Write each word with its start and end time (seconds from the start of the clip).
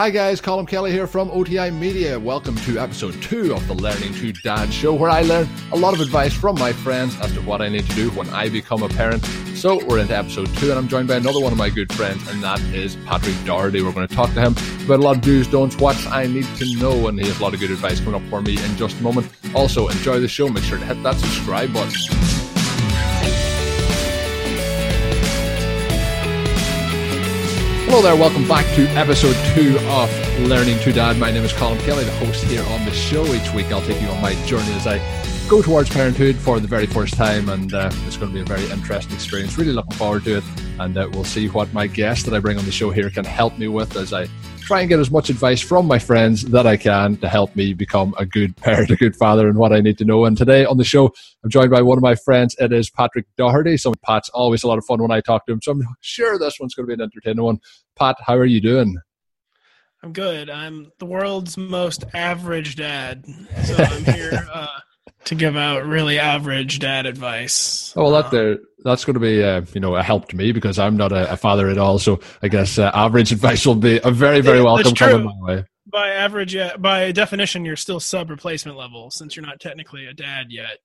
Hi 0.00 0.08
guys, 0.08 0.40
Colin 0.40 0.64
Kelly 0.64 0.92
here 0.92 1.06
from 1.06 1.30
OTI 1.30 1.70
Media. 1.70 2.18
Welcome 2.18 2.56
to 2.60 2.78
episode 2.78 3.20
2 3.20 3.52
of 3.52 3.68
the 3.68 3.74
Learning 3.74 4.14
to 4.14 4.32
Dad 4.32 4.72
show 4.72 4.94
where 4.94 5.10
I 5.10 5.20
learn 5.20 5.46
a 5.72 5.76
lot 5.76 5.92
of 5.92 6.00
advice 6.00 6.32
from 6.32 6.58
my 6.58 6.72
friends 6.72 7.20
as 7.20 7.30
to 7.34 7.42
what 7.42 7.60
I 7.60 7.68
need 7.68 7.84
to 7.84 7.94
do 7.94 8.10
when 8.12 8.26
I 8.30 8.48
become 8.48 8.82
a 8.82 8.88
parent. 8.88 9.22
So 9.54 9.84
we're 9.84 9.98
into 9.98 10.16
episode 10.16 10.46
2 10.56 10.70
and 10.70 10.78
I'm 10.78 10.88
joined 10.88 11.06
by 11.06 11.16
another 11.16 11.38
one 11.38 11.52
of 11.52 11.58
my 11.58 11.68
good 11.68 11.92
friends 11.92 12.26
and 12.30 12.42
that 12.42 12.62
is 12.72 12.96
Patrick 13.04 13.36
Doherty. 13.44 13.82
We're 13.82 13.92
going 13.92 14.08
to 14.08 14.14
talk 14.16 14.32
to 14.32 14.40
him 14.40 14.56
about 14.86 15.00
a 15.00 15.02
lot 15.02 15.16
of 15.16 15.22
do's, 15.22 15.46
don'ts, 15.46 15.76
what 15.76 15.98
I 16.06 16.26
need 16.26 16.46
to 16.56 16.76
know 16.76 17.08
and 17.08 17.20
he 17.20 17.28
has 17.28 17.38
a 17.38 17.42
lot 17.42 17.52
of 17.52 17.60
good 17.60 17.70
advice 17.70 18.00
coming 18.00 18.14
up 18.14 18.26
for 18.30 18.40
me 18.40 18.52
in 18.52 18.76
just 18.78 18.98
a 19.00 19.02
moment. 19.02 19.30
Also, 19.54 19.88
enjoy 19.88 20.18
the 20.18 20.28
show. 20.28 20.48
Make 20.48 20.64
sure 20.64 20.78
to 20.78 20.84
hit 20.86 21.02
that 21.02 21.16
subscribe 21.16 21.74
button. 21.74 22.39
Hello 27.90 28.02
there, 28.02 28.14
welcome 28.14 28.46
back 28.46 28.64
to 28.76 28.86
episode 28.90 29.34
two 29.52 29.76
of 29.88 30.38
Learning 30.46 30.78
to 30.78 30.92
Dad. 30.92 31.16
My 31.18 31.32
name 31.32 31.42
is 31.42 31.52
Colin 31.52 31.76
Kelly, 31.80 32.04
the 32.04 32.12
host 32.12 32.44
here 32.44 32.62
on 32.66 32.84
the 32.84 32.92
show. 32.92 33.26
Each 33.34 33.52
week 33.52 33.66
I'll 33.72 33.82
take 33.82 34.00
you 34.00 34.06
on 34.06 34.22
my 34.22 34.34
journey 34.46 34.72
as 34.74 34.86
I 34.86 34.98
go 35.48 35.60
towards 35.60 35.90
parenthood 35.90 36.36
for 36.36 36.60
the 36.60 36.68
very 36.68 36.86
first 36.86 37.14
time, 37.14 37.48
and 37.48 37.74
uh, 37.74 37.90
it's 38.06 38.16
going 38.16 38.30
to 38.30 38.34
be 38.34 38.42
a 38.42 38.44
very 38.44 38.64
interesting 38.70 39.12
experience. 39.12 39.58
Really 39.58 39.72
looking 39.72 39.96
forward 39.96 40.22
to 40.26 40.36
it, 40.36 40.44
and 40.78 40.96
uh, 40.96 41.08
we'll 41.12 41.24
see 41.24 41.48
what 41.48 41.72
my 41.72 41.88
guest 41.88 42.26
that 42.26 42.32
I 42.32 42.38
bring 42.38 42.58
on 42.58 42.64
the 42.64 42.70
show 42.70 42.92
here 42.92 43.10
can 43.10 43.24
help 43.24 43.58
me 43.58 43.66
with 43.66 43.96
as 43.96 44.12
I 44.12 44.28
try 44.70 44.78
and 44.82 44.88
get 44.88 45.00
as 45.00 45.10
much 45.10 45.30
advice 45.30 45.60
from 45.60 45.84
my 45.84 45.98
friends 45.98 46.44
that 46.44 46.64
I 46.64 46.76
can 46.76 47.16
to 47.16 47.28
help 47.28 47.56
me 47.56 47.74
become 47.74 48.14
a 48.18 48.24
good 48.24 48.56
parent, 48.56 48.88
a 48.92 48.94
good 48.94 49.16
father, 49.16 49.48
and 49.48 49.58
what 49.58 49.72
I 49.72 49.80
need 49.80 49.98
to 49.98 50.04
know. 50.04 50.26
And 50.26 50.38
today 50.38 50.64
on 50.64 50.76
the 50.76 50.84
show, 50.84 51.12
I'm 51.42 51.50
joined 51.50 51.72
by 51.72 51.82
one 51.82 51.98
of 51.98 52.02
my 52.02 52.14
friends. 52.14 52.54
It 52.56 52.72
is 52.72 52.88
Patrick 52.88 53.26
Doherty. 53.36 53.76
So 53.76 53.92
Pat's 54.06 54.28
always 54.28 54.62
a 54.62 54.68
lot 54.68 54.78
of 54.78 54.84
fun 54.84 55.02
when 55.02 55.10
I 55.10 55.22
talk 55.22 55.44
to 55.46 55.52
him. 55.52 55.60
So 55.60 55.72
I'm 55.72 55.82
sure 56.02 56.38
this 56.38 56.60
one's 56.60 56.76
going 56.76 56.86
to 56.86 56.86
be 56.86 56.94
an 56.94 57.00
entertaining 57.00 57.44
one. 57.44 57.58
Pat, 57.98 58.14
how 58.24 58.36
are 58.36 58.44
you 58.44 58.60
doing? 58.60 58.96
I'm 60.04 60.12
good. 60.12 60.48
I'm 60.48 60.92
the 61.00 61.06
world's 61.06 61.56
most 61.56 62.04
average 62.14 62.76
dad. 62.76 63.26
So 63.64 63.74
I'm 63.74 64.04
here 64.14 64.46
uh, 64.54 64.68
to 65.24 65.34
give 65.34 65.56
out 65.56 65.84
really 65.84 66.18
average 66.18 66.78
dad 66.78 67.06
advice. 67.06 67.92
Oh, 67.96 68.04
well, 68.04 68.22
that 68.22 68.30
there, 68.30 68.58
that's 68.84 69.04
going 69.04 69.14
to 69.14 69.20
be 69.20 69.42
uh, 69.42 69.62
you 69.72 69.80
know 69.80 69.94
a 69.96 70.02
help 70.02 70.28
to 70.28 70.36
me 70.36 70.52
because 70.52 70.78
I'm 70.78 70.96
not 70.96 71.12
a, 71.12 71.32
a 71.32 71.36
father 71.36 71.68
at 71.68 71.78
all. 71.78 71.98
So 71.98 72.20
I 72.42 72.48
guess 72.48 72.78
uh, 72.78 72.90
average 72.94 73.32
advice 73.32 73.66
will 73.66 73.74
be 73.74 74.00
a 74.02 74.10
very 74.10 74.40
very 74.40 74.62
welcome 74.62 74.94
coming 74.94 75.24
my 75.24 75.54
way. 75.54 75.64
By 75.86 76.10
average, 76.10 76.54
yeah, 76.54 76.76
by 76.76 77.10
definition, 77.10 77.64
you're 77.64 77.76
still 77.76 78.00
sub 78.00 78.30
replacement 78.30 78.78
level 78.78 79.10
since 79.10 79.34
you're 79.34 79.46
not 79.46 79.60
technically 79.60 80.06
a 80.06 80.14
dad 80.14 80.46
yet. 80.50 80.78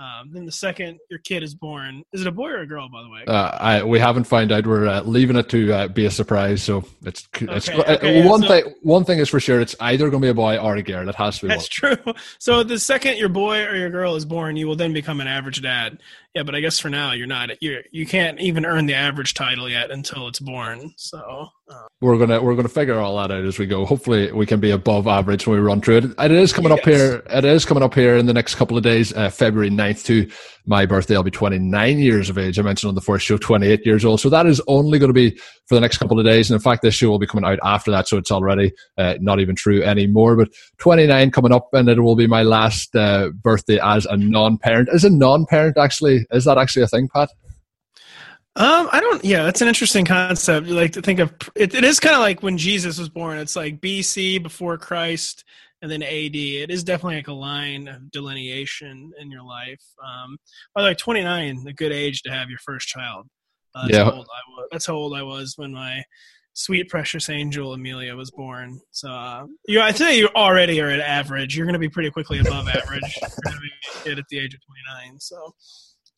Um, 0.00 0.30
then 0.32 0.46
the 0.46 0.52
second 0.52 0.98
your 1.10 1.18
kid 1.18 1.42
is 1.42 1.54
born, 1.54 2.02
is 2.14 2.22
it 2.22 2.26
a 2.26 2.32
boy 2.32 2.48
or 2.48 2.60
a 2.60 2.66
girl, 2.66 2.88
by 2.88 3.02
the 3.02 3.10
way? 3.10 3.24
Uh, 3.26 3.50
I, 3.60 3.82
we 3.82 3.98
haven't 3.98 4.24
found 4.24 4.50
out. 4.50 4.66
We're 4.66 4.88
uh, 4.88 5.02
leaving 5.02 5.36
it 5.36 5.50
to 5.50 5.72
uh, 5.72 5.88
be 5.88 6.06
a 6.06 6.10
surprise. 6.10 6.62
So 6.62 6.84
it's, 7.04 7.28
it's 7.38 7.68
okay, 7.68 7.96
okay, 7.96 8.26
one 8.26 8.40
so, 8.40 8.48
thing. 8.48 8.74
One 8.80 9.04
thing 9.04 9.18
is 9.18 9.28
for 9.28 9.40
sure. 9.40 9.60
It's 9.60 9.76
either 9.78 10.08
going 10.08 10.22
to 10.22 10.26
be 10.26 10.30
a 10.30 10.34
boy 10.34 10.56
or 10.56 10.74
a 10.76 10.82
girl. 10.82 11.06
It 11.06 11.16
has 11.16 11.40
to 11.40 11.46
be. 11.46 11.48
That's 11.48 11.82
one. 11.82 11.96
true. 11.98 12.14
So 12.38 12.62
the 12.62 12.78
second 12.78 13.18
your 13.18 13.28
boy 13.28 13.62
or 13.64 13.76
your 13.76 13.90
girl 13.90 14.14
is 14.16 14.24
born, 14.24 14.56
you 14.56 14.66
will 14.66 14.76
then 14.76 14.94
become 14.94 15.20
an 15.20 15.26
average 15.26 15.60
dad. 15.60 15.98
Yeah, 16.34 16.44
but 16.44 16.54
I 16.54 16.60
guess 16.60 16.78
for 16.78 16.88
now 16.88 17.12
you're 17.12 17.26
not. 17.26 17.60
You 17.60 17.80
you 17.90 18.06
can't 18.06 18.38
even 18.40 18.64
earn 18.64 18.86
the 18.86 18.94
average 18.94 19.34
title 19.34 19.68
yet 19.68 19.90
until 19.90 20.28
it's 20.28 20.38
born. 20.38 20.92
So 20.96 21.48
uh, 21.68 21.86
we're 22.00 22.18
gonna 22.18 22.40
we're 22.40 22.54
gonna 22.54 22.68
figure 22.68 23.00
all 23.00 23.16
that 23.16 23.32
out 23.32 23.44
as 23.44 23.58
we 23.58 23.66
go. 23.66 23.84
Hopefully, 23.84 24.30
we 24.30 24.46
can 24.46 24.60
be 24.60 24.70
above 24.70 25.08
average 25.08 25.48
when 25.48 25.58
we 25.58 25.64
run 25.64 25.80
through 25.80 25.96
it. 25.98 26.04
It 26.18 26.30
is 26.30 26.52
coming 26.52 26.70
yes. 26.70 26.78
up 26.78 26.84
here. 26.84 27.22
It 27.30 27.44
is 27.44 27.64
coming 27.64 27.82
up 27.82 27.94
here 27.94 28.16
in 28.16 28.26
the 28.26 28.32
next 28.32 28.54
couple 28.54 28.76
of 28.76 28.84
days. 28.84 29.12
Uh, 29.12 29.28
February 29.28 29.70
9th 29.70 30.04
to 30.04 30.30
my 30.66 30.86
birthday. 30.86 31.16
I'll 31.16 31.22
be 31.22 31.30
29 31.30 31.98
years 31.98 32.30
of 32.30 32.38
age. 32.38 32.58
I 32.58 32.62
mentioned 32.62 32.88
on 32.88 32.94
the 32.94 33.00
first 33.00 33.26
show, 33.26 33.36
28 33.36 33.84
years 33.84 34.04
old. 34.04 34.20
So 34.20 34.28
that 34.30 34.46
is 34.46 34.60
only 34.68 34.98
going 34.98 35.08
to 35.08 35.14
be 35.14 35.36
for 35.66 35.74
the 35.74 35.80
next 35.80 35.98
couple 35.98 36.18
of 36.18 36.24
days. 36.24 36.50
And 36.50 36.54
in 36.54 36.60
fact, 36.62 36.82
this 36.82 36.94
show 36.94 37.08
will 37.08 37.18
be 37.18 37.26
coming 37.26 37.44
out 37.44 37.58
after 37.64 37.90
that. 37.90 38.08
So 38.08 38.16
it's 38.16 38.30
already 38.30 38.72
uh, 38.96 39.14
not 39.20 39.40
even 39.40 39.56
true 39.56 39.82
anymore. 39.82 40.36
But 40.36 40.50
29 40.78 41.30
coming 41.32 41.52
up, 41.52 41.68
and 41.72 41.88
it 41.88 42.00
will 42.00 42.16
be 42.16 42.26
my 42.26 42.42
last 42.42 42.94
uh, 42.94 43.30
birthday 43.30 43.80
as 43.82 44.06
a 44.06 44.16
non-parent. 44.16 44.88
As 44.90 45.04
a 45.04 45.10
non-parent, 45.10 45.76
actually, 45.76 46.19
is 46.32 46.44
that 46.44 46.58
actually 46.58 46.82
a 46.82 46.88
thing, 46.88 47.08
Pat? 47.12 47.30
Um, 48.56 48.88
I 48.90 49.00
don't. 49.00 49.24
Yeah, 49.24 49.44
that's 49.44 49.60
an 49.60 49.68
interesting 49.68 50.04
concept. 50.04 50.66
You 50.66 50.74
like 50.74 50.92
to 50.92 51.02
think 51.02 51.20
of 51.20 51.32
it. 51.54 51.74
It 51.74 51.84
is 51.84 52.00
kind 52.00 52.16
of 52.16 52.20
like 52.20 52.42
when 52.42 52.58
Jesus 52.58 52.98
was 52.98 53.08
born. 53.08 53.38
It's 53.38 53.54
like 53.54 53.80
BC 53.80 54.42
before 54.42 54.76
Christ, 54.76 55.44
and 55.82 55.90
then 55.90 56.02
AD. 56.02 56.34
It 56.34 56.70
is 56.70 56.84
definitely 56.84 57.16
like 57.16 57.28
a 57.28 57.32
line 57.32 57.88
of 57.88 58.10
delineation 58.10 59.12
in 59.20 59.30
your 59.30 59.42
life. 59.42 59.82
Um, 60.04 60.36
by 60.74 60.82
the 60.82 60.88
way, 60.88 60.94
29, 60.94 61.64
a 61.68 61.72
good 61.72 61.92
age 61.92 62.22
to 62.22 62.30
have 62.30 62.50
your 62.50 62.58
first 62.58 62.88
child. 62.88 63.26
Uh, 63.74 63.82
that's 63.82 63.96
yeah, 63.96 64.04
how 64.04 64.12
old 64.12 64.26
I 64.26 64.50
was. 64.50 64.68
That's 64.72 64.86
how 64.86 64.94
old 64.94 65.16
I 65.16 65.22
was 65.22 65.54
when 65.56 65.72
my 65.72 66.02
sweet 66.52 66.88
precious 66.88 67.30
angel 67.30 67.72
Amelia 67.72 68.14
was 68.16 68.30
born. 68.30 68.80
So 68.90 69.10
uh, 69.10 69.46
you, 69.66 69.80
I'd 69.80 69.96
say 69.96 70.18
you 70.18 70.28
already 70.34 70.80
are 70.80 70.90
at 70.90 71.00
average. 71.00 71.56
You're 71.56 71.66
going 71.66 71.74
to 71.74 71.78
be 71.78 71.88
pretty 71.88 72.10
quickly 72.10 72.40
above 72.40 72.68
average. 72.68 73.16
You're 73.22 73.30
going 73.44 73.56
to 73.56 73.60
be 73.60 73.70
a 73.70 74.02
kid 74.04 74.18
at 74.18 74.24
the 74.28 74.38
age 74.38 74.54
of 74.54 74.60
29. 74.66 75.20
So. 75.20 75.54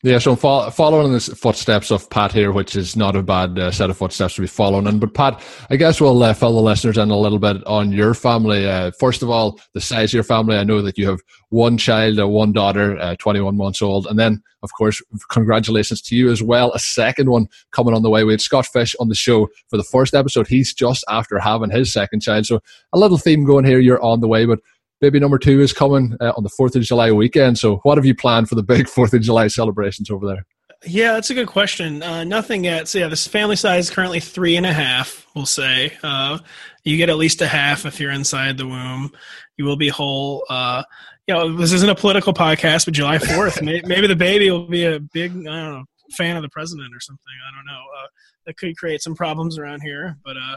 Yeah, 0.04 0.18
so 0.18 0.34
fo- 0.34 0.68
following 0.70 1.12
the 1.12 1.20
footsteps 1.20 1.92
of 1.92 2.10
Pat 2.10 2.32
here, 2.32 2.50
which 2.50 2.74
is 2.74 2.96
not 2.96 3.14
a 3.14 3.22
bad 3.22 3.56
uh, 3.56 3.70
set 3.70 3.88
of 3.88 3.96
footsteps 3.96 4.34
to 4.34 4.40
be 4.40 4.48
following. 4.48 4.88
And 4.88 5.00
but 5.00 5.14
Pat, 5.14 5.40
I 5.70 5.76
guess 5.76 6.00
we'll 6.00 6.20
uh, 6.20 6.34
fill 6.34 6.54
the 6.54 6.60
listeners 6.60 6.98
in 6.98 7.10
a 7.10 7.16
little 7.16 7.38
bit 7.38 7.64
on 7.68 7.92
your 7.92 8.12
family. 8.12 8.68
Uh, 8.68 8.90
first 8.98 9.22
of 9.22 9.30
all, 9.30 9.60
the 9.74 9.80
size 9.80 10.10
of 10.10 10.14
your 10.14 10.24
family. 10.24 10.56
I 10.56 10.64
know 10.64 10.82
that 10.82 10.98
you 10.98 11.08
have 11.08 11.20
one 11.50 11.78
child, 11.78 12.18
uh, 12.18 12.26
one 12.26 12.52
daughter, 12.52 12.98
uh, 12.98 13.14
21 13.14 13.56
months 13.56 13.80
old, 13.80 14.08
and 14.08 14.18
then 14.18 14.42
of 14.64 14.72
course, 14.72 15.00
congratulations 15.30 16.02
to 16.02 16.16
you 16.16 16.30
as 16.30 16.42
well. 16.42 16.72
A 16.72 16.78
second 16.80 17.28
one 17.28 17.46
coming 17.70 17.94
on 17.94 18.02
the 18.02 18.10
way. 18.10 18.24
We 18.24 18.32
had 18.32 18.40
Scott 18.40 18.66
Fish 18.66 18.96
on 18.98 19.08
the 19.08 19.14
show 19.14 19.48
for 19.68 19.76
the 19.76 19.84
first 19.84 20.14
episode. 20.14 20.48
He's 20.48 20.74
just 20.74 21.04
after 21.08 21.38
having 21.38 21.70
his 21.70 21.92
second 21.92 22.22
child, 22.22 22.46
so 22.46 22.60
a 22.92 22.98
little 22.98 23.18
theme 23.18 23.44
going 23.44 23.64
here. 23.64 23.78
You're 23.78 24.02
on 24.02 24.20
the 24.20 24.28
way, 24.28 24.46
but 24.46 24.58
baby 25.02 25.18
number 25.18 25.36
two 25.36 25.60
is 25.60 25.72
coming 25.72 26.16
uh, 26.20 26.32
on 26.36 26.44
the 26.44 26.48
4th 26.48 26.76
of 26.76 26.82
July 26.82 27.10
weekend. 27.10 27.58
So, 27.58 27.78
what 27.82 27.98
have 27.98 28.06
you 28.06 28.14
planned 28.14 28.48
for 28.48 28.54
the 28.54 28.62
big 28.62 28.86
4th 28.86 29.12
of 29.12 29.20
July 29.20 29.48
celebrations 29.48 30.10
over 30.10 30.26
there? 30.26 30.46
Yeah, 30.84 31.12
that's 31.12 31.30
a 31.30 31.34
good 31.34 31.48
question. 31.48 32.02
Uh, 32.02 32.24
nothing 32.24 32.64
yet. 32.64 32.88
So, 32.88 33.00
yeah, 33.00 33.08
this 33.08 33.26
family 33.26 33.56
size 33.56 33.86
is 33.86 33.90
currently 33.90 34.20
three 34.20 34.56
and 34.56 34.64
a 34.64 34.72
half, 34.72 35.26
we'll 35.34 35.44
say. 35.44 35.98
Uh, 36.02 36.38
you 36.84 36.96
get 36.96 37.10
at 37.10 37.16
least 37.16 37.42
a 37.42 37.46
half 37.46 37.84
if 37.84 38.00
you're 38.00 38.12
inside 38.12 38.56
the 38.56 38.66
womb. 38.66 39.12
You 39.58 39.64
will 39.64 39.76
be 39.76 39.88
whole. 39.88 40.44
Uh, 40.48 40.84
you 41.26 41.34
know, 41.34 41.56
this 41.56 41.72
isn't 41.72 41.90
a 41.90 41.94
political 41.94 42.32
podcast, 42.32 42.84
but 42.84 42.94
July 42.94 43.18
4th, 43.18 43.62
may, 43.62 43.82
maybe 43.86 44.06
the 44.06 44.16
baby 44.16 44.50
will 44.50 44.68
be 44.68 44.84
a 44.84 45.00
big, 45.00 45.32
I 45.32 45.34
don't 45.34 45.44
know, 45.44 45.84
fan 46.16 46.36
of 46.36 46.42
the 46.42 46.48
president 46.48 46.94
or 46.94 47.00
something. 47.00 47.22
I 47.48 47.56
don't 47.56 47.66
know. 47.66 47.80
Uh, 47.80 48.06
that 48.46 48.56
could 48.56 48.76
create 48.76 49.02
some 49.02 49.14
problems 49.14 49.58
around 49.58 49.82
here, 49.82 50.16
but 50.24 50.36
uh, 50.36 50.56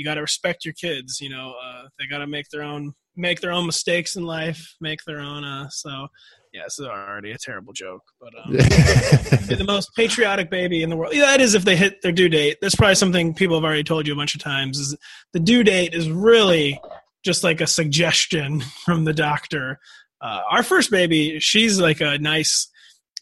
you 0.00 0.06
got 0.06 0.14
to 0.14 0.22
respect 0.22 0.64
your 0.64 0.72
kids. 0.72 1.20
You 1.20 1.28
know, 1.28 1.52
uh, 1.62 1.82
they 1.98 2.06
got 2.06 2.18
to 2.18 2.26
make 2.26 2.48
their 2.48 2.62
own 2.62 2.94
make 3.16 3.42
their 3.42 3.52
own 3.52 3.66
mistakes 3.66 4.16
in 4.16 4.24
life, 4.24 4.76
make 4.80 5.00
their 5.04 5.20
own. 5.20 5.44
Uh, 5.44 5.68
so 5.68 6.08
yeah, 6.54 6.62
this 6.64 6.78
is 6.78 6.86
already 6.86 7.32
a 7.32 7.38
terrible 7.38 7.74
joke, 7.74 8.00
but 8.18 8.32
um, 8.42 8.52
the 8.54 9.64
most 9.66 9.90
patriotic 9.94 10.48
baby 10.50 10.82
in 10.82 10.88
the 10.88 10.96
world. 10.96 11.12
Yeah, 11.12 11.26
that 11.26 11.42
is 11.42 11.52
if 11.54 11.66
they 11.66 11.76
hit 11.76 12.00
their 12.00 12.12
due 12.12 12.30
date. 12.30 12.56
That's 12.62 12.74
probably 12.74 12.94
something 12.94 13.34
people 13.34 13.56
have 13.58 13.64
already 13.64 13.84
told 13.84 14.06
you 14.06 14.14
a 14.14 14.16
bunch 14.16 14.34
of 14.34 14.40
times. 14.40 14.78
Is 14.78 14.96
the 15.34 15.40
due 15.40 15.62
date 15.62 15.92
is 15.92 16.10
really 16.10 16.80
just 17.22 17.44
like 17.44 17.60
a 17.60 17.66
suggestion 17.66 18.60
from 18.86 19.04
the 19.04 19.12
doctor. 19.12 19.78
Uh, 20.22 20.40
our 20.50 20.62
first 20.62 20.90
baby, 20.90 21.38
she's 21.40 21.78
like 21.78 22.00
a 22.00 22.16
nice, 22.16 22.70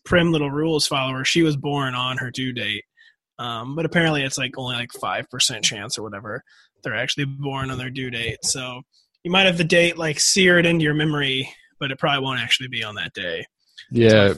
prim 0.05 0.31
little 0.31 0.50
rules 0.50 0.87
follower. 0.87 1.25
She 1.25 1.43
was 1.43 1.56
born 1.56 1.97
on 1.97 2.19
her 2.19 2.31
due 2.31 2.53
date. 2.53 2.84
Um, 3.41 3.77
but 3.77 3.84
apparently 3.84 4.22
it's 4.22 4.39
like 4.39 4.53
only 4.56 4.75
like 4.77 4.91
5% 4.91 5.62
chance 5.62 5.99
or 5.99 6.03
whatever 6.03 6.43
they're 6.83 6.97
actually 6.97 7.25
born 7.25 7.71
on 7.71 7.78
their 7.78 7.91
due 7.91 8.11
date. 8.11 8.39
So 8.43 8.83
you 9.25 9.31
might 9.31 9.47
have 9.47 9.59
the 9.59 9.65
date 9.65 9.99
like 9.99 10.21
seared 10.21 10.66
into 10.66 10.84
your 10.84 10.94
memory, 10.94 11.53
but 11.81 11.91
it 11.91 11.99
probably 11.99 12.25
won't 12.25 12.41
actually 12.41 12.69
be 12.69 12.83
on 12.83 12.94
that 12.97 13.12
day. 13.15 13.47
Yeah. 13.91 14.34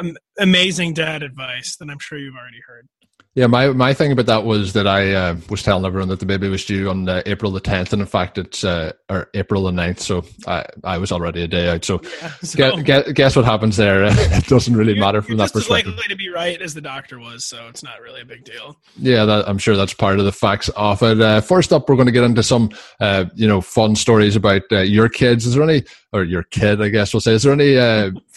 Uh, 0.00 0.10
amazing 0.38 0.94
dad 0.94 1.22
advice 1.22 1.76
that 1.76 1.90
I'm 1.90 1.98
sure 1.98 2.18
you've 2.18 2.34
already 2.34 2.60
heard. 2.66 2.88
Yeah, 3.36 3.48
my, 3.48 3.68
my 3.68 3.92
thing 3.92 4.12
about 4.12 4.24
that 4.26 4.44
was 4.44 4.72
that 4.72 4.86
I 4.86 5.12
uh, 5.12 5.36
was 5.50 5.62
telling 5.62 5.84
everyone 5.84 6.08
that 6.08 6.20
the 6.20 6.26
baby 6.26 6.48
was 6.48 6.64
due 6.64 6.88
on 6.88 7.06
uh, 7.06 7.22
April 7.26 7.52
the 7.52 7.60
10th, 7.60 7.92
and 7.92 8.00
in 8.00 8.08
fact, 8.08 8.38
it's 8.38 8.64
uh, 8.64 8.92
or 9.10 9.28
April 9.34 9.64
the 9.64 9.72
9th, 9.72 10.00
so 10.00 10.24
I, 10.46 10.64
I 10.82 10.96
was 10.96 11.12
already 11.12 11.42
a 11.42 11.46
day 11.46 11.68
out. 11.68 11.84
So, 11.84 12.00
yeah, 12.02 12.28
so 12.42 12.56
guess, 12.56 12.82
guess, 12.82 13.12
guess, 13.12 13.36
what 13.36 13.44
happens 13.44 13.76
there? 13.76 14.04
it 14.08 14.46
doesn't 14.46 14.74
really 14.74 14.98
matter 14.98 15.20
from 15.20 15.36
that 15.36 15.52
perspective. 15.52 15.92
As 15.92 15.98
likely 15.98 16.08
to 16.08 16.16
be 16.16 16.30
right 16.30 16.58
as 16.62 16.72
the 16.72 16.80
doctor 16.80 17.18
was, 17.18 17.44
so 17.44 17.68
it's 17.68 17.82
not 17.82 18.00
really 18.00 18.22
a 18.22 18.24
big 18.24 18.42
deal. 18.42 18.80
Yeah, 18.96 19.26
that, 19.26 19.46
I'm 19.46 19.58
sure 19.58 19.76
that's 19.76 19.92
part 19.92 20.18
of 20.18 20.24
the 20.24 20.32
facts 20.32 20.70
of 20.70 21.02
it. 21.02 21.20
Uh, 21.20 21.42
first 21.42 21.74
up, 21.74 21.90
we're 21.90 21.96
going 21.96 22.06
to 22.06 22.12
get 22.12 22.24
into 22.24 22.42
some, 22.42 22.70
uh, 23.00 23.26
you 23.34 23.46
know, 23.46 23.60
fun 23.60 23.96
stories 23.96 24.34
about 24.34 24.62
uh, 24.72 24.78
your 24.78 25.10
kids. 25.10 25.44
Is 25.44 25.56
there 25.56 25.62
any, 25.62 25.84
or 26.14 26.24
your 26.24 26.44
kid, 26.44 26.80
I 26.80 26.88
guess 26.88 27.12
we'll 27.12 27.20
say, 27.20 27.34
is 27.34 27.42
there 27.42 27.52
any 27.52 27.76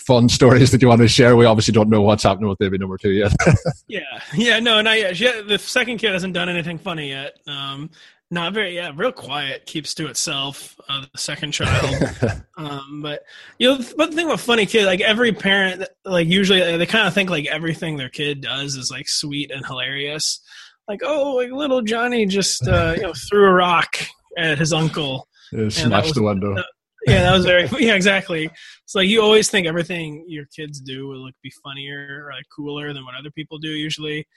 fun 0.10 0.28
stories 0.40 0.72
that 0.72 0.82
you 0.82 0.88
want 0.88 1.02
to 1.02 1.08
share? 1.08 1.36
We 1.36 1.46
obviously 1.46 1.72
don't 1.72 1.90
know 1.90 2.02
what's 2.02 2.24
happening 2.24 2.50
with 2.50 2.58
baby 2.58 2.78
number 2.78 2.98
two 2.98 3.12
yet. 3.12 3.32
yeah, 3.88 4.02
yeah, 4.36 4.60
no, 4.60 4.82
not 4.82 4.98
yet. 4.98 5.16
She, 5.16 5.26
the 5.44 5.60
second 5.60 6.00
kid 6.00 6.12
hasn't 6.12 6.34
done 6.34 6.50
anything 6.50 6.80
funny 6.80 7.10
yet. 7.10 7.38
Um, 7.48 7.92
not 8.32 8.54
very, 8.54 8.76
yeah, 8.76 8.92
real 8.96 9.12
quiet, 9.12 9.66
keeps 9.66 9.94
to 9.96 10.08
itself. 10.08 10.80
Uh, 10.90 11.06
the 11.12 11.18
second 11.18 11.52
child, 11.52 11.96
um, 12.58 13.02
but 13.02 13.24
you 13.58 13.70
know, 13.70 13.84
but 13.98 14.10
the 14.10 14.16
thing 14.16 14.26
about 14.26 14.40
funny 14.40 14.66
kid, 14.66 14.86
like 14.86 15.02
every 15.02 15.32
parent, 15.32 15.88
like 16.06 16.28
usually 16.28 16.78
they 16.78 16.86
kind 16.86 17.08
of 17.08 17.14
think 17.14 17.30
like 17.30 17.46
everything 17.48 17.98
their 17.98 18.10
kid 18.10 18.42
does 18.42 18.76
is 18.76 18.92
like 18.92 19.08
sweet 19.08 19.52
and 19.52 19.66
hilarious. 19.66 20.42
Like, 20.88 21.02
oh, 21.04 21.36
like 21.36 21.52
little 21.52 21.82
Johnny 21.82 22.26
just 22.26 22.68
uh, 22.68 22.94
you 22.98 23.04
know 23.04 23.14
threw 23.14 23.46
a 23.46 23.54
rock 23.54 23.98
at 24.38 24.58
his 24.58 24.74
uncle. 24.74 25.28
Yeah, 25.52 25.70
smashed 25.70 26.16
the 26.16 26.24
window. 26.24 26.56
Uh, 26.56 26.64
yeah, 27.06 27.24
that 27.24 27.34
was 27.34 27.46
very 27.46 27.68
yeah, 27.80 27.96
exactly. 27.96 28.50
It's 28.84 28.96
like 28.96 29.08
you 29.08 29.22
always 29.22 29.50
think 29.50 29.68
everything 29.68 30.26
your 30.28 30.46
kids 30.46 30.80
do 30.80 31.08
will 31.08 31.24
like 31.24 31.36
be 31.42 31.52
funnier 31.64 32.26
or 32.26 32.32
like 32.32 32.46
cooler 32.56 32.94
than 32.94 33.06
what 33.06 33.16
other 33.16 33.32
people 33.32 33.58
do 33.58 33.70
usually. 33.70 34.28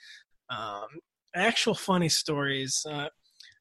Um, 0.49 0.87
actual 1.35 1.73
funny 1.73 2.09
stories. 2.09 2.85
Uh, 2.89 3.09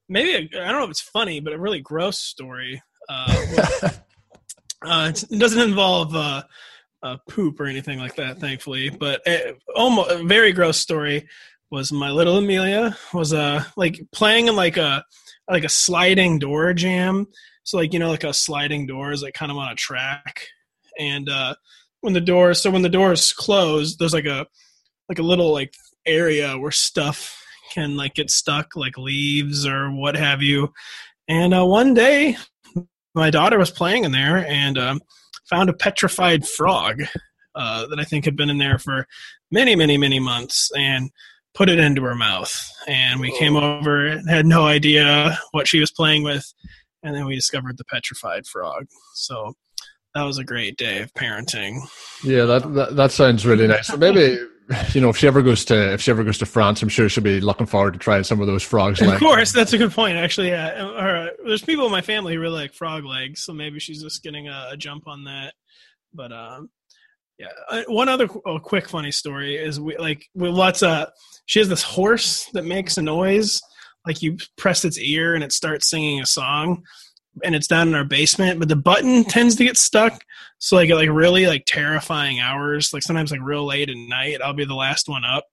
maybe 0.08 0.50
I 0.56 0.64
don't 0.70 0.78
know 0.78 0.84
if 0.84 0.90
it's 0.90 1.00
funny, 1.00 1.40
but 1.40 1.52
a 1.52 1.58
really 1.58 1.80
gross 1.80 2.18
story. 2.18 2.82
Uh, 3.08 3.88
uh, 4.84 5.12
it 5.12 5.38
doesn't 5.38 5.60
involve 5.60 6.14
uh, 6.14 6.42
uh, 7.02 7.16
poop 7.28 7.60
or 7.60 7.66
anything 7.66 7.98
like 7.98 8.16
that, 8.16 8.38
thankfully. 8.38 8.90
But 8.90 9.22
a, 9.26 9.54
almost 9.74 10.10
a 10.10 10.22
very 10.22 10.52
gross 10.52 10.78
story 10.78 11.28
was 11.70 11.90
my 11.90 12.10
little 12.10 12.36
Amelia 12.36 12.96
was 13.14 13.32
uh 13.32 13.64
like 13.76 13.98
playing 14.12 14.48
in 14.48 14.56
like 14.56 14.76
a 14.76 15.04
like 15.50 15.64
a 15.64 15.68
sliding 15.68 16.38
door 16.38 16.72
jam. 16.74 17.26
So 17.64 17.76
like 17.76 17.92
you 17.92 17.98
know 17.98 18.10
like 18.10 18.24
a 18.24 18.34
sliding 18.34 18.86
door 18.86 19.12
is 19.12 19.22
like 19.22 19.34
kind 19.34 19.52
of 19.52 19.58
on 19.58 19.70
a 19.70 19.74
track, 19.74 20.46
and 20.98 21.28
uh, 21.28 21.54
when 22.00 22.12
the 22.12 22.20
door 22.20 22.54
so 22.54 22.70
when 22.70 22.82
the 22.82 22.88
door 22.88 23.12
is 23.12 23.32
closed, 23.32 23.98
there's 23.98 24.14
like 24.14 24.26
a 24.26 24.46
like 25.08 25.18
a 25.18 25.22
little 25.22 25.52
like 25.52 25.74
area 26.06 26.58
where 26.58 26.70
stuff 26.70 27.38
can 27.72 27.96
like 27.96 28.14
get 28.14 28.30
stuck, 28.30 28.76
like 28.76 28.98
leaves 28.98 29.66
or 29.66 29.90
what 29.90 30.16
have 30.16 30.42
you. 30.42 30.72
And 31.28 31.54
uh, 31.54 31.64
one 31.64 31.94
day, 31.94 32.36
my 33.14 33.30
daughter 33.30 33.58
was 33.58 33.70
playing 33.70 34.04
in 34.04 34.12
there 34.12 34.46
and 34.46 34.78
um, 34.78 35.00
found 35.48 35.70
a 35.70 35.74
petrified 35.74 36.46
frog 36.46 37.02
uh, 37.54 37.86
that 37.86 37.98
I 37.98 38.04
think 38.04 38.24
had 38.24 38.36
been 38.36 38.50
in 38.50 38.58
there 38.58 38.78
for 38.78 39.06
many, 39.50 39.76
many, 39.76 39.98
many 39.98 40.18
months, 40.18 40.70
and 40.76 41.10
put 41.54 41.68
it 41.68 41.78
into 41.78 42.02
her 42.02 42.14
mouth. 42.14 42.52
And 42.86 43.20
we 43.20 43.36
came 43.38 43.56
oh. 43.56 43.78
over, 43.78 44.20
had 44.28 44.46
no 44.46 44.64
idea 44.64 45.38
what 45.52 45.68
she 45.68 45.80
was 45.80 45.90
playing 45.90 46.22
with, 46.22 46.52
and 47.02 47.14
then 47.14 47.26
we 47.26 47.34
discovered 47.34 47.78
the 47.78 47.84
petrified 47.84 48.46
frog. 48.46 48.86
So 49.14 49.54
that 50.14 50.22
was 50.22 50.38
a 50.38 50.44
great 50.44 50.76
day 50.76 51.00
of 51.02 51.12
parenting. 51.14 51.80
Yeah, 52.22 52.44
that 52.44 52.74
that, 52.74 52.96
that 52.96 53.12
sounds 53.12 53.46
really 53.46 53.66
nice. 53.66 53.88
So 53.88 53.96
maybe 53.96 54.38
you 54.92 55.00
know, 55.00 55.08
if 55.08 55.16
she 55.16 55.26
ever 55.26 55.42
goes 55.42 55.64
to 55.66 55.92
if 55.92 56.00
she 56.00 56.10
ever 56.10 56.24
goes 56.24 56.38
to 56.38 56.46
France, 56.46 56.82
I'm 56.82 56.88
sure 56.88 57.08
she'll 57.08 57.24
be 57.24 57.40
looking 57.40 57.66
forward 57.66 57.94
to 57.94 57.98
trying 57.98 58.24
some 58.24 58.40
of 58.40 58.46
those 58.46 58.62
frogs. 58.62 59.00
Of 59.00 59.18
course, 59.18 59.52
that's 59.52 59.72
a 59.72 59.78
good 59.78 59.92
point. 59.92 60.16
Actually, 60.16 60.50
yeah. 60.50 60.68
Uh, 60.68 61.28
there's 61.44 61.62
people 61.62 61.86
in 61.86 61.92
my 61.92 62.02
family 62.02 62.34
who 62.34 62.40
really 62.40 62.62
like 62.62 62.74
frog 62.74 63.04
legs, 63.04 63.44
so 63.44 63.52
maybe 63.52 63.78
she's 63.80 64.02
just 64.02 64.22
getting 64.22 64.48
a, 64.48 64.68
a 64.72 64.76
jump 64.76 65.06
on 65.06 65.24
that. 65.24 65.54
But 66.14 66.32
um, 66.32 66.70
yeah. 67.38 67.48
Uh, 67.68 67.82
one 67.88 68.08
other 68.08 68.28
oh, 68.46 68.58
quick 68.58 68.88
funny 68.88 69.10
story 69.10 69.56
is 69.56 69.80
we 69.80 69.96
like 69.96 70.26
with 70.34 70.52
lots 70.52 70.82
of 70.82 71.08
she 71.46 71.58
has 71.58 71.68
this 71.68 71.82
horse 71.82 72.46
that 72.52 72.64
makes 72.64 72.98
a 72.98 73.02
noise 73.02 73.60
like 74.06 74.22
you 74.22 74.36
press 74.56 74.84
its 74.84 74.98
ear 74.98 75.34
and 75.34 75.44
it 75.44 75.52
starts 75.52 75.88
singing 75.88 76.20
a 76.20 76.26
song 76.26 76.84
and 77.42 77.54
it's 77.54 77.66
down 77.66 77.88
in 77.88 77.94
our 77.94 78.04
basement, 78.04 78.58
but 78.58 78.68
the 78.68 78.76
button 78.76 79.24
tends 79.24 79.56
to 79.56 79.64
get 79.64 79.76
stuck. 79.76 80.22
So 80.58 80.76
like 80.76 80.90
like 80.90 81.08
really 81.10 81.46
like 81.46 81.64
terrifying 81.66 82.40
hours, 82.40 82.92
like 82.92 83.02
sometimes 83.02 83.30
like 83.30 83.40
real 83.42 83.66
late 83.66 83.88
at 83.88 83.96
night, 83.96 84.42
I'll 84.42 84.52
be 84.52 84.64
the 84.64 84.74
last 84.74 85.08
one 85.08 85.24
up, 85.24 85.44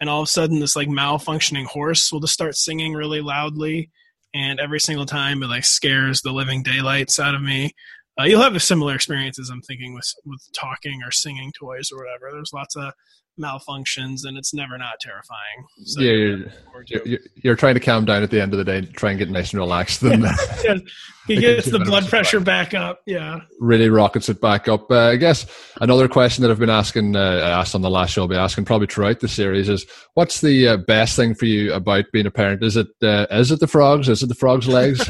and 0.00 0.10
all 0.10 0.22
of 0.22 0.28
a 0.28 0.30
sudden 0.30 0.60
this 0.60 0.76
like 0.76 0.88
malfunctioning 0.88 1.66
horse 1.66 2.12
will 2.12 2.20
just 2.20 2.34
start 2.34 2.56
singing 2.56 2.94
really 2.94 3.20
loudly, 3.20 3.90
and 4.34 4.58
every 4.58 4.80
single 4.80 5.06
time 5.06 5.42
it 5.42 5.46
like 5.46 5.64
scares 5.64 6.20
the 6.22 6.32
living 6.32 6.62
daylights 6.62 7.20
out 7.20 7.34
of 7.34 7.42
me. 7.42 7.72
Uh, 8.18 8.24
you'll 8.24 8.42
have 8.42 8.56
a 8.56 8.60
similar 8.60 8.94
experiences, 8.94 9.50
I'm 9.50 9.62
thinking, 9.62 9.94
with 9.94 10.12
with 10.26 10.46
talking 10.52 11.00
or 11.04 11.10
singing 11.10 11.52
toys 11.58 11.90
or 11.92 11.98
whatever. 11.98 12.30
There's 12.32 12.52
lots 12.52 12.76
of 12.76 12.92
malfunctions 13.38 14.20
and 14.24 14.36
it's 14.36 14.52
never 14.52 14.76
not 14.78 15.00
terrifying. 15.00 15.66
So 15.84 16.00
yeah, 16.00 16.12
you're, 16.12 17.04
you're, 17.04 17.18
you're, 17.36 17.56
trying 17.56 17.74
to 17.74 17.80
calm 17.80 18.04
down 18.04 18.22
at 18.22 18.30
the 18.30 18.40
end 18.40 18.52
of 18.52 18.58
the 18.58 18.64
day, 18.64 18.82
try 18.82 19.10
and 19.10 19.18
get 19.18 19.30
nice 19.30 19.52
and 19.52 19.60
relaxed. 19.60 20.00
Then 20.00 20.22
yeah, 20.22 20.74
he 21.26 21.36
gets 21.36 21.70
the 21.70 21.78
blood 21.78 22.06
pressure 22.08 22.40
back. 22.40 22.72
back. 22.72 22.80
up. 22.80 23.00
Yeah, 23.06 23.40
really 23.58 23.88
rockets 23.88 24.28
it 24.28 24.40
back 24.40 24.68
up. 24.68 24.90
Uh, 24.90 25.08
I 25.08 25.16
guess 25.16 25.46
another 25.80 26.08
question 26.08 26.42
that 26.42 26.50
I've 26.50 26.58
been 26.58 26.70
asking, 26.70 27.16
uh, 27.16 27.40
asked 27.42 27.74
on 27.74 27.82
the 27.82 27.90
last 27.90 28.10
show, 28.10 28.22
I'll 28.22 28.28
be 28.28 28.36
asking 28.36 28.64
probably 28.64 28.86
throughout 28.86 29.20
the 29.20 29.28
series 29.28 29.68
is, 29.68 29.86
what's 30.14 30.40
the 30.40 30.68
uh, 30.68 30.76
best 30.76 31.16
thing 31.16 31.34
for 31.34 31.46
you 31.46 31.72
about 31.72 32.06
being 32.12 32.26
a 32.26 32.30
parent? 32.30 32.62
Is 32.62 32.76
it 32.76 32.88
uh, 33.02 33.26
is 33.30 33.50
it 33.50 33.60
the 33.60 33.66
frogs? 33.66 34.08
Is 34.08 34.22
it 34.22 34.28
the 34.28 34.34
frogs' 34.34 34.68
legs? 34.68 35.08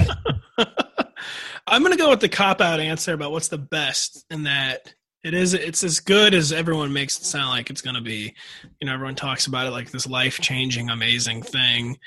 I'm 1.66 1.82
gonna 1.82 1.96
go 1.96 2.10
with 2.10 2.20
the 2.20 2.28
cop 2.28 2.60
out 2.60 2.80
answer 2.80 3.12
about 3.14 3.32
what's 3.32 3.48
the 3.48 3.58
best 3.58 4.24
in 4.30 4.44
that 4.44 4.94
it 5.22 5.34
is. 5.34 5.54
It's 5.54 5.84
as 5.84 6.00
good 6.00 6.34
as 6.34 6.52
everyone 6.52 6.92
makes 6.92 7.18
it 7.18 7.24
sound 7.24 7.50
like 7.50 7.70
it's 7.70 7.82
going 7.82 7.96
to 7.96 8.02
be. 8.02 8.34
You 8.80 8.86
know, 8.86 8.94
everyone 8.94 9.14
talks 9.14 9.46
about 9.46 9.66
it 9.66 9.70
like 9.70 9.90
this 9.90 10.06
life 10.06 10.40
changing, 10.40 10.88
amazing 10.88 11.42
thing, 11.42 11.98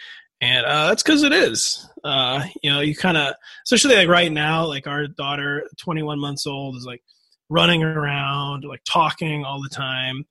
and 0.41 0.65
uh, 0.65 0.87
that's 0.87 1.03
because 1.03 1.23
it 1.23 1.31
is. 1.31 1.89
Uh, 2.03 2.45
you 2.61 2.71
know, 2.71 2.81
you 2.81 2.95
kind 2.95 3.17
of, 3.17 3.33
especially 3.65 3.95
like 3.95 4.09
right 4.09 4.31
now, 4.31 4.65
like 4.65 4.87
our 4.87 5.07
daughter, 5.07 5.63
21 5.79 6.19
months 6.19 6.47
old, 6.47 6.75
is 6.75 6.85
like 6.85 7.01
running 7.49 7.83
around, 7.83 8.65
like 8.65 8.81
talking 8.83 9.45
all 9.45 9.61
the 9.61 9.69
time, 9.69 10.25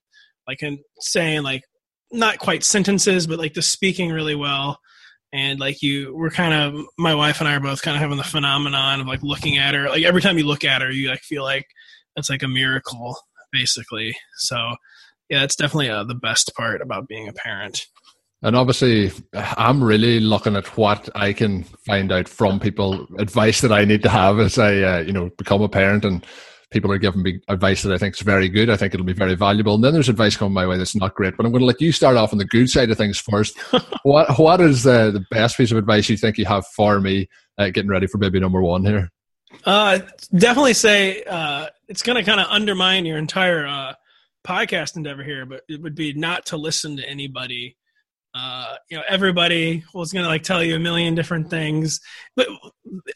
like 0.46 0.60
and 0.62 0.78
saying 1.00 1.42
like 1.42 1.62
not 2.10 2.38
quite 2.38 2.64
sentences, 2.64 3.26
but 3.26 3.38
like 3.38 3.54
just 3.54 3.72
speaking 3.72 4.10
really 4.10 4.34
well. 4.34 4.78
And 5.32 5.58
like 5.58 5.80
you, 5.80 6.14
we're 6.14 6.30
kind 6.30 6.52
of 6.52 6.84
my 6.98 7.14
wife 7.14 7.40
and 7.40 7.48
I 7.48 7.54
are 7.54 7.60
both 7.60 7.80
kind 7.80 7.96
of 7.96 8.02
having 8.02 8.18
the 8.18 8.24
phenomenon 8.24 9.00
of 9.00 9.06
like 9.06 9.22
looking 9.22 9.56
at 9.56 9.74
her. 9.74 9.88
Like 9.88 10.02
every 10.02 10.20
time 10.20 10.36
you 10.36 10.44
look 10.44 10.62
at 10.62 10.82
her, 10.82 10.90
you 10.90 11.08
like 11.08 11.22
feel 11.22 11.42
like 11.42 11.66
it's 12.16 12.30
like 12.30 12.42
a 12.42 12.48
miracle 12.48 13.16
basically. 13.52 14.16
So 14.36 14.76
yeah 15.32 15.42
it's 15.42 15.56
definitely 15.56 15.88
uh, 15.88 16.04
the 16.04 16.14
best 16.14 16.54
part 16.54 16.82
about 16.82 17.08
being 17.08 17.26
a 17.26 17.32
parent. 17.32 17.86
And 18.42 18.56
obviously 18.56 19.12
i'm 19.34 19.82
really 19.82 20.20
looking 20.20 20.56
at 20.56 20.76
what 20.76 21.08
i 21.14 21.32
can 21.32 21.62
find 21.86 22.10
out 22.12 22.28
from 22.28 22.58
people 22.58 23.06
advice 23.18 23.60
that 23.60 23.72
i 23.72 23.84
need 23.84 24.02
to 24.02 24.08
have 24.08 24.40
as 24.40 24.58
i 24.58 24.82
uh, 24.82 24.98
you 24.98 25.12
know 25.12 25.30
become 25.38 25.62
a 25.62 25.68
parent. 25.68 26.04
And 26.04 26.26
people 26.70 26.90
are 26.90 26.98
giving 26.98 27.22
me 27.22 27.40
advice 27.48 27.82
that 27.82 27.92
i 27.92 27.98
think 27.98 28.14
is 28.14 28.20
very 28.20 28.48
good. 28.48 28.70
I 28.70 28.76
think 28.76 28.94
it'll 28.94 29.06
be 29.06 29.12
very 29.12 29.34
valuable. 29.34 29.74
And 29.74 29.84
then 29.84 29.92
there's 29.92 30.08
advice 30.08 30.36
coming 30.36 30.54
my 30.54 30.66
way 30.66 30.76
that's 30.76 30.96
not 30.96 31.14
great 31.14 31.36
but 31.36 31.46
i'm 31.46 31.52
going 31.52 31.60
to 31.60 31.66
let 31.66 31.80
you 31.80 31.92
start 31.92 32.16
off 32.16 32.32
on 32.32 32.38
the 32.38 32.44
good 32.44 32.68
side 32.68 32.90
of 32.90 32.98
things 32.98 33.18
first. 33.18 33.58
What 34.02 34.36
what 34.38 34.60
is 34.60 34.86
uh, 34.86 35.12
the 35.12 35.24
best 35.30 35.56
piece 35.56 35.70
of 35.70 35.78
advice 35.78 36.08
you 36.08 36.16
think 36.16 36.36
you 36.36 36.44
have 36.46 36.66
for 36.66 37.00
me 37.00 37.28
uh, 37.56 37.70
getting 37.70 37.90
ready 37.90 38.08
for 38.08 38.18
baby 38.18 38.40
number 38.40 38.60
one 38.60 38.84
here? 38.84 39.12
Uh, 39.64 40.00
definitely 40.36 40.74
say 40.74 41.22
uh, 41.24 41.66
it's 41.92 42.00
going 42.00 42.16
to 42.16 42.24
kind 42.24 42.40
of 42.40 42.46
undermine 42.48 43.04
your 43.04 43.18
entire 43.18 43.66
uh, 43.66 43.92
podcast 44.46 44.96
endeavor 44.96 45.22
here, 45.22 45.44
but 45.44 45.60
it 45.68 45.82
would 45.82 45.94
be 45.94 46.14
not 46.14 46.46
to 46.46 46.56
listen 46.56 46.96
to 46.96 47.06
anybody. 47.06 47.76
Uh, 48.34 48.76
you 48.90 48.96
know, 48.96 49.02
everybody 49.10 49.84
was 49.92 50.10
going 50.10 50.24
to 50.24 50.28
like 50.28 50.42
tell 50.42 50.64
you 50.64 50.74
a 50.74 50.78
million 50.78 51.14
different 51.14 51.50
things, 51.50 52.00
but 52.34 52.48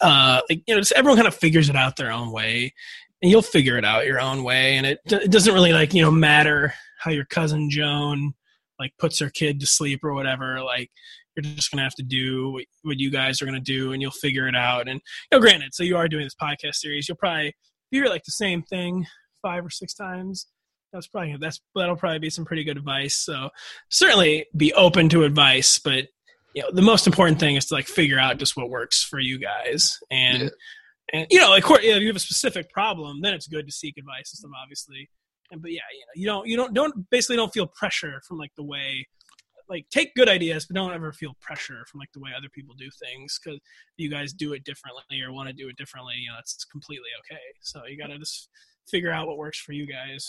uh, 0.02 0.42
like 0.50 0.62
you 0.66 0.74
know, 0.74 0.80
just 0.82 0.92
everyone 0.92 1.16
kind 1.16 1.26
of 1.26 1.34
figures 1.34 1.70
it 1.70 1.74
out 1.74 1.96
their 1.96 2.12
own 2.12 2.32
way, 2.32 2.74
and 3.22 3.30
you'll 3.30 3.40
figure 3.40 3.78
it 3.78 3.84
out 3.86 4.04
your 4.04 4.20
own 4.20 4.44
way, 4.44 4.76
and 4.76 4.84
it 4.84 4.98
it 5.06 5.30
doesn't 5.30 5.54
really 5.54 5.72
like 5.72 5.94
you 5.94 6.02
know 6.02 6.10
matter 6.10 6.74
how 6.98 7.10
your 7.10 7.24
cousin 7.24 7.70
Joan 7.70 8.34
like 8.78 8.92
puts 8.98 9.18
her 9.20 9.30
kid 9.30 9.58
to 9.60 9.66
sleep 9.66 10.04
or 10.04 10.12
whatever. 10.12 10.62
Like 10.62 10.90
you're 11.34 11.50
just 11.54 11.70
going 11.70 11.78
to 11.78 11.84
have 11.84 11.94
to 11.94 12.02
do 12.02 12.60
what, 12.82 12.98
you 12.98 13.10
guys 13.10 13.40
are 13.40 13.46
going 13.46 13.54
to 13.54 13.60
do 13.60 13.92
and 13.92 14.02
you'll 14.02 14.10
figure 14.10 14.46
it 14.48 14.56
out. 14.56 14.86
And, 14.86 15.00
you 15.30 15.38
know, 15.38 15.40
granted, 15.40 15.74
so 15.74 15.82
you 15.82 15.96
are 15.96 16.08
doing 16.08 16.24
this 16.24 16.34
podcast 16.34 16.74
series, 16.74 17.08
you'll 17.08 17.16
probably 17.16 17.54
hear 17.90 18.06
like 18.06 18.24
the 18.24 18.32
same 18.32 18.62
thing 18.62 19.06
five 19.42 19.64
or 19.64 19.70
six 19.70 19.94
times. 19.94 20.46
That's 20.92 21.08
probably, 21.08 21.36
that's, 21.40 21.60
that'll 21.74 21.96
probably 21.96 22.20
be 22.20 22.30
some 22.30 22.44
pretty 22.44 22.64
good 22.64 22.76
advice. 22.76 23.16
So 23.16 23.50
certainly 23.90 24.46
be 24.56 24.72
open 24.72 25.08
to 25.10 25.24
advice, 25.24 25.78
but 25.78 26.06
you 26.54 26.62
know, 26.62 26.70
the 26.72 26.80
most 26.80 27.06
important 27.06 27.38
thing 27.38 27.56
is 27.56 27.66
to 27.66 27.74
like 27.74 27.86
figure 27.86 28.18
out 28.18 28.38
just 28.38 28.56
what 28.56 28.70
works 28.70 29.02
for 29.02 29.20
you 29.20 29.38
guys. 29.38 29.98
And, 30.10 30.44
yeah. 30.44 30.48
and, 31.12 31.26
you 31.30 31.38
know, 31.38 31.50
like, 31.50 31.64
if 31.68 32.00
you 32.00 32.06
have 32.06 32.16
a 32.16 32.20
specific 32.20 32.70
problem, 32.70 33.20
then 33.20 33.34
it's 33.34 33.46
good 33.46 33.66
to 33.66 33.72
seek 33.72 33.98
advice 33.98 34.32
and 34.32 34.38
stuff, 34.38 34.52
obviously. 34.62 35.10
And, 35.50 35.60
but 35.60 35.70
yeah, 35.72 35.82
you 36.16 36.26
know, 36.26 36.44
you 36.44 36.56
don't, 36.56 36.72
you 36.72 36.82
don't, 36.82 36.94
don't 36.94 37.10
basically 37.10 37.36
don't 37.36 37.52
feel 37.52 37.66
pressure 37.66 38.22
from 38.26 38.38
like 38.38 38.52
the 38.56 38.64
way 38.64 39.06
like 39.68 39.88
take 39.90 40.14
good 40.14 40.28
ideas, 40.28 40.66
but 40.66 40.74
don't 40.74 40.92
ever 40.92 41.12
feel 41.12 41.36
pressure 41.40 41.84
from 41.90 42.00
like 42.00 42.12
the 42.12 42.20
way 42.20 42.30
other 42.36 42.48
people 42.48 42.74
do 42.78 42.88
things 43.02 43.38
because 43.42 43.60
you 43.96 44.10
guys 44.10 44.32
do 44.32 44.52
it 44.52 44.64
differently 44.64 45.20
or 45.22 45.32
want 45.32 45.48
to 45.48 45.52
do 45.52 45.68
it 45.68 45.76
differently. 45.76 46.14
You 46.18 46.30
know, 46.30 46.36
that's 46.36 46.64
completely 46.64 47.08
okay. 47.20 47.40
So 47.60 47.82
you 47.86 47.98
got 47.98 48.08
to 48.08 48.18
just 48.18 48.48
figure 48.88 49.10
out 49.10 49.26
what 49.26 49.38
works 49.38 49.58
for 49.58 49.72
you 49.72 49.86
guys. 49.86 50.26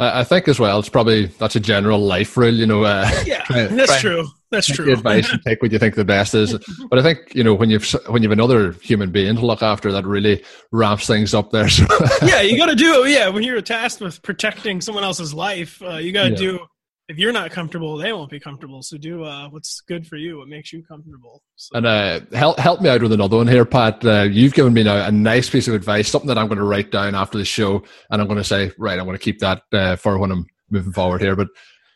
I 0.00 0.22
think 0.22 0.46
as 0.46 0.60
well, 0.60 0.78
it's 0.78 0.88
probably 0.88 1.26
that's 1.26 1.56
a 1.56 1.60
general 1.60 1.98
life 1.98 2.36
rule, 2.36 2.54
you 2.54 2.66
know. 2.66 2.84
Uh, 2.84 3.10
yeah, 3.26 3.44
that's 3.48 4.00
true. 4.00 4.28
That's 4.50 4.68
true. 4.68 4.92
advice 4.92 5.30
and 5.30 5.42
take 5.42 5.60
what 5.60 5.72
you 5.72 5.78
think 5.80 5.96
the 5.96 6.04
best 6.04 6.34
is. 6.34 6.56
But 6.88 7.00
I 7.00 7.02
think 7.02 7.34
you 7.34 7.42
know 7.42 7.52
when 7.52 7.68
you've 7.68 7.84
when 8.06 8.22
you've 8.22 8.30
another 8.30 8.72
human 8.74 9.10
being 9.10 9.34
to 9.34 9.44
look 9.44 9.60
after, 9.60 9.90
that 9.90 10.06
really 10.06 10.44
ramps 10.70 11.08
things 11.08 11.34
up 11.34 11.50
there. 11.50 11.68
So. 11.68 11.84
yeah, 12.22 12.42
you 12.42 12.56
got 12.56 12.66
to 12.66 12.76
do 12.76 13.04
it. 13.04 13.10
Yeah, 13.10 13.28
when 13.28 13.42
you're 13.42 13.60
tasked 13.60 14.00
with 14.00 14.22
protecting 14.22 14.80
someone 14.80 15.02
else's 15.02 15.34
life, 15.34 15.82
uh, 15.82 15.96
you 15.96 16.12
got 16.12 16.24
to 16.24 16.30
yeah. 16.30 16.36
do 16.36 16.60
if 17.08 17.18
you're 17.18 17.32
not 17.32 17.50
comfortable, 17.50 17.96
they 17.96 18.12
won't 18.12 18.30
be 18.30 18.38
comfortable. 18.38 18.82
So 18.82 18.98
do 18.98 19.24
uh, 19.24 19.48
what's 19.48 19.80
good 19.80 20.06
for 20.06 20.16
you, 20.16 20.38
what 20.38 20.48
makes 20.48 20.72
you 20.72 20.84
comfortable. 20.84 21.42
So. 21.56 21.76
And 21.76 21.86
uh, 21.86 22.20
help 22.32 22.58
help 22.58 22.82
me 22.82 22.90
out 22.90 23.02
with 23.02 23.12
another 23.12 23.38
one 23.38 23.48
here, 23.48 23.64
Pat. 23.64 24.04
Uh, 24.04 24.22
you've 24.22 24.52
given 24.52 24.74
me 24.74 24.82
now 24.82 25.06
a 25.06 25.10
nice 25.10 25.48
piece 25.48 25.68
of 25.68 25.74
advice, 25.74 26.08
something 26.08 26.28
that 26.28 26.36
I'm 26.36 26.48
going 26.48 26.58
to 26.58 26.64
write 26.64 26.90
down 26.90 27.14
after 27.14 27.38
the 27.38 27.46
show, 27.46 27.82
and 28.10 28.20
I'm 28.20 28.28
going 28.28 28.38
to 28.38 28.44
say, 28.44 28.72
right, 28.78 28.98
I'm 28.98 29.06
going 29.06 29.16
to 29.16 29.22
keep 29.22 29.38
that 29.38 29.62
uh, 29.72 29.96
for 29.96 30.18
when 30.18 30.30
I'm 30.30 30.46
moving 30.70 30.92
forward 30.92 31.22
here. 31.22 31.34
But 31.34 31.48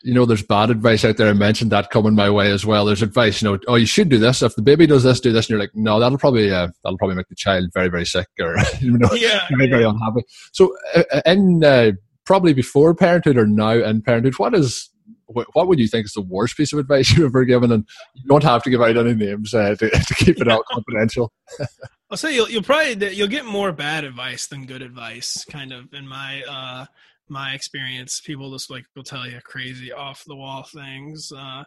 you 0.03 0.15
know, 0.15 0.25
there's 0.25 0.43
bad 0.43 0.69
advice 0.69 1.05
out 1.05 1.17
there. 1.17 1.29
I 1.29 1.33
mentioned 1.33 1.71
that 1.71 1.91
coming 1.91 2.15
my 2.15 2.29
way 2.29 2.51
as 2.51 2.65
well. 2.65 2.85
There's 2.85 3.03
advice, 3.03 3.41
you 3.41 3.49
know, 3.49 3.59
oh, 3.67 3.75
you 3.75 3.85
should 3.85 4.09
do 4.09 4.17
this. 4.17 4.41
If 4.41 4.55
the 4.55 4.61
baby 4.61 4.85
does 4.87 5.03
this, 5.03 5.19
do 5.19 5.31
this, 5.31 5.45
and 5.45 5.51
you're 5.51 5.59
like, 5.59 5.75
no, 5.75 5.99
that'll 5.99 6.17
probably 6.17 6.51
uh, 6.51 6.69
that'll 6.83 6.97
probably 6.97 7.15
make 7.15 7.29
the 7.29 7.35
child 7.35 7.69
very 7.71 7.89
very 7.89 8.05
sick 8.05 8.27
or 8.39 8.55
you 8.81 8.97
know, 8.97 9.09
Yeah, 9.13 9.47
very 9.51 9.69
very 9.69 9.83
unhappy. 9.83 10.23
So, 10.53 10.75
uh, 10.95 11.03
uh, 11.11 11.21
in 11.27 11.63
uh, 11.63 11.91
probably 12.25 12.53
before 12.53 12.95
parenthood 12.95 13.37
or 13.37 13.45
now 13.45 13.73
in 13.73 14.01
parenthood, 14.01 14.39
what 14.39 14.55
is 14.55 14.89
what 15.27 15.67
would 15.67 15.79
you 15.79 15.87
think 15.87 16.05
is 16.05 16.13
the 16.13 16.21
worst 16.21 16.57
piece 16.57 16.73
of 16.73 16.79
advice 16.79 17.11
you've 17.17 17.25
ever 17.25 17.45
given? 17.45 17.71
And 17.71 17.87
you 18.13 18.27
don't 18.27 18.43
have 18.43 18.63
to 18.63 18.69
give 18.69 18.81
out 18.81 18.97
any 18.97 19.13
names 19.13 19.53
uh, 19.53 19.75
to, 19.75 19.89
to 20.07 20.15
keep 20.15 20.39
it 20.39 20.47
all 20.47 20.63
confidential. 20.71 21.31
I'll 22.09 22.17
say 22.17 22.35
you'll 22.35 22.49
you'll 22.49 22.61
probably 22.61 23.15
you'll 23.15 23.27
get 23.27 23.45
more 23.45 23.71
bad 23.71 24.03
advice 24.03 24.45
than 24.45 24.67
good 24.67 24.83
advice. 24.83 25.43
Kind 25.45 25.71
of 25.71 25.91
in 25.93 26.07
my 26.07 26.43
uh, 26.43 26.85
my 27.27 27.53
experience, 27.53 28.21
people 28.21 28.51
just 28.51 28.69
like 28.69 28.85
will 28.95 29.03
tell 29.03 29.27
you 29.27 29.39
crazy 29.43 29.91
off 29.91 30.23
the 30.27 30.35
wall 30.35 30.63
things. 30.71 31.31
Uh, 31.35 31.63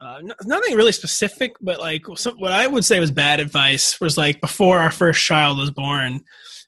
uh, 0.00 0.20
nothing 0.44 0.76
really 0.76 0.92
specific, 0.92 1.56
but 1.60 1.80
like 1.80 2.04
some, 2.16 2.36
what 2.38 2.52
I 2.52 2.66
would 2.66 2.84
say 2.84 3.00
was 3.00 3.10
bad 3.10 3.40
advice 3.40 3.98
was 4.00 4.18
like 4.18 4.40
before 4.40 4.78
our 4.78 4.90
first 4.90 5.24
child 5.24 5.58
was 5.58 5.70
born, 5.70 6.20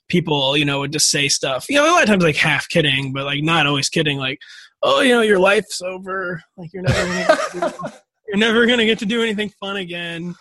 people 0.09 0.57
you 0.57 0.65
know 0.65 0.81
would 0.81 0.93
just 0.93 1.11
say 1.11 1.29
stuff. 1.29 1.67
You 1.69 1.77
know, 1.77 1.85
a 1.85 1.93
lot 1.93 2.03
of 2.03 2.09
times 2.09 2.25
like 2.25 2.37
half 2.37 2.69
kidding, 2.69 3.13
but 3.13 3.25
like 3.25 3.43
not 3.43 3.67
always 3.67 3.89
kidding. 3.89 4.19
Like, 4.19 4.39
oh, 4.83 5.01
you 5.01 5.15
know, 5.15 5.23
your 5.23 5.39
life's 5.39 5.83
over. 5.83 6.43
Like 6.57 6.71
you're 6.73 6.83
never 6.83 7.07
gonna 7.07 7.27
get 7.27 7.51
to 7.51 7.61
do, 7.61 7.91
you're 8.29 8.39
never 8.39 8.67
gonna 8.67 8.87
get 8.87 8.99
to 9.01 9.07
do 9.07 9.23
anything 9.23 9.51
fun 9.61 9.77
again. 9.77 10.35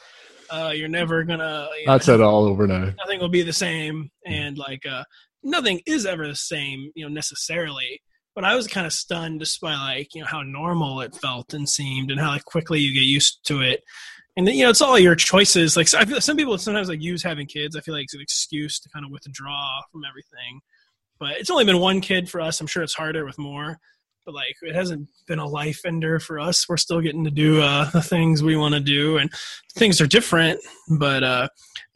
Uh, 0.50 0.72
you're 0.74 0.88
never 0.88 1.24
gonna. 1.24 1.68
You 1.80 1.86
know, 1.86 1.94
That's 1.94 2.08
it 2.08 2.22
all 2.22 2.46
over 2.46 2.68
now. 2.68 2.92
nothing 2.98 3.20
will 3.20 3.30
be 3.30 3.42
the 3.42 3.54
same 3.54 4.10
and 4.26 4.58
like 4.58 4.86
uh 4.86 5.04
nothing 5.44 5.82
is 5.86 6.06
ever 6.06 6.28
the 6.28 6.36
same 6.36 6.92
you 6.96 7.06
know 7.06 7.14
necessarily 7.14 8.02
but 8.36 8.44
i 8.44 8.56
was 8.56 8.68
kind 8.68 8.86
of 8.86 8.94
stunned 8.94 9.40
just 9.40 9.62
by 9.62 9.74
like 9.76 10.14
you 10.14 10.22
know 10.22 10.28
how 10.28 10.42
normal 10.42 11.02
it 11.02 11.16
felt 11.16 11.54
and 11.54 11.68
seemed 11.70 12.12
and 12.12 12.20
how 12.20 12.30
like 12.30 12.44
quickly 12.46 12.80
you 12.80 12.94
get 12.94 13.04
used 13.04 13.40
to 13.46 13.62
it 13.62 13.82
and 14.36 14.48
then, 14.48 14.56
you 14.56 14.64
know 14.64 14.70
it's 14.70 14.82
all 14.82 15.00
your 15.00 15.16
choices 15.16 15.78
like 15.78 15.88
so 15.88 16.00
I 16.00 16.06
feel, 16.06 16.20
some 16.22 16.38
people 16.38 16.58
sometimes 16.58 16.90
like 16.90 17.02
use 17.02 17.24
having 17.24 17.48
kids 17.48 17.76
i 17.76 17.82
feel 17.82 17.94
like 17.94 18.06
it's 18.06 18.14
an 18.16 18.22
excuse 18.22 18.80
to 18.80 18.90
kind 18.90 19.06
of 19.06 19.12
withdraw 19.12 19.80
from 19.92 20.02
everything 20.08 20.60
but 21.20 21.32
it's 21.38 21.50
only 21.50 21.66
been 21.66 21.80
one 21.80 22.02
kid 22.02 22.30
for 22.30 22.42
us 22.42 22.60
i'm 22.60 22.68
sure 22.68 22.84
it's 22.84 22.96
harder 22.96 23.26
with 23.26 23.38
more 23.38 23.78
but 24.28 24.36
like 24.36 24.56
it 24.62 24.76
hasn't 24.76 25.08
been 25.26 25.40
a 25.40 25.48
life 25.48 25.80
ender 25.86 26.20
for 26.20 26.40
us 26.40 26.70
we're 26.70 26.78
still 26.78 27.02
getting 27.02 27.24
to 27.24 27.32
do 27.32 27.62
uh, 27.62 27.90
the 27.92 28.02
things 28.02 28.44
we 28.44 28.56
want 28.56 28.76
to 28.76 28.80
do 28.80 29.18
and 29.18 29.32
things 29.76 30.00
are 30.00 30.08
different 30.08 30.60
but 31.00 31.24
uh 31.24 31.48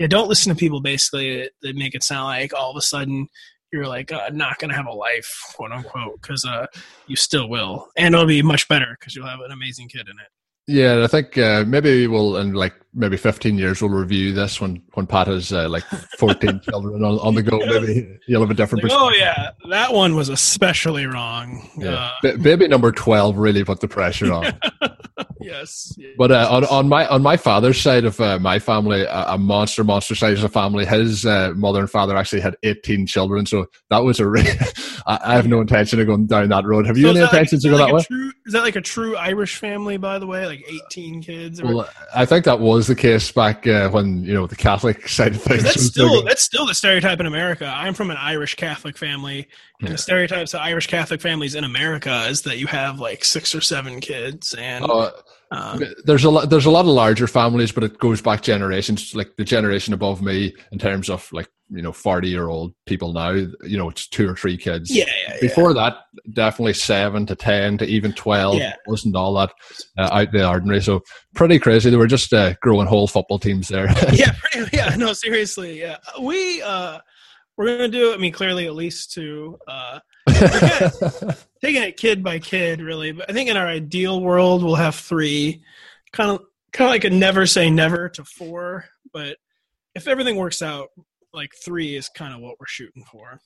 yeah, 0.01 0.07
don't 0.07 0.27
listen 0.27 0.51
to 0.51 0.59
people 0.59 0.81
basically 0.81 1.41
that, 1.41 1.51
that 1.61 1.75
make 1.75 1.93
it 1.93 2.01
sound 2.01 2.25
like 2.25 2.55
all 2.55 2.71
of 2.71 2.75
a 2.75 2.81
sudden 2.81 3.27
you're 3.71 3.85
like 3.85 4.11
uh, 4.11 4.31
not 4.33 4.57
going 4.57 4.69
to 4.69 4.75
have 4.75 4.87
a 4.87 4.91
life, 4.91 5.31
quote 5.53 5.71
unquote, 5.71 6.19
because 6.19 6.43
uh, 6.43 6.65
you 7.05 7.15
still 7.15 7.47
will, 7.47 7.87
and 7.95 8.15
it'll 8.15 8.25
be 8.25 8.41
much 8.41 8.67
better 8.67 8.97
because 8.99 9.15
you'll 9.15 9.27
have 9.27 9.39
an 9.41 9.51
amazing 9.51 9.87
kid 9.87 10.09
in 10.09 10.15
it. 10.19 10.27
Yeah, 10.67 11.03
I 11.03 11.07
think 11.07 11.37
uh, 11.37 11.65
maybe 11.67 12.07
we'll 12.07 12.37
and 12.37 12.55
like 12.57 12.73
maybe 12.93 13.15
15 13.17 13.57
years 13.57 13.81
we'll 13.81 13.89
review 13.91 14.33
this 14.33 14.59
when 14.59 14.81
when 14.93 15.07
Pat 15.07 15.27
has 15.27 15.51
uh, 15.53 15.69
like 15.69 15.83
14 16.17 16.59
children 16.69 17.03
on, 17.03 17.19
on 17.19 17.35
the 17.35 17.43
go. 17.43 17.57
Maybe 17.59 18.17
you'll 18.27 18.41
have 18.41 18.51
a 18.51 18.53
different 18.53 18.83
Like, 18.83 18.91
perspective. 18.91 19.13
oh 19.13 19.17
yeah, 19.17 19.51
that 19.69 19.93
one 19.93 20.15
was 20.15 20.29
especially 20.29 21.05
wrong. 21.05 21.69
Yeah. 21.77 21.93
Uh, 21.95 22.11
Ba- 22.21 22.37
baby 22.37 22.67
number 22.67 22.91
12 22.91 23.37
really 23.37 23.63
put 23.63 23.79
the 23.79 23.87
pressure 23.87 24.31
on. 24.33 24.53
yes, 25.41 25.97
But 26.17 26.31
uh, 26.31 26.47
on, 26.51 26.65
on 26.65 26.89
my 26.89 27.07
on 27.07 27.21
my 27.21 27.37
father's 27.37 27.79
side 27.79 28.05
of 28.05 28.19
uh, 28.19 28.39
my 28.39 28.59
family, 28.59 29.01
a, 29.03 29.25
a 29.29 29.37
monster 29.37 29.83
monster 29.83 30.15
size 30.15 30.43
of 30.43 30.51
family. 30.53 30.85
His 30.85 31.25
uh, 31.25 31.53
mother 31.55 31.79
and 31.79 31.89
father 31.89 32.15
actually 32.17 32.41
had 32.41 32.55
eighteen 32.63 33.05
children, 33.05 33.45
so 33.45 33.65
that 33.89 33.99
was 33.99 34.19
a. 34.19 34.27
Re- 34.27 34.41
I, 35.07 35.19
I 35.25 35.33
have 35.35 35.47
no 35.47 35.61
intention 35.61 35.99
of 35.99 36.07
going 36.07 36.27
down 36.27 36.49
that 36.49 36.65
road. 36.65 36.85
Have 36.85 36.97
you 36.97 37.05
So 37.05 37.09
any 37.11 37.19
like- 37.21 37.29
intentions 37.31 37.59
is 37.59 37.63
to 37.63 37.69
go 37.69 37.77
that 37.77 37.87
that 37.87 37.93
way? 37.95 38.03
True, 38.03 38.31
is 38.45 38.53
that 38.53 38.63
like 38.63 38.75
a 38.75 38.81
true 38.81 39.15
Irish 39.17 39.55
family, 39.57 39.97
by 39.97 40.19
the 40.19 40.27
way? 40.27 40.45
Like 40.45 40.63
18 40.91 41.21
kids? 41.23 41.61
Or, 41.61 41.75
Well, 41.75 41.89
I 42.15 42.25
think 42.25 42.45
that 42.45 42.59
was 42.59 42.80
the 42.87 42.95
case 42.95 43.31
back 43.31 43.65
uh, 43.67 43.89
when 43.89 44.23
you 44.23 44.33
know 44.33 44.47
the 44.47 44.55
Catholic 44.55 45.07
side 45.07 45.33
of 45.35 45.41
things. 45.41 45.63
that's 45.63 45.83
still 45.83 46.23
that's 46.23 46.41
still 46.41 46.65
the 46.65 46.75
stereotype 46.75 47.19
in 47.19 47.25
America. 47.25 47.65
I'm 47.65 47.93
from 47.93 48.09
an 48.11 48.17
Irish 48.17 48.55
Catholic 48.55 48.97
family, 48.97 49.47
and 49.79 49.89
Yeah. 49.89 49.93
the 49.93 49.97
stereotypes 49.97 50.53
of 50.53 50.61
Irish 50.61 50.87
Catholic 50.87 51.21
families 51.21 51.55
in 51.55 51.63
America 51.63 52.25
is 52.29 52.41
that 52.43 52.57
you 52.57 52.67
have 52.67 52.99
like 52.99 53.23
six 53.25 53.53
or 53.55 53.61
seven 53.61 53.99
kids, 53.99 54.53
and 54.53 54.85
Oh, 54.87 55.11
um, 55.51 55.83
there's 56.05 56.23
a 56.23 56.29
lot 56.29 56.49
there's 56.49 56.65
a 56.65 56.71
lot 56.71 56.81
of 56.81 56.87
larger 56.87 57.27
families 57.27 57.71
but 57.73 57.83
it 57.83 57.99
goes 57.99 58.21
back 58.21 58.41
generations 58.41 59.13
like 59.13 59.35
the 59.37 59.43
generation 59.43 59.93
above 59.93 60.21
me 60.21 60.53
in 60.71 60.79
terms 60.79 61.09
of 61.09 61.27
like 61.33 61.49
you 61.73 61.81
know 61.81 61.93
40 61.93 62.27
year 62.27 62.49
old 62.49 62.73
people 62.85 63.13
now 63.13 63.29
you 63.31 63.77
know 63.77 63.89
it's 63.89 64.07
two 64.07 64.29
or 64.29 64.35
three 64.35 64.57
kids 64.57 64.93
yeah, 64.93 65.05
yeah, 65.07 65.33
yeah. 65.35 65.39
before 65.39 65.73
that 65.73 65.99
definitely 66.33 66.73
7 66.73 67.25
to 67.25 67.35
10 67.35 67.77
to 67.77 67.85
even 67.85 68.11
12 68.11 68.57
Yeah. 68.57 68.73
wasn't 68.87 69.15
all 69.15 69.33
that 69.35 69.51
uh, 69.97 70.09
out 70.11 70.31
the 70.33 70.47
ordinary 70.47 70.81
so 70.81 71.01
pretty 71.33 71.59
crazy 71.59 71.89
they 71.89 71.95
were 71.95 72.07
just 72.07 72.33
uh, 72.33 72.55
growing 72.61 72.87
whole 72.87 73.07
football 73.07 73.39
teams 73.39 73.69
there 73.69 73.87
yeah, 74.11 74.33
pretty, 74.51 74.75
yeah. 74.75 74.95
No, 74.95 75.13
seriously, 75.13 75.79
yeah. 75.79 75.97
We 76.21 76.61
uh, 76.61 76.99
we're 77.57 77.77
gonna 77.77 77.87
do. 77.87 78.13
I 78.13 78.17
mean, 78.17 78.31
clearly 78.31 78.65
at 78.65 78.75
least 78.75 79.11
two. 79.13 79.57
Uh, 79.67 79.99
taking 81.61 81.83
it 81.83 81.97
kid 81.97 82.23
by 82.23 82.39
kid, 82.39 82.81
really. 82.81 83.11
But 83.11 83.29
I 83.29 83.33
think 83.33 83.49
in 83.49 83.57
our 83.57 83.67
ideal 83.67 84.21
world, 84.21 84.63
we'll 84.63 84.75
have 84.75 84.95
three. 84.95 85.63
Kind 86.11 86.31
of, 86.31 86.41
kind 86.73 86.87
of 86.87 86.91
like 86.91 87.03
a 87.03 87.09
never 87.09 87.45
say 87.45 87.69
never 87.69 88.09
to 88.09 88.23
four. 88.23 88.85
But 89.13 89.37
if 89.95 90.07
everything 90.07 90.35
works 90.35 90.61
out, 90.61 90.89
like 91.33 91.51
three 91.63 91.95
is 91.95 92.09
kind 92.09 92.33
of 92.33 92.41
what 92.41 92.59
we're 92.59 92.67
shooting 92.67 93.03
for. 93.03 93.39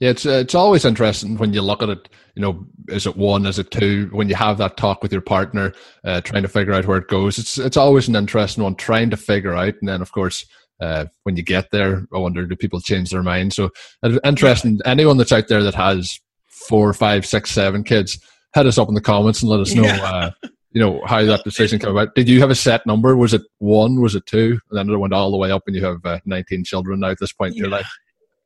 Yeah, 0.00 0.10
it's 0.10 0.26
uh, 0.26 0.30
it's 0.30 0.54
always 0.54 0.84
interesting 0.84 1.36
when 1.36 1.52
you 1.52 1.62
look 1.62 1.82
at 1.82 1.88
it. 1.88 2.08
You 2.34 2.42
know, 2.42 2.66
is 2.88 3.06
it 3.06 3.16
one? 3.16 3.46
Is 3.46 3.60
it 3.60 3.70
two? 3.70 4.08
When 4.12 4.28
you 4.28 4.34
have 4.34 4.58
that 4.58 4.76
talk 4.76 5.02
with 5.02 5.12
your 5.12 5.20
partner, 5.20 5.72
uh, 6.04 6.20
trying 6.20 6.42
to 6.42 6.48
figure 6.48 6.72
out 6.72 6.86
where 6.86 6.98
it 6.98 7.08
goes, 7.08 7.38
it's 7.38 7.58
it's 7.58 7.76
always 7.76 8.08
an 8.08 8.16
interesting 8.16 8.64
one 8.64 8.74
trying 8.74 9.10
to 9.10 9.16
figure 9.16 9.54
out. 9.54 9.74
And 9.80 9.88
then, 9.88 10.02
of 10.02 10.10
course, 10.10 10.44
uh, 10.80 11.06
when 11.22 11.36
you 11.36 11.44
get 11.44 11.70
there, 11.70 12.06
I 12.12 12.18
wonder 12.18 12.44
do 12.44 12.56
people 12.56 12.80
change 12.80 13.10
their 13.10 13.22
mind? 13.22 13.52
So, 13.52 13.70
uh, 14.02 14.18
interesting. 14.24 14.80
Anyone 14.84 15.16
that's 15.16 15.32
out 15.32 15.46
there 15.46 15.62
that 15.62 15.76
has 15.76 16.18
four, 16.48 16.92
five, 16.92 17.24
six, 17.24 17.52
seven 17.52 17.84
kids, 17.84 18.18
hit 18.52 18.66
us 18.66 18.78
up 18.78 18.88
in 18.88 18.94
the 18.94 19.00
comments 19.00 19.42
and 19.42 19.50
let 19.50 19.60
us 19.60 19.74
know. 19.74 19.84
Yeah. 19.84 20.30
You 20.74 20.80
know 20.80 21.02
how 21.06 21.24
that 21.24 21.44
decision 21.44 21.78
came 21.78 21.90
about. 21.90 22.14
Did 22.14 22.28
you 22.28 22.40
have 22.40 22.50
a 22.50 22.54
set 22.54 22.84
number? 22.84 23.16
Was 23.16 23.32
it 23.32 23.42
one? 23.58 24.00
Was 24.00 24.14
it 24.14 24.26
two? 24.26 24.58
And 24.70 24.78
then 24.78 24.90
it 24.90 24.96
went 24.96 25.14
all 25.14 25.30
the 25.30 25.36
way 25.36 25.50
up, 25.50 25.62
and 25.66 25.74
you 25.74 25.84
have 25.84 26.04
uh, 26.04 26.18
nineteen 26.26 26.64
children 26.64 27.00
now 27.00 27.10
at 27.10 27.18
this 27.18 27.32
point 27.32 27.52
in 27.52 27.58
your 27.58 27.68
life. 27.68 27.90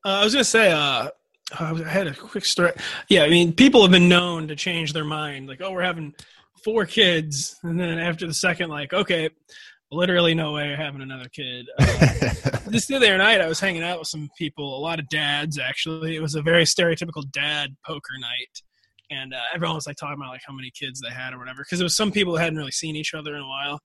Uh, 0.05 0.21
I 0.21 0.25
was 0.25 0.35
gonna 0.35 0.45
say, 0.45 0.71
uh, 0.71 1.09
I 1.59 1.75
had 1.89 2.07
a 2.07 2.15
quick 2.15 2.45
story. 2.45 2.73
Yeah, 3.09 3.25
I 3.25 3.29
mean, 3.29 3.53
people 3.53 3.83
have 3.83 3.91
been 3.91 4.09
known 4.09 4.47
to 4.49 4.57
change 4.57 4.93
their 4.93 5.05
mind. 5.05 5.49
Like, 5.49 5.61
oh, 5.61 5.73
we're 5.73 5.83
having 5.83 6.15
four 6.63 6.87
kids, 6.87 7.57
and 7.63 7.81
then 7.81 7.99
after 7.99 8.27
the 8.27 8.35
second, 8.35 8.69
like, 8.69 8.93
okay, 8.93 9.31
literally 9.91 10.35
no 10.35 10.53
way, 10.53 10.73
of 10.73 10.79
having 10.79 11.03
another 11.03 11.29
kid. 11.29 11.67
Uh, 11.79 11.85
this 12.67 12.87
the 12.87 12.97
other 12.97 13.17
night, 13.17 13.41
I 13.41 13.47
was 13.47 13.61
hanging 13.61 13.83
out 13.83 13.99
with 13.99 14.09
some 14.09 14.29
people, 14.37 14.77
a 14.77 14.81
lot 14.81 14.99
of 14.99 15.09
dads 15.09 15.59
actually. 15.59 16.17
It 16.17 16.23
was 16.23 16.35
a 16.35 16.43
very 16.43 16.65
stereotypical 16.65 17.31
dad 17.31 17.75
poker 17.87 18.13
night, 18.21 18.63
and 19.11 19.35
uh, 19.35 19.41
everyone 19.55 19.75
was 19.75 19.87
like 19.87 19.97
talking 19.97 20.17
about 20.19 20.31
like 20.31 20.43
how 20.47 20.55
many 20.55 20.71
kids 20.71 21.01
they 21.01 21.11
had 21.11 21.33
or 21.33 21.39
whatever. 21.39 21.63
Because 21.63 21.81
it 21.81 21.85
was 21.85 21.97
some 21.97 22.13
people 22.13 22.35
who 22.35 22.39
hadn't 22.39 22.59
really 22.59 22.71
seen 22.71 22.97
each 22.97 23.15
other 23.15 23.35
in 23.35 23.43
a 23.43 23.49
while. 23.49 23.81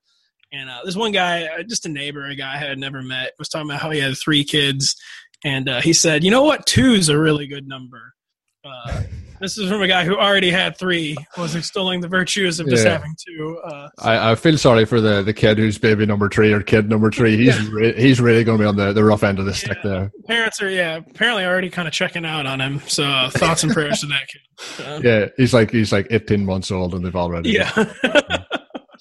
And 0.52 0.70
uh, 0.70 0.82
this 0.86 0.96
one 0.96 1.12
guy, 1.12 1.46
uh, 1.46 1.64
just 1.64 1.86
a 1.86 1.90
neighbor, 1.90 2.26
a 2.26 2.36
guy 2.36 2.54
I 2.54 2.58
had 2.58 2.78
never 2.78 3.02
met, 3.02 3.34
was 3.40 3.50
talking 3.50 3.70
about 3.70 3.82
how 3.82 3.90
he 3.90 4.00
had 4.00 4.18
three 4.18 4.44
kids, 4.44 4.96
and 5.44 5.68
uh, 5.68 5.82
he 5.82 5.94
said, 5.94 6.24
"You 6.24 6.30
know 6.30 6.44
what? 6.44 6.68
Two's 6.68 7.10
a 7.10 7.18
really 7.18 7.48
good 7.48 7.68
number." 7.68 8.14
Uh, 8.66 9.02
this 9.42 9.58
is 9.58 9.70
from 9.70 9.82
a 9.82 9.88
guy 9.90 10.06
who 10.06 10.16
already 10.18 10.50
had 10.50 10.78
three, 10.78 11.18
was 11.38 11.54
extolling 11.54 12.00
the 12.00 12.08
virtues 12.08 12.62
of 12.62 12.70
just 12.70 12.86
Yeah. 12.86 12.94
having 12.94 13.14
two. 13.28 13.60
Uh, 13.66 13.90
I, 14.00 14.32
I 14.32 14.36
feel 14.36 14.58
sorry 14.58 14.86
for 14.86 15.02
the, 15.02 15.22
the 15.22 15.34
kid 15.34 15.58
who's 15.58 15.78
baby 15.78 16.06
number 16.06 16.30
three 16.30 16.54
or 16.54 16.62
kid 16.62 16.88
number 16.90 17.12
three. 17.12 17.36
He's 17.36 17.60
Yeah. 17.62 17.70
re- 17.74 17.94
he's 18.02 18.22
really 18.22 18.46
going 18.46 18.58
to 18.60 18.64
be 18.64 18.68
on 18.68 18.78
the, 18.78 18.94
the 18.94 19.04
rough 19.04 19.22
end 19.24 19.40
of 19.40 19.46
the 19.46 19.54
stick 19.54 19.78
Yeah. 19.84 19.90
there. 19.90 20.12
parents 20.28 20.62
are, 20.62 20.70
yeah, 20.70 20.96
apparently 20.98 21.44
already 21.44 21.70
kind 21.70 21.90
of 21.90 21.94
checking 21.94 22.26
out 22.26 22.46
on 22.46 22.62
him. 22.62 22.82
So 22.88 23.04
uh, 23.04 23.30
thoughts 23.32 23.64
and 23.64 23.74
prayers 23.74 24.00
to 24.00 24.08
that 24.08 24.28
kid. 24.30 25.04
Yeah, 25.04 25.26
he's 25.36 25.54
like 25.54 25.72
he's 25.72 25.92
like 25.92 26.08
eighteen 26.12 26.46
months 26.46 26.72
old 26.72 26.94
and 26.94 27.04
they've 27.06 27.16
already. 27.16 27.50
yeah. 27.50 27.72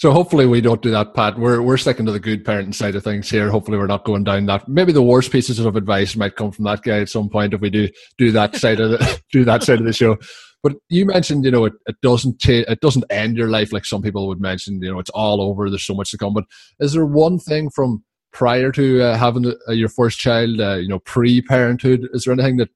So 0.03 0.11
hopefully 0.11 0.47
we 0.47 0.61
don't 0.61 0.83
do 0.83 0.91
that, 0.91 1.15
Pat. 1.15 1.39
We're 1.39 1.63
we're 1.63 1.77
sticking 1.77 2.07
to 2.07 2.11
the 2.11 2.19
good 2.19 2.45
parenting 2.45 2.75
side 2.75 2.97
of 2.97 3.05
things 3.05 3.31
here. 3.31 3.49
Hopefully 3.51 3.79
we're 3.79 3.87
not 3.87 4.05
going 4.05 4.25
down 4.25 4.47
that. 4.47 4.67
Maybe 4.67 4.91
the 4.91 5.01
worst 5.01 5.31
pieces 5.31 5.61
of 5.61 5.77
advice 5.77 6.17
might 6.17 6.35
come 6.35 6.51
from 6.51 6.65
that 6.65 6.83
guy 6.83 6.99
at 6.99 7.09
some 7.09 7.29
point 7.29 7.55
if 7.55 7.61
we 7.61 7.71
do 7.71 7.89
do 8.19 8.33
that 8.33 8.57
side 8.57 8.81
of 8.81 8.91
the 8.91 9.23
do 9.33 9.45
that 9.45 9.63
side 9.63 9.79
of 9.79 9.87
the 9.87 9.93
show. 9.93 10.19
But 10.61 10.73
you 10.89 11.07
mentioned, 11.07 11.45
you 11.45 11.53
know, 11.53 11.67
it, 11.67 11.75
it 11.87 11.95
doesn't 12.03 12.41
cha- 12.41 12.65
it 12.67 12.81
doesn't 12.81 13.05
end 13.11 13.37
your 13.37 13.47
life 13.47 13.73
like 13.73 13.85
some 13.85 14.03
people 14.03 14.27
would 14.27 14.41
mention. 14.41 14.83
You 14.83 14.91
know, 14.91 14.99
it's 14.99 15.11
all 15.11 15.41
over. 15.41 15.71
There's 15.71 15.87
so 15.87 15.95
much 15.95 16.11
to 16.11 16.19
come. 16.19 16.35
But 16.35 16.47
is 16.81 16.95
there 16.95 17.07
one 17.07 17.39
thing 17.39 17.71
from 17.71 18.03
prior 18.33 18.73
to 18.73 19.05
uh, 19.05 19.17
having 19.17 19.55
uh, 19.69 19.73
your 19.73 19.89
first 19.89 20.19
child, 20.19 20.61
uh, 20.61 20.79
you 20.79 20.89
know, 20.89 20.99
pre-parenthood? 20.99 22.09
Is 22.13 22.25
there 22.25 22.33
anything 22.33 22.57
that 22.57 22.71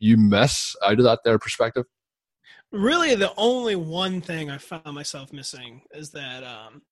you 0.00 0.16
miss 0.16 0.74
out 0.84 0.98
of 0.98 1.04
that 1.04 1.20
there 1.24 1.38
perspective? 1.38 1.84
Really 2.74 3.14
the 3.14 3.32
only 3.36 3.76
one 3.76 4.20
thing 4.20 4.50
I 4.50 4.58
found 4.58 4.94
myself 4.94 5.32
missing 5.32 5.82
is 5.92 6.10
that 6.10 6.42
um 6.44 6.82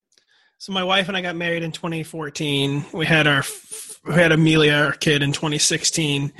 so 0.58 0.72
my 0.72 0.84
wife 0.84 1.08
and 1.08 1.16
I 1.16 1.22
got 1.22 1.34
married 1.34 1.64
in 1.64 1.72
2014. 1.72 2.84
We 2.92 3.04
had 3.04 3.26
our 3.26 3.42
we 4.06 4.14
had 4.14 4.30
Amelia, 4.30 4.74
our 4.74 4.92
kid, 4.92 5.22
in 5.22 5.32
2016, 5.32 6.32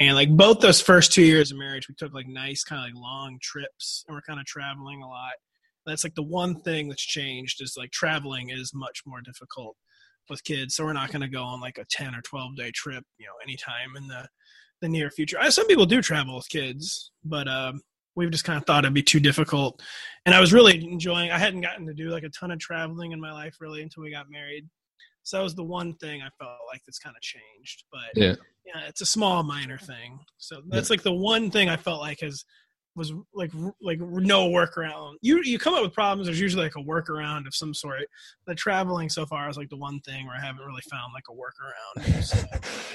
and 0.00 0.16
like 0.16 0.30
both 0.30 0.60
those 0.60 0.80
first 0.80 1.12
two 1.12 1.22
years 1.22 1.52
of 1.52 1.58
marriage, 1.58 1.86
we 1.86 1.94
took 1.94 2.14
like 2.14 2.26
nice 2.26 2.64
kind 2.64 2.80
of 2.80 2.86
like 2.86 3.02
long 3.02 3.38
trips, 3.42 4.04
and 4.08 4.14
we're 4.14 4.22
kind 4.22 4.40
of 4.40 4.46
traveling 4.46 5.02
a 5.02 5.06
lot. 5.06 5.32
That's 5.84 6.02
like 6.02 6.14
the 6.14 6.22
one 6.22 6.60
thing 6.60 6.88
that's 6.88 7.04
changed 7.04 7.62
is 7.62 7.74
like 7.76 7.90
traveling 7.90 8.48
is 8.48 8.72
much 8.74 9.02
more 9.06 9.20
difficult 9.20 9.76
with 10.30 10.44
kids. 10.44 10.74
So 10.74 10.84
we're 10.84 10.92
not 10.94 11.10
going 11.10 11.22
to 11.22 11.28
go 11.28 11.42
on 11.42 11.60
like 11.60 11.78
a 11.78 11.84
10 11.90 12.14
or 12.14 12.22
12 12.22 12.56
day 12.56 12.70
trip, 12.70 13.04
you 13.18 13.26
know, 13.26 13.32
anytime 13.42 13.96
in 13.96 14.06
the, 14.08 14.28
the 14.80 14.88
near 14.88 15.10
future. 15.10 15.38
Some 15.50 15.66
people 15.66 15.86
do 15.86 16.02
travel 16.02 16.36
with 16.36 16.48
kids, 16.48 17.10
but 17.24 17.48
um, 17.48 17.80
we've 18.18 18.30
just 18.32 18.44
kind 18.44 18.58
of 18.58 18.66
thought 18.66 18.84
it'd 18.84 18.92
be 18.92 19.02
too 19.02 19.20
difficult. 19.20 19.80
And 20.26 20.34
I 20.34 20.40
was 20.40 20.52
really 20.52 20.84
enjoying, 20.84 21.30
I 21.30 21.38
hadn't 21.38 21.60
gotten 21.60 21.86
to 21.86 21.94
do 21.94 22.08
like 22.10 22.24
a 22.24 22.28
ton 22.30 22.50
of 22.50 22.58
traveling 22.58 23.12
in 23.12 23.20
my 23.20 23.32
life 23.32 23.56
really 23.60 23.80
until 23.80 24.02
we 24.02 24.10
got 24.10 24.28
married. 24.28 24.68
So 25.22 25.36
that 25.36 25.44
was 25.44 25.54
the 25.54 25.64
one 25.64 25.94
thing 25.94 26.20
I 26.20 26.28
felt 26.42 26.58
like 26.66 26.82
that's 26.84 26.98
kind 26.98 27.14
of 27.14 27.22
changed. 27.22 27.84
But 27.92 28.20
yeah, 28.20 28.34
yeah 28.66 28.88
it's 28.88 29.02
a 29.02 29.06
small 29.06 29.44
minor 29.44 29.78
thing. 29.78 30.18
So 30.38 30.62
that's 30.68 30.90
yeah. 30.90 30.94
like 30.94 31.02
the 31.02 31.12
one 31.12 31.50
thing 31.50 31.68
I 31.68 31.76
felt 31.76 32.00
like 32.00 32.20
has 32.20 32.44
was 32.98 33.12
like 33.32 33.50
like 33.80 34.00
no 34.00 34.48
workaround. 34.48 35.14
You 35.22 35.42
you 35.42 35.58
come 35.58 35.74
up 35.74 35.82
with 35.82 35.94
problems. 35.94 36.26
There's 36.26 36.40
usually 36.40 36.64
like 36.64 36.76
a 36.76 36.82
workaround 36.82 37.46
of 37.46 37.54
some 37.54 37.72
sort. 37.72 38.02
The 38.46 38.54
traveling 38.54 39.08
so 39.08 39.24
far 39.24 39.48
is 39.48 39.56
like 39.56 39.70
the 39.70 39.76
one 39.76 40.00
thing 40.00 40.26
where 40.26 40.36
I 40.36 40.44
haven't 40.44 40.64
really 40.64 40.82
found 40.90 41.12
like 41.14 41.24
a 41.28 41.32
workaround. 41.32 42.22
So. 42.24 42.38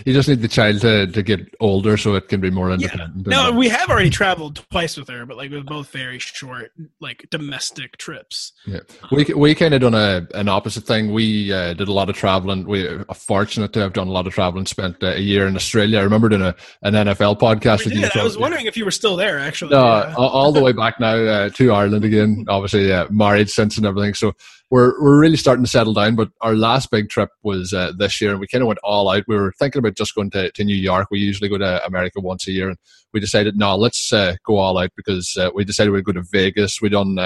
you 0.05 0.13
just 0.13 0.27
need 0.27 0.41
the 0.41 0.48
child 0.48 0.81
to, 0.81 1.07
to 1.07 1.24
get 1.24 1.53
older 1.60 1.98
so 1.98 2.15
it 2.15 2.27
can 2.27 2.41
be 2.41 2.50
more 2.50 2.72
independent. 2.72 3.27
Yeah. 3.27 3.50
No, 3.50 3.51
we 3.51 3.69
have 3.69 3.89
already 3.89 4.10
traveled 4.10 4.63
twice 4.69 4.98
with 4.98 5.07
her, 5.10 5.25
but 5.25 5.38
like 5.38 5.51
with 5.51 5.65
both 5.65 5.89
very 5.91 6.19
short 6.19 6.72
like 7.00 7.25
domestic 7.31 7.98
trips. 7.98 8.53
Yeah, 8.65 8.79
we 9.12 9.25
we 9.36 9.55
kind 9.55 9.74
of 9.74 9.81
done 9.81 9.95
a 9.95 10.27
an 10.33 10.50
opposite 10.50 10.86
thing. 10.86 11.13
We 11.13 11.51
uh, 11.51 11.74
did 11.74 11.88
a 11.88 11.93
lot 11.93 12.10
of 12.10 12.15
traveling. 12.15 12.65
We 12.65 12.86
are 12.86 13.05
fortunate 13.13 13.74
to 13.74 13.79
have 13.79 13.93
done 13.93 14.07
a 14.07 14.12
lot 14.12 14.27
of 14.27 14.33
traveling. 14.33 14.65
Spent 14.65 15.01
uh, 15.03 15.07
a 15.07 15.19
year 15.19 15.48
in 15.48 15.55
Australia. 15.55 16.00
I 16.00 16.03
remember 16.03 16.29
doing 16.29 16.41
a 16.41 16.55
an 16.81 16.93
NFL 16.93 17.39
podcast. 17.39 17.86
We 17.86 17.93
did. 17.93 18.15
I 18.15 18.24
was 18.24 18.38
wondering 18.38 18.65
if 18.65 18.75
you 18.77 18.86
were 18.86 18.91
still 18.91 19.15
there. 19.15 19.39
Actually, 19.39 19.72
no, 19.72 19.83
uh, 19.94 20.14
all 20.18 20.52
the 20.52 20.62
way 20.62 20.72
back 20.72 21.00
now 21.00 21.16
uh, 21.16 21.50
to 21.50 21.72
Ireland 21.72 22.06
again. 22.06 22.46
Obviously, 22.48 22.92
uh, 22.92 23.08
married 23.10 23.50
since 23.50 23.78
and 23.78 23.86
everything. 23.86 24.14
So 24.14 24.34
we're 24.70 25.02
we're 25.02 25.20
really 25.20 25.38
starting 25.38 25.64
to 25.64 25.70
settle 25.70 25.94
down. 25.94 26.16
But 26.16 26.30
our 26.42 26.56
last 26.56 26.92
big 26.92 27.10
trip 27.10 27.30
was 27.44 27.74
uh, 27.74 27.92
this 27.98 28.20
year, 28.20 28.32
and 28.32 28.40
we 28.40 28.48
kind 28.48 28.62
of 28.62 28.68
went 28.68 28.80
all 28.84 29.10
out. 29.10 29.24
We 29.28 29.36
were 29.36 29.54
thinking 29.58 29.80
about 29.80 29.96
just 29.96 30.16
going 30.16 30.32
to, 30.32 30.52
to 30.52 30.64
New 30.64 30.76
York. 30.76 31.08
We 31.12 31.20
usually 31.20 31.50
go 31.50 31.58
to 31.58 31.86
America 31.86 32.20
once 32.20 32.48
a 32.48 32.52
year, 32.52 32.70
and 32.70 32.78
we 33.14 33.20
decided 33.20 33.58
no, 33.58 33.76
let's 33.76 34.12
uh, 34.12 34.36
go 34.46 34.58
all 34.58 34.78
out 34.78 34.92
because 34.96 35.36
uh, 35.38 35.50
we 35.54 35.64
decided 35.64 35.92
we'd 35.92 36.06
go 36.06 36.12
to 36.12 36.26
Vegas. 36.32 36.82
We 36.82 36.90
done 36.90 37.18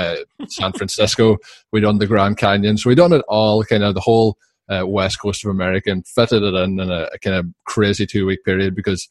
San 0.48 0.74
Francisco. 0.74 1.38
we 1.72 1.80
done 1.80 2.00
the 2.00 2.08
Grand 2.08 2.38
Canyon. 2.38 2.78
So 2.78 2.90
we 2.90 2.96
done 2.96 3.14
it 3.14 3.24
all, 3.28 3.64
kind 3.64 3.84
of 3.84 3.94
the 3.94 4.02
whole. 4.02 4.38
west 4.70 5.22
coast 5.22 5.46
of 5.46 5.50
America 5.52 5.90
and 5.90 6.06
fitted 6.06 6.44
it 6.44 6.54
in 6.54 6.78
in 6.78 6.92
a, 6.92 7.08
a 7.14 7.20
kind 7.20 7.38
of 7.38 7.46
crazy 7.66 8.06
two 8.06 8.26
week 8.26 8.44
period 8.44 8.76
because 8.76 9.08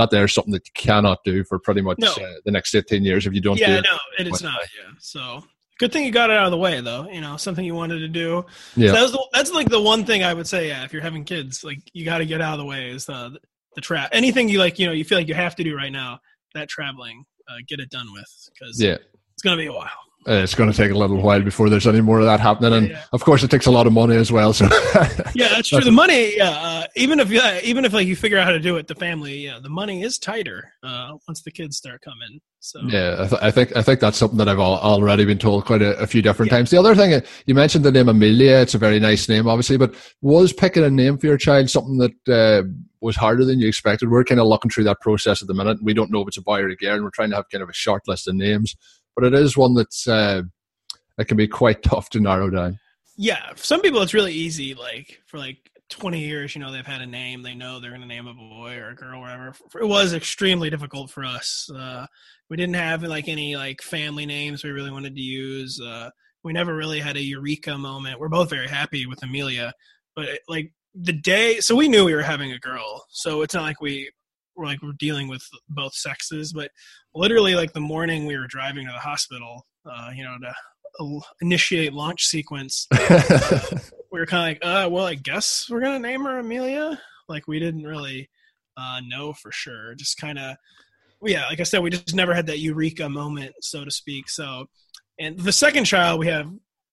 that 0.00 0.10
there's 0.10 0.34
something 0.34 0.52
that 0.52 0.66
you 0.66 0.72
cannot 0.74 1.18
do 1.24 1.44
for 1.44 1.58
pretty 1.58 1.82
much 1.82 1.98
no. 1.98 2.10
uh, 2.10 2.32
the 2.44 2.50
next 2.50 2.70
15 2.70 3.04
years 3.04 3.26
if 3.26 3.34
you 3.34 3.40
don't 3.40 3.58
yeah, 3.58 3.76
do 3.76 3.82
no, 3.82 3.98
it 4.18 4.26
is 4.26 4.42
not. 4.42 4.60
Yeah. 4.60 4.92
So 4.98 5.44
good 5.78 5.92
thing 5.92 6.04
you 6.04 6.10
got 6.10 6.30
it 6.30 6.36
out 6.36 6.46
of 6.46 6.50
the 6.50 6.58
way 6.58 6.80
though. 6.80 7.08
You 7.10 7.20
know, 7.20 7.36
something 7.36 7.64
you 7.64 7.74
wanted 7.74 7.98
to 8.00 8.08
do. 8.08 8.44
Yeah. 8.76 8.92
So 8.92 8.92
that 8.94 9.12
the, 9.12 9.26
that's 9.32 9.52
like 9.52 9.68
the 9.68 9.80
one 9.80 10.04
thing 10.04 10.24
I 10.24 10.34
would 10.34 10.46
say. 10.46 10.68
Yeah. 10.68 10.84
If 10.84 10.92
you're 10.92 11.02
having 11.02 11.24
kids, 11.24 11.62
like 11.62 11.78
you 11.92 12.04
got 12.04 12.18
to 12.18 12.26
get 12.26 12.40
out 12.40 12.54
of 12.54 12.58
the 12.58 12.66
way 12.66 12.90
is 12.90 13.06
the, 13.06 13.38
the 13.74 13.80
trap. 13.80 14.10
Anything 14.12 14.48
you 14.48 14.58
like, 14.58 14.78
you 14.78 14.86
know, 14.86 14.92
you 14.92 15.04
feel 15.04 15.18
like 15.18 15.28
you 15.28 15.34
have 15.34 15.56
to 15.56 15.64
do 15.64 15.76
right 15.76 15.92
now, 15.92 16.20
that 16.54 16.68
traveling, 16.68 17.24
uh, 17.48 17.56
get 17.68 17.80
it 17.80 17.90
done 17.90 18.12
with 18.12 18.48
because 18.52 18.80
yeah, 18.80 18.96
it's 19.34 19.42
going 19.42 19.56
to 19.56 19.62
be 19.62 19.66
a 19.66 19.72
while. 19.72 19.90
Uh, 20.28 20.32
it's 20.32 20.54
going 20.54 20.70
to 20.70 20.76
take 20.76 20.90
a 20.90 20.94
little 20.94 21.16
while 21.16 21.40
before 21.40 21.70
there's 21.70 21.86
any 21.86 22.02
more 22.02 22.18
of 22.18 22.26
that 22.26 22.40
happening, 22.40 22.74
and 22.74 22.90
yeah. 22.90 23.04
of 23.12 23.24
course, 23.24 23.42
it 23.42 23.50
takes 23.50 23.64
a 23.64 23.70
lot 23.70 23.86
of 23.86 23.92
money 23.94 24.14
as 24.16 24.30
well. 24.30 24.52
So, 24.52 24.66
yeah, 25.34 25.48
that's 25.48 25.68
true. 25.68 25.80
The 25.80 25.90
money, 25.90 26.36
yeah, 26.36 26.50
uh, 26.50 26.86
even 26.94 27.20
if 27.20 27.32
even 27.64 27.86
if 27.86 27.94
like 27.94 28.06
you 28.06 28.14
figure 28.14 28.36
out 28.36 28.44
how 28.44 28.52
to 28.52 28.60
do 28.60 28.76
it, 28.76 28.86
the 28.86 28.94
family, 28.94 29.38
yeah, 29.38 29.58
the 29.62 29.70
money 29.70 30.02
is 30.02 30.18
tighter 30.18 30.74
uh, 30.82 31.12
once 31.26 31.40
the 31.40 31.50
kids 31.50 31.78
start 31.78 32.02
coming. 32.02 32.40
So, 32.58 32.80
yeah, 32.86 33.16
I, 33.18 33.26
th- 33.28 33.42
I, 33.42 33.50
think 33.50 33.74
I 33.74 33.80
think 33.82 34.00
that's 34.00 34.18
something 34.18 34.36
that 34.36 34.46
I've 34.46 34.58
all, 34.58 34.78
already 34.78 35.24
been 35.24 35.38
told 35.38 35.64
quite 35.64 35.80
a, 35.80 35.96
a 35.98 36.06
few 36.06 36.20
different 36.20 36.52
yeah. 36.52 36.58
times. 36.58 36.70
The 36.70 36.78
other 36.78 36.94
thing 36.94 37.14
uh, 37.14 37.22
you 37.46 37.54
mentioned 37.54 37.86
the 37.86 37.90
name 37.90 38.10
Amelia; 38.10 38.56
it's 38.56 38.74
a 38.74 38.78
very 38.78 39.00
nice 39.00 39.26
name, 39.26 39.48
obviously, 39.48 39.78
but 39.78 39.94
was 40.20 40.52
picking 40.52 40.84
a 40.84 40.90
name 40.90 41.16
for 41.16 41.28
your 41.28 41.38
child 41.38 41.70
something 41.70 41.96
that 41.96 42.28
uh, 42.28 42.68
was 43.00 43.16
harder 43.16 43.46
than 43.46 43.60
you 43.60 43.68
expected? 43.68 44.10
We're 44.10 44.24
kind 44.24 44.40
of 44.40 44.46
looking 44.46 44.70
through 44.70 44.84
that 44.84 45.00
process 45.00 45.40
at 45.40 45.48
the 45.48 45.54
minute. 45.54 45.82
We 45.82 45.94
don't 45.94 46.10
know 46.10 46.20
if 46.20 46.28
it's 46.28 46.36
a 46.36 46.42
boy 46.42 46.60
or 46.60 46.68
a 46.68 46.76
girl, 46.76 46.96
and 46.96 47.04
we're 47.04 47.10
trying 47.10 47.30
to 47.30 47.36
have 47.36 47.48
kind 47.48 47.62
of 47.62 47.70
a 47.70 47.74
short 47.74 48.06
list 48.06 48.28
of 48.28 48.34
names, 48.34 48.76
but 49.16 49.24
it 49.24 49.34
is 49.34 49.56
one 49.56 49.74
that's 49.74 50.06
uh, 50.06 50.42
that 51.16 51.26
can 51.26 51.36
be 51.36 51.48
quite 51.48 51.82
tough 51.82 52.10
to 52.10 52.20
narrow 52.20 52.50
down. 52.50 52.78
Yeah, 53.16 53.50
some 53.56 53.80
people 53.80 54.00
it's 54.02 54.14
really 54.14 54.32
easy. 54.32 54.74
Like 54.74 55.20
for 55.26 55.38
like 55.38 55.70
20 55.90 56.20
years, 56.20 56.54
you 56.54 56.60
know, 56.60 56.72
they've 56.72 56.86
had 56.86 57.02
a 57.02 57.06
name. 57.06 57.42
They 57.42 57.54
know 57.54 57.80
they're 57.80 57.90
going 57.90 58.00
to 58.00 58.06
name 58.06 58.26
a 58.26 58.34
boy 58.34 58.76
or 58.76 58.90
a 58.90 58.94
girl, 58.94 59.18
or 59.18 59.20
whatever. 59.20 59.52
It 59.80 59.86
was 59.86 60.14
extremely 60.14 60.70
difficult 60.70 61.10
for 61.10 61.24
us. 61.24 61.68
Uh, 61.74 62.06
we 62.48 62.56
didn't 62.56 62.76
have 62.76 63.02
like 63.02 63.28
any 63.28 63.56
like 63.56 63.82
family 63.82 64.24
names 64.24 64.64
we 64.64 64.70
really 64.70 64.90
wanted 64.90 65.14
to 65.14 65.20
use. 65.20 65.80
Uh, 65.80 66.10
we 66.42 66.52
never 66.52 66.74
really 66.74 67.00
had 67.00 67.16
a 67.16 67.22
eureka 67.22 67.76
moment. 67.76 68.18
We're 68.18 68.28
both 68.28 68.48
very 68.48 68.68
happy 68.68 69.06
with 69.06 69.22
Amelia, 69.22 69.74
but 70.16 70.28
like 70.48 70.72
the 70.94 71.12
day, 71.12 71.60
so 71.60 71.76
we 71.76 71.88
knew 71.88 72.04
we 72.04 72.14
were 72.14 72.22
having 72.22 72.52
a 72.52 72.58
girl. 72.58 73.04
So 73.10 73.42
it's 73.42 73.54
not 73.54 73.64
like 73.64 73.80
we 73.80 74.10
were 74.60 74.66
like 74.66 74.82
we're 74.82 74.92
dealing 74.92 75.28
with 75.28 75.42
both 75.68 75.94
sexes, 75.94 76.52
but 76.52 76.70
literally 77.14 77.54
like 77.54 77.72
the 77.72 77.80
morning 77.80 78.26
we 78.26 78.36
were 78.36 78.46
driving 78.46 78.86
to 78.86 78.92
the 78.92 78.98
hospital, 78.98 79.66
uh, 79.90 80.10
you 80.14 80.22
know, 80.22 80.36
to 80.40 81.20
initiate 81.40 81.92
launch 81.92 82.26
sequence, 82.26 82.86
we 84.12 84.18
were 84.18 84.26
kind 84.26 84.56
of 84.56 84.62
like, 84.62 84.64
uh, 84.64 84.88
well, 84.90 85.06
I 85.06 85.14
guess 85.14 85.66
we're 85.70 85.80
gonna 85.80 85.98
name 85.98 86.24
her 86.24 86.38
Amelia. 86.38 87.00
Like 87.28 87.48
we 87.48 87.58
didn't 87.58 87.84
really 87.84 88.28
uh, 88.76 89.00
know 89.06 89.32
for 89.32 89.52
sure. 89.52 89.94
Just 89.94 90.18
kind 90.18 90.38
of, 90.38 90.56
yeah, 91.22 91.46
like 91.46 91.60
I 91.60 91.64
said, 91.64 91.82
we 91.82 91.90
just 91.90 92.14
never 92.14 92.34
had 92.34 92.46
that 92.46 92.58
eureka 92.58 93.08
moment, 93.08 93.52
so 93.60 93.84
to 93.84 93.90
speak. 93.90 94.28
So, 94.28 94.66
and 95.18 95.38
the 95.38 95.52
second 95.52 95.84
child 95.84 96.18
we 96.18 96.26
have, 96.28 96.50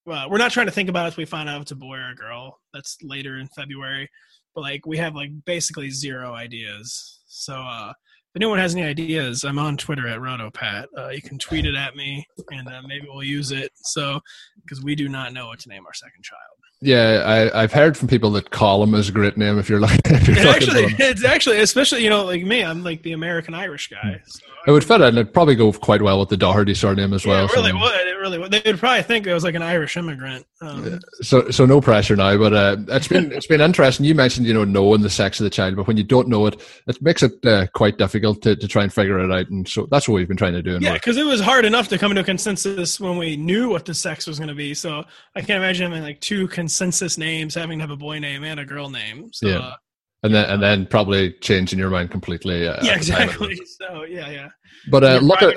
uh, 0.09 0.27
we're 0.29 0.37
not 0.37 0.51
trying 0.51 0.67
to 0.67 0.71
think 0.71 0.89
about 0.89 1.05
it 1.05 1.09
if 1.09 1.17
we 1.17 1.25
find 1.25 1.49
out 1.49 1.57
if 1.57 1.63
it's 1.63 1.71
a 1.71 1.75
boy 1.75 1.97
or 1.97 2.11
a 2.11 2.15
girl. 2.15 2.59
That's 2.73 2.97
later 3.03 3.37
in 3.37 3.47
February. 3.47 4.09
But 4.53 4.61
like 4.61 4.85
we 4.85 4.97
have 4.97 5.15
like 5.15 5.31
basically 5.45 5.89
zero 5.89 6.33
ideas. 6.33 7.16
So 7.37 7.55
uh, 7.55 7.89
if 7.91 8.35
anyone 8.35 8.59
has 8.59 8.75
any 8.75 8.83
ideas, 8.83 9.43
I'm 9.43 9.59
on 9.59 9.77
Twitter 9.77 10.07
at 10.07 10.19
RotoPat. 10.19 10.85
Uh, 10.97 11.09
you 11.09 11.21
can 11.21 11.37
tweet 11.37 11.65
it 11.65 11.75
at 11.75 11.95
me, 11.95 12.27
and 12.51 12.67
uh, 12.67 12.81
maybe 12.85 13.07
we'll 13.09 13.23
use 13.23 13.51
it. 13.51 13.71
So, 13.75 14.19
because 14.63 14.83
we 14.83 14.95
do 14.95 15.07
not 15.07 15.33
know 15.33 15.47
what 15.47 15.59
to 15.59 15.69
name 15.69 15.85
our 15.85 15.93
second 15.93 16.23
child. 16.23 16.41
Yeah, 16.79 17.49
I, 17.55 17.61
have 17.61 17.73
heard 17.73 17.97
from 17.97 18.07
people 18.07 18.29
that 18.31 18.51
Colum 18.51 18.93
is 18.93 19.09
a 19.09 19.11
great 19.11 19.35
name. 19.35 19.57
If 19.57 19.67
you're 19.67 19.79
like, 19.79 19.99
if 20.05 20.27
you're 20.27 20.37
it 20.37 20.45
actually, 20.45 20.83
it's 20.99 21.23
actually, 21.23 21.57
especially 21.59 22.03
you 22.03 22.09
know, 22.09 22.23
like 22.25 22.43
me, 22.43 22.63
I'm 22.63 22.83
like 22.83 23.01
the 23.01 23.13
American 23.13 23.55
Irish 23.55 23.89
guy. 23.89 24.21
So 24.27 24.41
it 24.67 24.71
would 24.71 24.83
fit, 24.83 24.99
and 24.99 25.17
it'd 25.17 25.33
probably 25.33 25.55
go 25.55 25.71
quite 25.71 26.01
well 26.01 26.19
with 26.19 26.27
the 26.27 26.35
Doherty 26.35 26.73
surname 26.73 27.13
as 27.13 27.25
well. 27.25 27.45
Yeah, 27.45 27.45
it 27.45 27.55
really 27.55 27.71
so. 27.71 27.79
would. 27.79 28.07
It 28.07 28.17
really 28.19 28.37
would. 28.37 28.51
They 28.51 28.61
would 28.65 28.79
probably 28.79 29.01
think 29.01 29.25
I 29.25 29.33
was 29.33 29.45
like 29.45 29.55
an 29.55 29.61
Irish 29.63 29.95
immigrant. 29.95 30.45
Um, 30.59 30.99
so, 31.21 31.49
so 31.51 31.65
no 31.65 31.79
pressure 31.79 32.17
now. 32.17 32.37
But 32.37 32.53
uh, 32.53 32.75
it's 32.89 33.07
been 33.07 33.31
it's 33.31 33.47
been 33.47 33.61
interesting. 33.61 34.05
You 34.05 34.13
mentioned 34.13 34.45
you 34.45 34.53
know 34.53 34.65
knowing 34.65 35.01
the 35.01 35.09
sex 35.09 35.39
of 35.39 35.45
the 35.45 35.49
child, 35.49 35.77
but 35.77 35.87
when 35.87 35.95
you 35.95 36.03
don't 36.03 36.27
know 36.27 36.45
it, 36.47 36.61
it 36.85 37.01
makes 37.01 37.23
it 37.23 37.45
uh, 37.45 37.67
quite 37.75 37.97
difficult 37.97 38.41
to, 38.41 38.57
to 38.57 38.67
try 38.67 38.83
and 38.83 38.91
figure 38.91 39.19
it 39.19 39.31
out. 39.31 39.49
And 39.49 39.65
so 39.67 39.87
that's 39.89 40.09
what 40.09 40.15
we've 40.15 40.27
been 40.27 40.35
trying 40.35 40.53
to 40.53 40.61
do. 40.61 40.79
Yeah, 40.81 40.93
because 40.93 41.15
it 41.15 41.25
was 41.25 41.39
hard 41.39 41.63
enough 41.63 41.87
to 41.87 41.97
come 41.97 42.13
to 42.13 42.19
a 42.19 42.23
consensus 42.25 42.99
when 42.99 43.17
we 43.17 43.37
knew 43.37 43.69
what 43.69 43.85
the 43.85 43.93
sex 43.93 44.27
was 44.27 44.37
going 44.37 44.49
to 44.49 44.55
be. 44.55 44.73
So 44.73 45.05
I 45.33 45.39
can't 45.39 45.63
imagine 45.63 45.89
having 45.89 46.03
like 46.03 46.19
two 46.19 46.45
consensus 46.67 47.17
names 47.17 47.55
having 47.55 47.79
to 47.79 47.83
have 47.83 47.91
a 47.91 47.95
boy 47.95 48.19
name 48.19 48.43
and 48.43 48.59
a 48.59 48.65
girl 48.65 48.89
name. 48.89 49.29
So, 49.31 49.47
yeah. 49.47 49.59
Uh, 49.59 49.75
and 50.23 50.35
then 50.35 50.49
and 50.49 50.61
then 50.61 50.85
probably 50.85 51.31
changing 51.39 51.79
your 51.79 51.89
mind 51.89 52.11
completely. 52.11 52.67
Uh, 52.67 52.83
yeah, 52.83 52.95
exactly. 52.95 53.57
So 53.79 54.03
yeah, 54.03 54.29
yeah. 54.29 54.49
But 54.89 55.03
uh, 55.03 55.19
look 55.19 55.41
at 55.41 55.55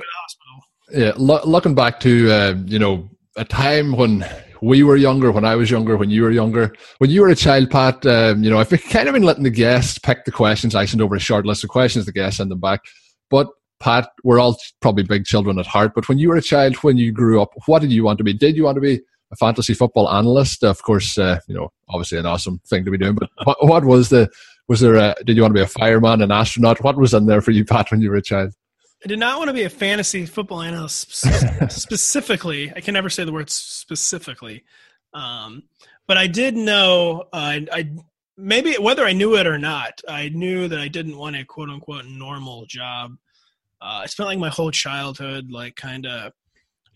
yeah, 0.92 1.12
lo- 1.16 1.40
looking 1.44 1.75
back 1.75 1.99
to 2.01 2.31
uh, 2.31 2.55
you 2.66 2.79
know 2.79 3.09
a 3.37 3.44
time 3.44 3.96
when 3.96 4.25
we 4.62 4.83
were 4.85 4.96
younger, 4.96 5.33
when 5.33 5.44
I 5.44 5.57
was 5.57 5.70
younger, 5.70 5.96
when 5.96 6.11
you 6.11 6.23
were 6.23 6.31
younger, 6.31 6.73
when 6.99 7.11
you 7.11 7.23
were 7.23 7.31
a 7.31 7.35
child, 7.35 7.70
Pat. 7.70 8.07
Um, 8.07 8.44
you 8.44 8.51
know, 8.51 8.59
I've 8.59 8.68
kind 8.68 9.09
of 9.09 9.14
been 9.14 9.25
letting 9.25 9.44
the 9.44 9.51
guests 9.51 9.99
pick 9.99 10.25
the 10.27 10.31
questions. 10.31 10.77
I 10.77 10.85
send 10.85 11.03
over 11.03 11.16
a 11.16 11.20
short 11.20 11.46
list 11.46 11.64
of 11.64 11.70
questions. 11.70 12.05
The 12.07 12.12
guests 12.12 12.37
send 12.37 12.51
them 12.51 12.61
back. 12.61 12.81
But 13.31 13.49
Pat, 13.81 14.11
we're 14.23 14.38
all 14.38 14.57
probably 14.81 15.05
big 15.05 15.25
children 15.25 15.59
at 15.59 15.66
heart. 15.66 15.92
But 15.94 16.09
when 16.09 16.18
you 16.18 16.29
were 16.29 16.37
a 16.37 16.42
child, 16.42 16.77
when 16.77 16.99
you 16.99 17.11
grew 17.11 17.40
up, 17.40 17.51
what 17.66 17.81
did 17.81 17.90
you 17.90 18.05
want 18.05 18.18
to 18.18 18.25
be? 18.25 18.35
Did 18.35 18.57
you 18.57 18.64
want 18.64 18.77
to 18.77 18.83
be 18.83 19.01
a 19.33 19.37
fantasy 19.37 19.75
football 19.75 20.11
analyst? 20.11 20.64
Of 20.64 20.83
course, 20.83 21.19
uh, 21.19 21.40
you 21.49 21.55
know, 21.55 21.73
obviously 21.88 22.19
an 22.19 22.27
awesome 22.27 22.61
thing 22.66 22.85
to 22.85 22.90
be 22.90 22.99
doing. 22.99 23.14
But 23.14 23.31
what, 23.45 23.64
what 23.66 23.85
was 23.85 24.09
the 24.09 24.31
was 24.69 24.81
there 24.81 24.95
a? 24.95 25.14
Did 25.25 25.37
you 25.37 25.43
want 25.43 25.53
to 25.55 25.59
be 25.59 25.64
a 25.64 25.66
fireman, 25.66 26.23
an 26.23 26.31
astronaut? 26.31 26.83
What 26.83 26.97
was 26.97 27.12
in 27.12 27.27
there 27.27 27.40
for 27.40 27.51
you, 27.51 27.64
Pat, 27.64 27.90
when 27.90 28.01
you 28.01 28.11
were 28.11 28.16
a 28.16 28.23
child? 28.23 28.55
I 29.05 29.09
did 29.09 29.19
not 29.19 29.38
want 29.38 29.49
to 29.49 29.55
be 29.55 29.62
a 29.62 29.71
fantasy 29.71 30.27
football 30.27 30.62
analyst 30.62 31.12
specifically. 31.71 32.73
I 32.77 32.81
can 32.81 32.95
never 32.95 33.09
say 33.09 33.25
the 33.25 33.33
word 33.33 33.51
specifically, 33.51 34.62
um, 35.14 35.64
but 36.07 36.19
I 36.19 36.27
did 36.27 36.57
know. 36.57 37.25
Uh, 37.33 37.37
I, 37.37 37.66
I 37.73 37.90
maybe 38.37 38.75
whether 38.75 39.05
I 39.05 39.12
knew 39.12 39.37
it 39.37 39.47
or 39.47 39.59
not, 39.59 40.01
I 40.07 40.29
knew 40.29 40.69
that 40.69 40.79
I 40.79 40.88
didn't 40.88 41.16
want 41.16 41.37
a 41.37 41.45
quote 41.45 41.71
unquote 41.71 42.05
normal 42.07 42.66
job. 42.66 43.16
Uh, 43.83 44.03
I 44.05 44.07
spent 44.07 44.29
like 44.29 44.38
my 44.38 44.51
whole 44.51 44.71
childhood 44.71 45.51
like 45.51 45.77
kind 45.77 46.07
of. 46.07 46.33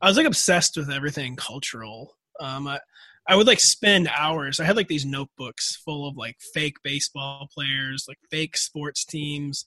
I 0.00 0.08
was 0.08 0.16
like 0.16 0.26
obsessed 0.26 0.76
with 0.76 0.90
everything 0.90 1.34
cultural. 1.36 2.16
Um, 2.40 2.66
I, 2.66 2.80
I 3.26 3.36
would 3.36 3.46
like 3.46 3.60
spend 3.60 4.08
hours. 4.08 4.60
I 4.60 4.64
had 4.64 4.76
like 4.76 4.88
these 4.88 5.06
notebooks 5.06 5.76
full 5.76 6.06
of 6.06 6.16
like 6.16 6.36
fake 6.52 6.76
baseball 6.82 7.48
players, 7.52 8.04
like 8.06 8.18
fake 8.30 8.56
sports 8.56 9.04
teams, 9.04 9.66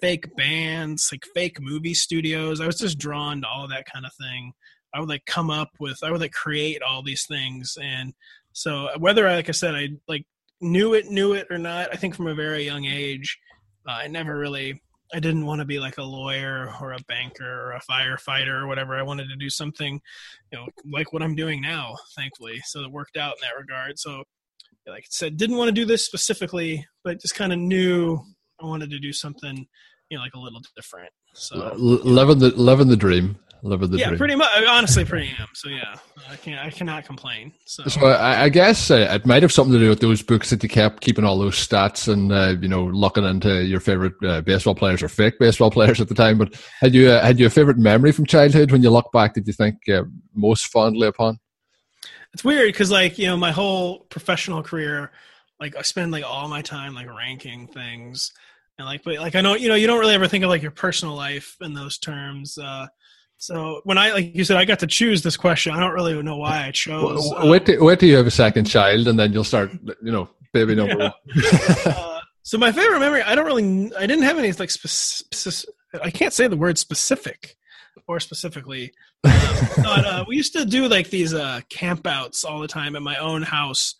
fake 0.00 0.34
bands, 0.36 1.10
like 1.12 1.24
fake 1.34 1.60
movie 1.60 1.94
studios. 1.94 2.60
I 2.60 2.66
was 2.66 2.78
just 2.78 2.98
drawn 2.98 3.42
to 3.42 3.48
all 3.48 3.68
that 3.68 3.86
kind 3.92 4.06
of 4.06 4.12
thing. 4.14 4.52
I 4.94 5.00
would 5.00 5.08
like 5.08 5.26
come 5.26 5.50
up 5.50 5.70
with 5.80 5.98
I 6.04 6.10
would 6.10 6.20
like 6.20 6.32
create 6.32 6.80
all 6.82 7.02
these 7.02 7.26
things 7.26 7.76
and 7.82 8.14
so 8.52 8.88
whether 8.98 9.28
like 9.28 9.48
I 9.48 9.52
said 9.52 9.74
I 9.74 9.88
like 10.06 10.24
knew 10.60 10.94
it 10.94 11.06
knew 11.06 11.32
it 11.32 11.48
or 11.50 11.58
not 11.58 11.88
I 11.92 11.96
think 11.96 12.14
from 12.14 12.28
a 12.28 12.34
very 12.34 12.64
young 12.64 12.84
age 12.84 13.38
uh, 13.88 13.92
I 13.92 14.06
never 14.06 14.38
really 14.38 14.80
I 15.14 15.20
didn't 15.20 15.46
want 15.46 15.60
to 15.60 15.64
be 15.64 15.78
like 15.78 15.98
a 15.98 16.02
lawyer 16.02 16.72
or 16.80 16.92
a 16.92 16.98
banker 17.06 17.48
or 17.48 17.72
a 17.72 17.80
firefighter 17.80 18.60
or 18.60 18.66
whatever. 18.66 18.96
I 18.96 19.02
wanted 19.02 19.28
to 19.28 19.36
do 19.36 19.48
something 19.48 20.00
you 20.50 20.58
know 20.58 20.66
like 20.90 21.12
what 21.12 21.22
I'm 21.22 21.36
doing 21.36 21.62
now 21.62 21.94
thankfully. 22.16 22.60
So 22.64 22.80
it 22.80 22.90
worked 22.90 23.16
out 23.16 23.34
in 23.36 23.42
that 23.42 23.56
regard. 23.56 23.98
So 23.98 24.24
like 24.88 25.04
I 25.04 25.06
said 25.10 25.36
didn't 25.36 25.56
want 25.56 25.68
to 25.68 25.72
do 25.72 25.84
this 25.84 26.04
specifically 26.04 26.84
but 27.04 27.20
just 27.20 27.36
kind 27.36 27.52
of 27.52 27.58
knew 27.60 28.20
I 28.60 28.66
wanted 28.66 28.90
to 28.90 28.98
do 28.98 29.12
something 29.12 29.66
you 30.10 30.16
know 30.18 30.22
like 30.22 30.34
a 30.34 30.40
little 30.40 30.60
different. 30.74 31.10
So 31.32 31.72
living 31.76 32.40
the 32.40 32.50
living 32.50 32.88
the 32.88 32.96
dream 32.96 33.38
the 33.64 33.96
yeah, 33.98 34.08
dream. 34.08 34.18
pretty 34.18 34.34
much. 34.34 34.48
Honestly, 34.66 35.04
pretty 35.04 35.34
am. 35.38 35.48
So 35.54 35.68
yeah, 35.68 35.96
I 36.30 36.36
can't. 36.36 36.64
I 36.64 36.70
cannot 36.70 37.06
complain. 37.06 37.52
So, 37.64 37.84
so 37.84 38.06
I, 38.06 38.44
I, 38.44 38.48
guess 38.50 38.90
uh, 38.90 39.08
it 39.10 39.24
might 39.24 39.42
have 39.42 39.52
something 39.52 39.72
to 39.72 39.78
do 39.78 39.88
with 39.88 40.00
those 40.00 40.22
books 40.22 40.50
that 40.50 40.62
you 40.62 40.68
kept 40.68 41.00
keeping 41.00 41.24
all 41.24 41.38
those 41.38 41.56
stats 41.56 42.12
and 42.12 42.30
uh, 42.30 42.56
you 42.60 42.68
know 42.68 42.84
looking 42.84 43.24
into 43.24 43.64
your 43.64 43.80
favorite 43.80 44.14
uh, 44.22 44.42
baseball 44.42 44.74
players 44.74 45.02
or 45.02 45.08
fake 45.08 45.38
baseball 45.38 45.70
players 45.72 46.00
at 46.00 46.08
the 46.08 46.14
time. 46.14 46.38
But 46.38 46.54
had 46.80 46.94
you 46.94 47.10
uh, 47.10 47.24
had 47.24 47.38
you 47.38 47.46
a 47.46 47.50
favorite 47.50 47.78
memory 47.78 48.12
from 48.12 48.26
childhood 48.26 48.70
when 48.70 48.82
you 48.82 48.90
look 48.90 49.10
back 49.12 49.34
that 49.34 49.46
you 49.46 49.52
think 49.52 49.76
uh, 49.88 50.04
most 50.34 50.66
fondly 50.66 51.08
upon? 51.08 51.38
It's 52.34 52.44
weird 52.44 52.68
because 52.68 52.90
like 52.90 53.18
you 53.18 53.26
know 53.26 53.36
my 53.36 53.52
whole 53.52 54.00
professional 54.10 54.62
career, 54.62 55.10
like 55.58 55.74
I 55.76 55.82
spend 55.82 56.12
like 56.12 56.24
all 56.24 56.48
my 56.48 56.62
time 56.62 56.94
like 56.94 57.08
ranking 57.08 57.66
things. 57.68 58.32
And 58.76 58.86
like, 58.86 59.04
but 59.04 59.18
like 59.18 59.36
I 59.36 59.40
know, 59.40 59.54
you 59.54 59.68
know, 59.68 59.76
you 59.76 59.86
don't 59.86 60.00
really 60.00 60.14
ever 60.14 60.26
think 60.26 60.42
of 60.42 60.50
like 60.50 60.62
your 60.62 60.72
personal 60.72 61.14
life 61.14 61.56
in 61.60 61.74
those 61.74 61.96
terms. 61.96 62.58
Uh, 62.58 62.88
so 63.36 63.80
when 63.84 63.98
I, 63.98 64.12
like 64.12 64.34
you 64.34 64.44
said, 64.44 64.56
I 64.56 64.64
got 64.64 64.78
to 64.80 64.86
choose 64.86 65.22
this 65.22 65.36
question. 65.36 65.72
I 65.72 65.80
don't 65.80 65.92
really 65.92 66.20
know 66.22 66.36
why 66.36 66.66
I 66.66 66.70
chose. 66.70 67.30
Well, 67.30 67.48
wait, 67.48 67.66
till, 67.66 67.84
wait 67.84 68.00
till 68.00 68.08
you 68.08 68.16
have 68.16 68.26
a 68.26 68.30
second 68.30 68.64
child, 68.66 69.06
and 69.08 69.18
then 69.18 69.32
you'll 69.32 69.44
start, 69.44 69.70
you 70.02 70.12
know, 70.12 70.28
baby 70.52 70.74
number 70.74 70.96
yeah. 70.98 71.10
one. 71.34 71.76
uh, 71.86 72.20
so 72.42 72.58
my 72.58 72.72
favorite 72.72 73.00
memory, 73.00 73.22
I 73.22 73.34
don't 73.34 73.46
really, 73.46 73.92
I 73.96 74.06
didn't 74.06 74.24
have 74.24 74.38
any 74.38 74.52
like 74.52 74.70
specific. 74.70 75.74
I 76.02 76.10
can't 76.10 76.32
say 76.32 76.48
the 76.48 76.56
word 76.56 76.78
specific 76.78 77.56
or 78.08 78.20
specifically, 78.20 78.92
uh, 79.24 79.66
but 79.76 80.04
uh, 80.04 80.24
we 80.28 80.36
used 80.36 80.52
to 80.54 80.64
do 80.64 80.88
like 80.88 81.10
these 81.10 81.32
uh, 81.32 81.60
campouts 81.70 82.44
all 82.44 82.60
the 82.60 82.68
time 82.68 82.96
at 82.96 83.02
my 83.02 83.16
own 83.16 83.42
house 83.42 83.94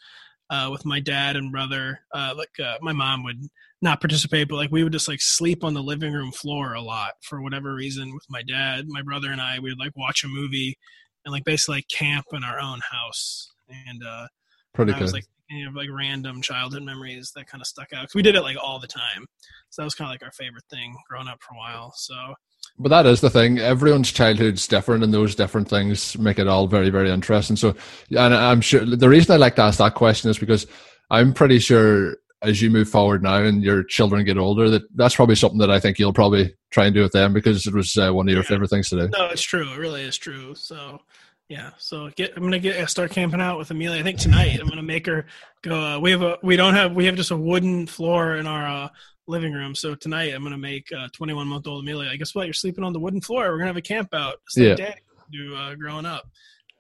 uh, 0.51 0.69
with 0.71 0.85
my 0.85 1.01
dad 1.01 1.37
and 1.37 1.53
brother. 1.53 2.01
Uh, 2.13 2.35
like 2.37 2.51
uh, 2.63 2.77
my 2.83 2.93
mom 2.93 3.25
would 3.25 3.41
not 3.85 4.01
participate, 4.01 4.49
but 4.49 4.57
like 4.57 4.73
we 4.73 4.83
would 4.83 4.93
just 4.93 5.07
like 5.07 5.21
sleep 5.21 5.63
on 5.63 5.75
the 5.75 5.83
living 5.83 6.13
room 6.13 6.33
floor 6.33 6.75
a 6.75 6.83
lot 6.83 7.13
for 7.23 7.41
whatever 7.41 7.75
reason 7.75 8.13
with 8.13 8.25
my 8.29 8.43
dad, 8.43 8.87
my 8.89 9.03
brother, 9.03 9.31
and 9.31 9.41
I. 9.41 9.61
We 9.61 9.71
would 9.71 9.79
like 9.79 9.97
watch 9.97 10.25
a 10.25 10.29
movie 10.29 10.77
and 11.25 11.33
like 11.33 11.45
basically 11.45 11.77
like 11.77 11.89
camp 11.89 12.27
in 12.33 12.43
our 12.43 12.59
own 12.59 12.81
house. 12.91 13.53
And 13.69 14.03
uh, 14.05 14.27
pretty 14.75 14.93
I 14.93 14.99
good. 14.99 15.03
Was, 15.03 15.13
like 15.13 15.27
you 15.51 15.67
know, 15.67 15.71
like 15.73 15.91
random 15.93 16.43
childhood 16.43 16.83
memories 16.83 17.31
that 17.37 17.47
kind 17.47 17.61
of 17.61 17.67
stuck 17.67 17.93
out. 17.93 18.07
Cause 18.07 18.15
we 18.15 18.23
did 18.23 18.35
it 18.35 18.43
like 18.43 18.57
all 18.61 18.81
the 18.81 18.89
time, 18.89 19.27
so 19.71 19.83
that 19.83 19.85
was 19.85 19.95
kind 19.95 20.09
of 20.09 20.13
like 20.13 20.25
our 20.25 20.33
favorite 20.33 20.65
thing 20.71 20.97
growing 21.09 21.29
up 21.29 21.39
for 21.43 21.55
a 21.55 21.59
while. 21.59 21.93
So 21.95 22.35
but 22.79 22.89
that 22.89 23.07
is 23.07 23.21
the 23.21 23.31
thing. 23.31 23.59
Everyone's 23.59 24.11
childhood's 24.11 24.67
different, 24.67 25.05
and 25.05 25.15
those 25.15 25.35
different 25.35 25.69
things 25.69 26.19
make 26.19 26.39
it 26.39 26.49
all 26.49 26.67
very, 26.67 26.91
very 26.91 27.11
interesting. 27.11 27.57
So, 27.57 27.77
and 28.11 28.35
I'm 28.35 28.61
sure 28.61 28.85
the 28.85 29.09
reason 29.09 29.33
I 29.33 29.37
like 29.37 29.57
to 29.57 29.63
ask 29.63 29.79
that 29.79 29.95
question 29.95 30.31
is 30.31 30.39
because 30.39 30.67
I'm 31.11 31.33
pretty 31.33 31.59
sure 31.59 32.17
as 32.45 32.63
you 32.63 32.71
move 32.71 32.89
forward 32.89 33.23
now 33.23 33.37
and 33.37 33.63
your 33.63 33.83
children 33.83 34.25
get 34.25 34.39
older, 34.39 34.71
that 34.71 34.83
that's 34.95 35.17
probably 35.17 35.35
something 35.35 35.59
that 35.59 35.71
I 35.71 35.81
think 35.81 35.99
you'll 35.99 36.13
probably 36.13 36.55
try 36.71 36.87
and 36.87 36.95
do 36.95 37.03
with 37.03 37.13
them 37.13 37.33
because 37.33 37.67
it 37.67 37.75
was 37.75 37.97
uh, 37.97 38.13
one 38.13 38.29
of 38.29 38.33
your 38.33 38.43
yeah. 38.43 38.49
favorite 38.49 38.71
things 38.71 38.89
to 38.91 38.97
do. 38.97 39.09
No, 39.09 39.27
it's 39.27 39.43
true. 39.43 39.73
It 39.73 39.79
really 39.79 40.03
is 40.03 40.17
true. 40.17 40.55
So, 40.55 41.01
yeah. 41.49 41.71
So 41.79 42.11
get, 42.17 42.33
I'm 42.37 42.43
gonna 42.43 42.59
get 42.59 42.89
start 42.91 43.11
camping 43.11 43.41
out 43.41 43.59
with 43.59 43.71
Amelia. 43.71 44.01
I 44.01 44.03
think 44.03 44.19
tonight 44.19 44.59
I'm 44.61 44.69
gonna 44.69 44.83
make 44.83 45.07
her 45.07 45.27
go. 45.63 45.81
Uh, 45.81 45.99
we 45.99 46.11
have 46.11 46.23
a 46.23 46.39
we 46.43 46.57
don't 46.57 46.75
have 46.75 46.93
we 46.93 47.07
have 47.07 47.17
just 47.17 47.31
a 47.31 47.37
wooden 47.37 47.87
floor 47.87 48.37
in 48.37 48.47
our 48.47 48.67
uh, 48.67 48.89
living 49.27 49.53
room. 49.53 49.75
So 49.75 49.95
tonight 49.95 50.35
I'm 50.35 50.43
gonna 50.43 50.59
make 50.59 50.93
uh, 50.93 51.09
21 51.13 51.47
month 51.49 51.67
old 51.67 51.83
Amelia. 51.83 52.11
I 52.11 52.17
guess 52.17 52.35
what? 52.35 52.47
You're 52.47 52.55
sleeping 52.55 52.85
on 52.85 52.93
the 52.93 53.01
wooden 53.01 53.21
floor. 53.21 53.51
We're 53.51 53.59
gonna 53.59 53.69
have 53.69 53.77
a 53.77 53.83
camp 53.83 54.15
out. 54.15 54.37
Just 54.47 54.59
yeah. 54.59 54.85
Like 54.85 55.03
do 55.31 55.55
uh, 55.57 55.75
growing 55.75 56.07
up. 56.07 56.29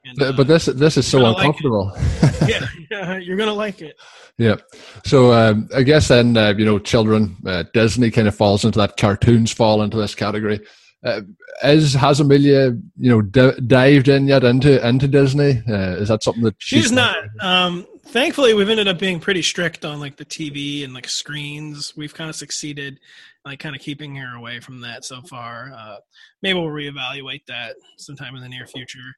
And, 0.04 0.22
uh, 0.22 0.32
but 0.32 0.46
this 0.46 0.66
this 0.66 0.96
is 0.96 1.06
so 1.06 1.24
uncomfortable. 1.24 1.92
Like 2.22 2.40
yeah, 2.48 2.66
yeah, 2.90 3.16
you're 3.18 3.36
gonna 3.36 3.54
like 3.54 3.80
it. 3.80 3.96
Yeah. 4.36 4.56
So 5.04 5.32
um, 5.32 5.68
I 5.74 5.82
guess 5.82 6.08
then 6.08 6.36
uh, 6.36 6.54
you 6.56 6.64
know, 6.64 6.78
children, 6.78 7.36
uh, 7.46 7.64
Disney 7.72 8.10
kind 8.10 8.28
of 8.28 8.34
falls 8.34 8.64
into 8.64 8.78
that. 8.80 8.96
Cartoons 8.96 9.52
fall 9.52 9.82
into 9.82 9.96
this 9.96 10.14
category. 10.14 10.60
Uh, 11.04 11.22
is 11.62 11.94
has 11.94 12.20
Amelia 12.20 12.76
you 12.96 13.10
know 13.10 13.22
d- 13.22 13.60
dived 13.66 14.08
in 14.08 14.26
yet 14.26 14.44
into 14.44 14.86
into 14.86 15.08
Disney? 15.08 15.62
Uh, 15.68 15.96
is 15.96 16.08
that 16.08 16.22
something 16.22 16.44
that 16.44 16.56
she's, 16.58 16.84
she's 16.84 16.92
not? 16.92 17.16
Um, 17.40 17.86
thankfully 18.06 18.54
we've 18.54 18.68
ended 18.68 18.88
up 18.88 18.98
being 18.98 19.18
pretty 19.18 19.42
strict 19.42 19.84
on 19.84 19.98
like 19.98 20.16
the 20.16 20.24
tv 20.24 20.84
and 20.84 20.94
like 20.94 21.08
screens 21.08 21.94
we've 21.96 22.14
kind 22.14 22.30
of 22.30 22.36
succeeded 22.36 23.00
like 23.44 23.58
kind 23.58 23.74
of 23.74 23.80
keeping 23.80 24.14
her 24.14 24.36
away 24.36 24.60
from 24.60 24.80
that 24.80 25.04
so 25.04 25.20
far 25.22 25.72
uh, 25.76 25.96
maybe 26.42 26.58
we'll 26.58 26.68
reevaluate 26.68 27.44
that 27.48 27.74
sometime 27.96 28.36
in 28.36 28.42
the 28.42 28.48
near 28.48 28.66
future 28.66 29.14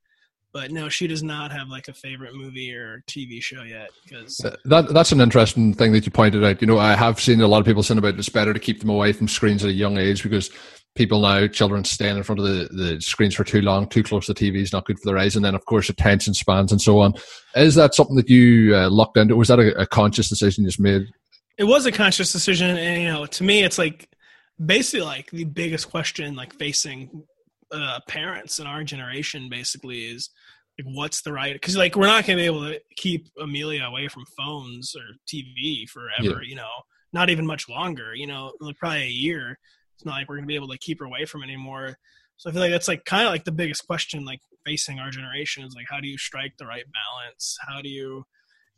but 0.52 0.70
no 0.70 0.88
she 0.88 1.06
does 1.06 1.22
not 1.22 1.52
have 1.52 1.68
like 1.68 1.88
a 1.88 1.92
favorite 1.92 2.34
movie 2.34 2.74
or 2.74 3.02
tv 3.08 3.42
show 3.42 3.62
yet 3.62 3.90
because 4.04 4.40
uh, 4.44 4.56
that 4.64 4.88
that's 4.92 5.12
an 5.12 5.20
interesting 5.20 5.74
thing 5.74 5.92
that 5.92 6.04
you 6.06 6.12
pointed 6.12 6.44
out 6.44 6.60
you 6.60 6.66
know 6.66 6.78
i 6.78 6.94
have 6.94 7.20
seen 7.20 7.40
a 7.40 7.48
lot 7.48 7.60
of 7.60 7.66
people 7.66 7.82
saying 7.82 7.98
about 7.98 8.18
it's 8.18 8.28
better 8.28 8.54
to 8.54 8.60
keep 8.60 8.80
them 8.80 8.90
away 8.90 9.12
from 9.12 9.28
screens 9.28 9.64
at 9.64 9.70
a 9.70 9.74
young 9.74 9.98
age 9.98 10.22
because 10.22 10.50
people 10.96 11.20
now, 11.20 11.46
children 11.46 11.84
stand 11.84 12.18
in 12.18 12.24
front 12.24 12.40
of 12.40 12.46
the, 12.46 12.68
the 12.72 13.00
screens 13.00 13.34
for 13.34 13.44
too 13.44 13.60
long, 13.60 13.86
too 13.86 14.02
close 14.02 14.26
to 14.26 14.34
the 14.34 14.40
TV 14.40 14.56
is 14.56 14.72
not 14.72 14.86
good 14.86 14.98
for 14.98 15.06
their 15.06 15.18
eyes. 15.18 15.36
And 15.36 15.44
then, 15.44 15.54
of 15.54 15.64
course, 15.66 15.88
attention 15.88 16.34
spans 16.34 16.72
and 16.72 16.80
so 16.80 16.98
on. 16.98 17.14
Is 17.54 17.76
that 17.76 17.94
something 17.94 18.16
that 18.16 18.28
you 18.28 18.74
uh, 18.74 18.88
looked 18.88 19.16
into? 19.16 19.36
Was 19.36 19.48
that 19.48 19.60
a, 19.60 19.78
a 19.80 19.86
conscious 19.86 20.28
decision 20.28 20.64
you 20.64 20.68
just 20.68 20.80
made? 20.80 21.06
It 21.58 21.64
was 21.64 21.86
a 21.86 21.92
conscious 21.92 22.32
decision. 22.32 22.76
And, 22.76 23.02
you 23.02 23.08
know, 23.08 23.26
to 23.26 23.44
me, 23.44 23.62
it's 23.62 23.78
like 23.78 24.08
basically 24.64 25.04
like 25.04 25.30
the 25.30 25.44
biggest 25.44 25.90
question 25.90 26.34
like 26.34 26.54
facing 26.54 27.24
uh, 27.82 28.00
parents 28.08 28.58
in 28.58 28.66
our 28.66 28.84
generation 28.84 29.48
basically 29.48 30.06
is 30.06 30.30
like 30.78 30.94
what's 30.94 31.22
the 31.22 31.32
right 31.32 31.54
because 31.54 31.76
like 31.76 31.96
we're 31.96 32.06
not 32.06 32.26
going 32.26 32.36
to 32.36 32.42
be 32.42 32.46
able 32.46 32.68
to 32.68 32.78
keep 32.96 33.28
amelia 33.40 33.84
away 33.84 34.08
from 34.08 34.24
phones 34.36 34.94
or 34.94 35.02
tv 35.26 35.88
forever 35.88 36.42
yeah. 36.42 36.48
you 36.48 36.54
know 36.54 36.68
not 37.12 37.30
even 37.30 37.46
much 37.46 37.68
longer 37.68 38.14
you 38.14 38.26
know 38.26 38.52
like 38.60 38.76
probably 38.76 39.02
a 39.02 39.06
year 39.06 39.58
it's 39.96 40.04
not 40.04 40.12
like 40.12 40.28
we're 40.28 40.36
going 40.36 40.44
to 40.44 40.48
be 40.48 40.54
able 40.54 40.68
to 40.68 40.78
keep 40.78 41.00
her 41.00 41.06
away 41.06 41.24
from 41.24 41.42
anymore. 41.42 41.96
So 42.36 42.50
I 42.50 42.52
feel 42.52 42.60
like 42.60 42.70
that's 42.70 42.88
like 42.88 43.04
kind 43.06 43.26
of 43.26 43.32
like 43.32 43.44
the 43.44 43.52
biggest 43.52 43.86
question 43.86 44.24
like 44.24 44.40
facing 44.64 44.98
our 44.98 45.10
generation 45.10 45.64
is 45.64 45.74
like 45.74 45.86
how 45.88 46.00
do 46.00 46.08
you 46.08 46.18
strike 46.18 46.52
the 46.58 46.66
right 46.66 46.84
balance? 46.84 47.56
How 47.66 47.80
do 47.80 47.88
you 47.88 48.24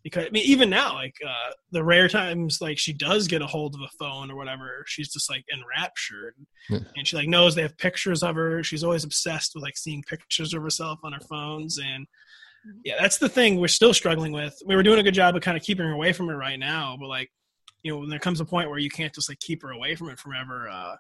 because 0.03 0.27
I 0.27 0.31
mean 0.31 0.45
even 0.45 0.71
now 0.71 0.95
like 0.95 1.17
uh 1.25 1.53
the 1.71 1.85
rare 1.85 2.09
times 2.09 2.61
like 2.61 2.79
she 2.79 2.93
does 2.93 3.27
get 3.29 3.43
a 3.43 3.47
hold 3.47 3.75
of 3.75 3.81
a 3.81 3.89
phone 3.99 4.31
or 4.31 4.37
whatever, 4.37 4.85
she's 4.87 5.13
just 5.13 5.31
like 5.31 5.45
enraptured. 5.53 6.35
Yeah. 6.69 6.79
And 6.97 7.07
she 7.07 7.17
like 7.17 7.29
knows 7.29 7.55
they 7.55 7.63
have 7.63 7.77
pictures 7.79 8.23
of 8.23 8.37
her. 8.37 8.63
She's 8.63 8.85
always 8.85 9.05
obsessed 9.05 9.55
with 9.55 9.63
like 9.63 9.77
seeing 9.77 10.03
pictures 10.03 10.55
of 10.55 10.63
herself 10.63 11.01
on 11.03 11.13
her 11.13 11.21
phones 11.21 11.79
and 11.79 12.07
yeah, 12.85 12.97
that's 13.01 13.19
the 13.19 13.29
thing 13.29 13.59
we're 13.59 13.69
still 13.69 13.95
struggling 13.95 14.33
with. 14.33 14.61
We 14.67 14.77
were 14.77 14.83
doing 14.83 14.99
a 14.99 15.03
good 15.03 15.15
job 15.15 15.37
of 15.37 15.43
kind 15.43 15.57
of 15.57 15.63
keeping 15.63 15.87
her 15.87 15.93
away 15.93 16.13
from 16.13 16.29
it 16.29 16.35
right 16.35 16.59
now, 16.59 16.97
but 16.99 17.09
like 17.09 17.31
you 17.83 17.93
know, 17.93 18.01
when 18.01 18.09
there 18.09 18.19
comes 18.19 18.41
a 18.41 18.45
point 18.45 18.69
where 18.69 18.79
you 18.79 18.91
can't 18.91 19.15
just 19.15 19.29
like 19.29 19.39
keep 19.41 19.63
her 19.63 19.71
away 19.71 19.95
from 19.95 20.09
it 20.09 20.19
forever, 20.19 20.69
uh, 20.69 20.97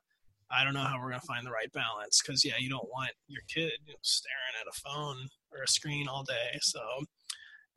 I 0.50 0.64
don't 0.64 0.74
know 0.74 0.80
how 0.80 0.98
we're 1.00 1.10
gonna 1.10 1.20
find 1.20 1.46
the 1.46 1.50
right 1.50 1.70
balance 1.72 2.22
because 2.22 2.44
yeah, 2.44 2.54
you 2.58 2.70
don't 2.70 2.88
want 2.88 3.10
your 3.26 3.42
kid 3.48 3.72
you 3.86 3.92
know, 3.92 3.98
staring 4.02 4.54
at 4.60 4.66
a 4.66 4.80
phone 4.80 5.28
or 5.52 5.62
a 5.62 5.68
screen 5.68 6.08
all 6.08 6.22
day. 6.22 6.58
So 6.60 6.80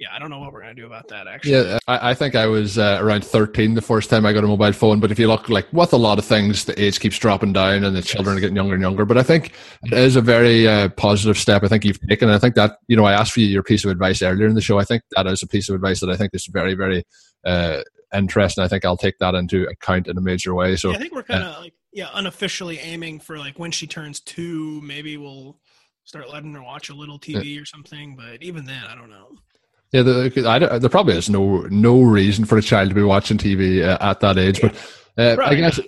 yeah, 0.02 0.08
I 0.12 0.18
don't 0.18 0.32
know 0.32 0.40
what 0.40 0.52
we're 0.52 0.62
gonna 0.62 0.74
do 0.74 0.88
about 0.88 1.08
that. 1.10 1.28
Actually, 1.28 1.52
yeah, 1.52 1.78
I, 1.88 2.10
I 2.10 2.14
think 2.16 2.34
I 2.34 2.48
was 2.48 2.80
uh, 2.80 2.98
around 3.00 3.24
thirteen 3.24 3.76
the 3.76 3.84
first 3.84 4.10
time 4.10 4.26
I 4.26 4.34
got 4.34 4.44
a 4.44 4.48
mobile 4.48 4.72
phone. 4.72 5.00
But 5.00 5.12
if 5.12 5.20
you 5.20 5.28
look 5.28 5.48
like 5.48 5.72
with 5.72 5.94
a 5.94 5.98
lot 5.98 6.18
of 6.18 6.26
things, 6.26 6.66
the 6.66 6.82
age 6.82 7.00
keeps 7.00 7.20
dropping 7.20 7.54
down, 7.54 7.84
and 7.84 7.96
the 7.96 8.02
children 8.02 8.36
are 8.36 8.40
getting 8.40 8.56
younger 8.56 8.74
and 8.74 8.82
younger. 8.82 9.06
But 9.06 9.20
I 9.20 9.24
think 9.24 9.54
it 9.84 9.94
is 9.94 10.16
a 10.16 10.22
very 10.22 10.68
uh, 10.68 10.90
positive 10.90 11.38
step. 11.38 11.64
I 11.64 11.68
think 11.68 11.86
you've 11.86 12.02
taken. 12.10 12.30
I 12.30 12.40
think 12.40 12.56
that 12.56 12.78
you 12.88 12.98
know 12.98 13.06
I 13.06 13.14
asked 13.14 13.34
for 13.34 13.42
you 13.42 13.46
your 13.46 13.62
piece 13.62 13.86
of 13.86 13.92
advice 13.92 14.24
earlier 14.24 14.48
in 14.48 14.56
the 14.56 14.62
show. 14.62 14.80
I 14.80 14.86
think 14.86 15.04
that 15.16 15.28
is 15.28 15.44
a 15.44 15.48
piece 15.48 15.70
of 15.70 15.76
advice 15.76 16.00
that 16.00 16.10
I 16.10 16.18
think 16.18 16.34
is 16.34 16.48
very 16.48 16.74
very 16.74 17.04
uh, 17.46 17.82
interesting. 18.12 18.64
I 18.64 18.68
think 18.68 18.84
I'll 18.84 18.98
take 18.98 19.20
that 19.20 19.36
into 19.36 19.66
account 19.66 20.08
in 20.08 20.18
a 20.18 20.22
major 20.22 20.56
way. 20.56 20.78
So 20.78 20.90
yeah, 20.90 20.96
I 20.96 21.00
think 21.00 21.14
we're 21.14 21.22
kind 21.22 21.44
of 21.44 21.62
like 21.62 21.76
yeah, 21.94 22.10
unofficially 22.16 22.80
aiming 22.80 23.20
for 23.20 23.38
like 23.38 23.60
when 23.60 23.70
she 23.70 23.86
turns 23.86 24.20
two, 24.20 24.82
maybe 24.82 25.18
we'll 25.18 25.60
start 26.06 26.28
letting 26.28 26.56
her 26.56 26.64
watch 26.64 26.90
a 26.90 26.96
little 26.96 27.20
TV 27.20 27.62
or 27.62 27.66
something. 27.66 28.16
But 28.16 28.42
even 28.42 28.66
then, 28.66 28.84
I 28.90 28.96
don't 28.96 29.12
know. 29.12 29.38
Yeah, 29.92 30.04
the, 30.04 30.46
I, 30.48 30.80
there 30.80 30.90
probably 30.90 31.18
is 31.18 31.30
no 31.30 31.62
no 31.70 32.02
reason 32.02 32.46
for 32.46 32.58
a 32.58 32.62
child 32.62 32.90
to 32.90 32.96
be 32.96 33.04
watching 33.04 33.38
TV 33.38 33.84
uh, 33.86 33.98
at 34.00 34.22
that 34.22 34.38
age. 34.38 34.62
Yeah. 34.64 34.72
But 35.18 35.40
uh, 35.40 35.44
I 35.44 35.56
guess 35.56 35.80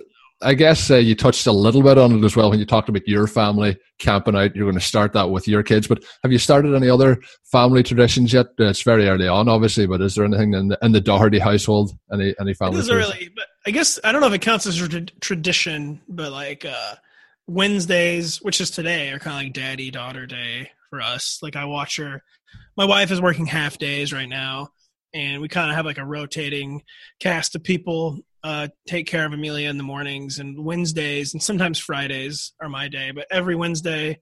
I 0.42 0.52
guess 0.52 0.90
uh, 0.90 0.96
you 0.96 1.14
touched 1.14 1.46
a 1.46 1.52
little 1.52 1.82
bit 1.82 1.96
on 1.96 2.12
it 2.12 2.24
as 2.24 2.36
well 2.36 2.50
when 2.50 2.58
you 2.58 2.66
talked 2.66 2.90
about 2.90 3.08
your 3.08 3.26
family 3.26 3.78
camping 3.98 4.36
out. 4.36 4.54
You're 4.54 4.66
going 4.66 4.78
to 4.78 4.84
start 4.84 5.14
that 5.14 5.30
with 5.30 5.48
your 5.48 5.62
kids, 5.62 5.86
but 5.86 6.04
have 6.22 6.32
you 6.32 6.38
started 6.38 6.74
any 6.74 6.90
other 6.90 7.18
family 7.44 7.82
traditions 7.82 8.32
yet? 8.32 8.48
Uh, 8.60 8.66
it's 8.66 8.82
very 8.82 9.08
early 9.08 9.26
on, 9.26 9.48
obviously, 9.48 9.86
but 9.86 10.02
is 10.02 10.14
there 10.14 10.26
anything 10.26 10.52
in 10.52 10.68
the, 10.68 10.78
in 10.82 10.92
the 10.92 11.00
Doherty 11.00 11.38
household? 11.38 11.92
Any 12.12 12.34
any 12.38 12.52
family? 12.52 12.78
It 12.78 12.80
is 12.80 12.90
early, 12.90 13.30
but 13.34 13.46
I 13.66 13.70
guess 13.70 13.98
I 14.04 14.12
don't 14.12 14.20
know 14.20 14.26
if 14.26 14.34
it 14.34 14.42
counts 14.42 14.66
as 14.66 14.82
a 14.82 15.00
tradition, 15.20 16.02
but 16.08 16.30
like 16.30 16.66
uh, 16.66 16.96
Wednesdays, 17.46 18.42
which 18.42 18.60
is 18.60 18.70
today, 18.70 19.10
are 19.12 19.18
kind 19.18 19.36
of 19.36 19.42
like 19.44 19.52
daddy 19.54 19.90
daughter 19.90 20.26
day 20.26 20.72
for 20.90 21.00
us. 21.00 21.38
Like 21.42 21.56
I 21.56 21.64
watch 21.64 21.96
her. 21.96 22.22
My 22.76 22.84
wife 22.84 23.10
is 23.10 23.20
working 23.20 23.46
half 23.46 23.78
days 23.78 24.12
right 24.12 24.28
now, 24.28 24.70
and 25.12 25.40
we 25.40 25.48
kind 25.48 25.70
of 25.70 25.76
have 25.76 25.86
like 25.86 25.98
a 25.98 26.04
rotating 26.04 26.82
cast 27.20 27.54
of 27.54 27.62
people 27.62 28.20
uh, 28.44 28.68
take 28.86 29.06
care 29.06 29.24
of 29.24 29.32
Amelia 29.32 29.70
in 29.70 29.78
the 29.78 29.82
mornings 29.82 30.38
and 30.38 30.62
Wednesdays 30.64 31.32
and 31.32 31.42
sometimes 31.42 31.78
Fridays 31.78 32.52
are 32.60 32.68
my 32.68 32.88
day. 32.88 33.10
But 33.10 33.26
every 33.30 33.56
Wednesday, 33.56 34.20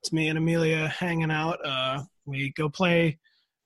it's 0.00 0.12
me 0.12 0.28
and 0.28 0.38
Amelia 0.38 0.86
hanging 0.86 1.32
out. 1.32 1.58
Uh, 1.64 2.02
we 2.24 2.52
go 2.56 2.68
play 2.68 3.18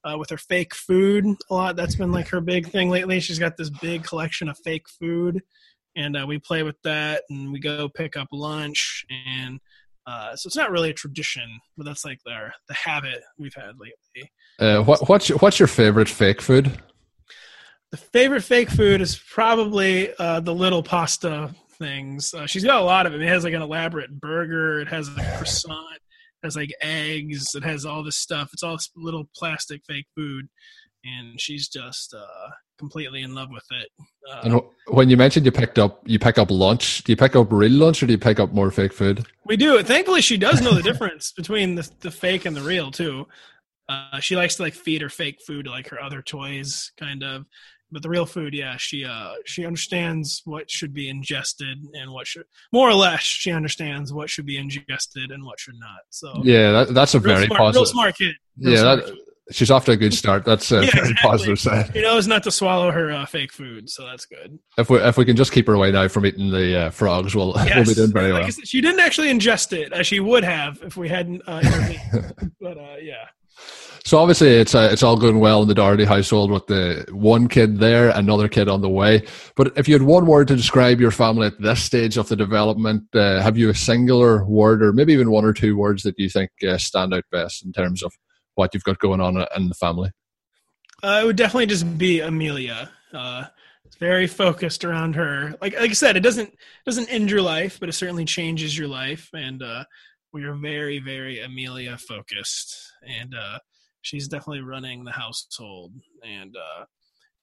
uh, 0.05 0.17
with 0.17 0.31
her 0.31 0.39
fake 0.39 0.75
food 0.75 1.27
a 1.51 1.55
lot. 1.55 1.77
That's 1.77 1.97
been 1.97 2.11
like 2.11 2.29
her 2.29 2.41
big 2.41 2.69
thing 2.69 2.89
lately. 2.89 3.21
She's 3.21 3.39
got 3.39 3.59
this 3.59 3.69
big 3.69 4.03
collection 4.03 4.49
of 4.49 4.57
fake 4.65 4.89
food, 4.89 5.43
and 5.97 6.17
uh, 6.17 6.25
we 6.27 6.39
play 6.39 6.63
with 6.63 6.81
that. 6.85 7.25
And 7.29 7.53
we 7.53 7.61
go 7.61 7.89
pick 7.89 8.17
up 8.17 8.29
lunch, 8.33 9.05
and 9.11 9.61
uh, 10.09 10.35
so 10.35 10.47
it's 10.47 10.57
not 10.57 10.71
really 10.71 10.89
a 10.89 10.95
tradition, 10.95 11.61
but 11.77 11.85
that's 11.85 12.03
like 12.03 12.19
the 12.25 12.51
the 12.69 12.75
habit 12.75 13.21
we've 13.39 13.55
had 13.55 13.73
lately. 13.79 14.33
Uh, 14.59 14.83
what, 14.83 15.07
what's 15.09 15.29
your, 15.29 15.37
what's 15.39 15.59
your 15.59 15.67
favorite 15.67 16.09
fake 16.09 16.41
food? 16.41 16.81
The 17.91 17.99
favorite 17.99 18.43
fake 18.43 18.71
food 18.71 19.03
is 19.03 19.21
probably 19.31 20.11
uh, 20.19 20.41
the 20.41 20.55
little 20.55 20.83
pasta 20.83 21.55
things. 21.79 22.33
Uh, 22.33 22.47
she's 22.47 22.65
got 22.65 22.81
a 22.81 22.85
lot 22.85 23.05
of 23.05 23.13
it. 23.13 23.21
It 23.21 23.29
has 23.29 23.45
like 23.45 23.53
an 23.53 23.61
elaborate 23.61 24.19
burger. 24.19 24.81
It 24.81 24.89
has 24.89 25.09
a 25.09 25.37
croissant. 25.37 25.97
It 26.43 26.47
has 26.47 26.57
like 26.57 26.71
eggs. 26.81 27.55
It 27.55 27.65
has 27.65 27.85
all 27.85 28.03
this 28.03 28.17
stuff. 28.17 28.49
It's 28.55 28.63
all 28.63 28.77
this 28.77 28.91
little 28.97 29.29
plastic 29.37 29.83
fake 29.87 30.07
food, 30.17 30.49
and 31.19 31.41
she's 31.41 31.69
just 31.69 32.15
uh, 32.15 32.51
completely 32.79 33.23
in 33.23 33.35
love 33.35 33.49
with 33.51 33.65
it. 33.71 33.89
Uh, 34.31 34.41
and 34.45 34.61
when 34.89 35.09
you 35.09 35.17
mentioned 35.17 35.47
you 35.47 35.53
picked 35.53 35.79
up 35.79 36.01
you 36.07 36.19
pick 36.19 36.39
up 36.39 36.51
lunch, 36.51 37.05
do 37.05 37.13
you 37.13 37.17
pick 37.17 37.37
up 37.37 37.51
real 37.51 37.73
lunch 37.73 38.03
or 38.03 38.07
do 38.07 38.13
you 38.13 38.19
pick 38.19 38.41
up 38.41 38.53
more 38.53 38.71
fake 38.71 38.93
food? 38.93 39.27
We 39.45 39.57
do. 39.57 39.83
Thankfully, 39.83 40.21
she 40.21 40.37
does 40.37 40.61
know 40.61 40.75
the 40.75 40.83
difference 40.91 41.33
between 41.33 41.75
the 41.75 41.91
the 42.01 42.11
fake 42.11 42.45
and 42.45 42.57
the 42.57 42.63
real 42.63 42.91
too. 42.91 43.27
Uh, 43.89 44.21
she 44.21 44.37
likes 44.37 44.57
to 44.57 44.63
like 44.63 44.75
feed 44.75 45.01
her 45.01 45.09
fake 45.09 45.39
food 45.47 45.65
to 45.65 45.71
like 45.71 45.89
her 45.89 46.01
other 46.01 46.21
toys, 46.21 46.93
kind 46.99 47.23
of 47.23 47.47
but 47.91 48.03
the 48.03 48.09
real 48.09 48.27
food, 48.27 48.55
yeah, 48.55 48.77
she 48.77 49.05
uh 49.05 49.33
she 49.47 49.65
understands 49.65 50.43
what 50.45 50.71
should 50.71 50.93
be 50.93 51.09
ingested 51.09 51.79
and 51.95 52.13
what 52.13 52.27
should 52.27 52.45
more 52.73 52.89
or 52.89 52.95
less 52.95 53.23
she 53.23 53.51
understands 53.51 54.13
what 54.13 54.29
should 54.29 54.47
be 54.47 54.59
ingested 54.59 55.31
and 55.31 55.45
what 55.45 55.59
should 55.59 55.79
not. 55.79 56.01
So 56.11 56.43
yeah, 56.45 56.73
that, 56.73 56.95
that's 56.95 57.15
a 57.15 57.19
very 57.19 57.47
smart, 57.47 57.59
positive. 57.59 57.81
Real 57.81 57.87
smart 57.87 58.17
kid. 58.17 58.35
Real 58.59 58.73
yeah, 58.73 58.81
smart 58.81 59.07
that, 59.07 59.15
kid. 59.15 59.19
She's 59.51 59.71
off 59.71 59.85
to 59.87 59.93
a 59.93 59.97
good 59.97 60.15
start. 60.15 60.45
That's 60.45 60.71
a 60.73 60.85
yeah, 60.85 60.91
very 60.93 61.11
exactly. 61.11 61.29
positive 61.31 61.61
side. 61.61 61.91
She 61.93 62.03
knows 62.03 62.27
not 62.27 62.43
to 62.45 62.51
swallow 62.51 62.91
her 62.91 63.11
uh, 63.11 63.27
fake 63.27 63.53
food, 63.53 63.89
so 63.91 64.07
that's 64.07 64.27
good. 64.27 64.59
If 64.77 64.91
we 64.91 64.99
if 64.99 65.17
we 65.17 65.25
can 65.25 65.37
just 65.37 65.53
keep 65.53 65.67
her 65.67 65.75
away 65.75 65.93
now 65.93 66.09
from 66.09 66.27
eating 66.27 66.51
the 66.51 66.87
uh, 66.87 66.91
frogs, 66.91 67.35
we'll 67.35 67.55
yes. 67.57 67.75
we'll 67.77 67.87
be 67.87 67.95
doing 67.95 68.13
very 68.13 68.33
like 68.33 68.43
well. 68.43 68.53
Said, 68.53 68.69
she 68.69 68.81
didn't 68.81 69.01
actually 69.01 69.29
ingest 69.29 69.73
it 69.73 69.93
as 69.93 70.07
she 70.07 70.21
would 70.21 70.45
have 70.45 70.81
if 70.83 70.97
we 70.97 71.09
hadn't 71.09 71.43
uh, 71.47 71.61
intervened. 71.63 72.53
but 72.61 72.79
uh, 72.79 72.97
yeah. 73.01 73.27
So 74.05 74.17
obviously, 74.17 74.49
it's 74.49 74.75
uh, 74.75 74.89
it's 74.91 75.03
all 75.03 75.19
going 75.19 75.39
well 75.39 75.61
in 75.61 75.69
the 75.69 75.75
Doherty 75.75 76.05
household 76.05 76.51
with 76.51 76.67
the 76.67 77.07
one 77.11 77.47
kid 77.47 77.79
there, 77.79 78.09
another 78.11 78.49
kid 78.49 78.69
on 78.69 78.81
the 78.81 78.89
way. 78.89 79.27
But 79.55 79.77
if 79.77 79.87
you 79.87 79.95
had 79.95 80.03
one 80.03 80.25
word 80.25 80.49
to 80.49 80.57
describe 80.57 80.99
your 80.99 81.11
family 81.11 81.49
at 81.49 81.61
this 81.61 81.83
stage 81.83 82.17
of 82.17 82.29
the 82.29 82.37
development, 82.37 83.05
uh, 83.15 83.43
have 83.43 83.59
you 83.59 83.69
a 83.69 83.75
singular 83.75 84.47
word, 84.47 84.83
or 84.83 84.95
maybe 84.95 85.13
even 85.13 85.31
one 85.31 85.45
or 85.45 85.53
two 85.53 85.77
words 85.77 86.05
that 86.05 86.19
you 86.19 86.31
think 86.31 86.51
uh, 86.67 86.79
stand 86.79 87.13
out 87.13 87.25
best 87.31 87.67
in 87.67 87.73
terms 87.73 88.03
of 88.03 88.15
what 88.59 88.75
you've 88.75 88.85
got 88.85 88.99
going 88.99 89.21
on 89.21 89.47
in 89.57 89.69
the 89.69 89.75
family? 89.75 90.11
Uh, 91.03 91.21
it 91.23 91.27
would 91.27 91.37
definitely 91.37 91.67
just 91.67 91.97
be 91.97 92.21
Amelia. 92.21 92.91
Uh, 93.13 93.45
it's 93.85 93.97
very 93.97 94.27
focused 94.27 94.85
around 94.85 95.15
her. 95.15 95.55
Like 95.63 95.75
like 95.75 95.91
I 95.91 95.95
said, 95.95 96.17
it 96.17 96.21
doesn't 96.21 96.55
doesn't 96.85 97.09
end 97.09 97.31
your 97.31 97.43
life, 97.43 97.79
but 97.81 97.89
it 97.89 97.93
certainly 97.93 98.25
changes 98.25 98.77
your 98.77 98.89
life, 98.89 99.31
and 99.33 99.63
uh, 99.63 99.85
we 100.33 100.45
are 100.45 100.55
very 100.55 100.99
very 100.99 101.41
Amelia 101.41 101.97
focused 101.97 102.77
and 103.07 103.35
she's 104.03 104.29
definitely 104.29 104.63
running 104.63 105.05
the 105.05 105.13
household 105.13 105.93
and 106.25 106.57
uh 106.57 106.85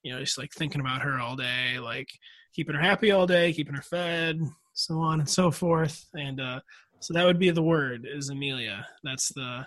you 0.02 0.12
know 0.12 0.20
just 0.20 0.38
like 0.38 0.52
thinking 0.52 0.80
about 0.80 1.02
her 1.02 1.18
all 1.18 1.36
day 1.36 1.78
like 1.78 2.08
keeping 2.54 2.74
her 2.74 2.80
happy 2.80 3.10
all 3.10 3.26
day 3.26 3.52
keeping 3.52 3.74
her 3.74 3.82
fed 3.82 4.40
so 4.72 4.98
on 4.98 5.20
and 5.20 5.28
so 5.28 5.50
forth 5.50 6.06
and 6.14 6.40
uh 6.40 6.60
so 7.00 7.12
that 7.12 7.24
would 7.24 7.38
be 7.38 7.50
the 7.50 7.62
word 7.62 8.06
is 8.10 8.30
amelia 8.30 8.86
that's 9.04 9.32
the 9.34 9.66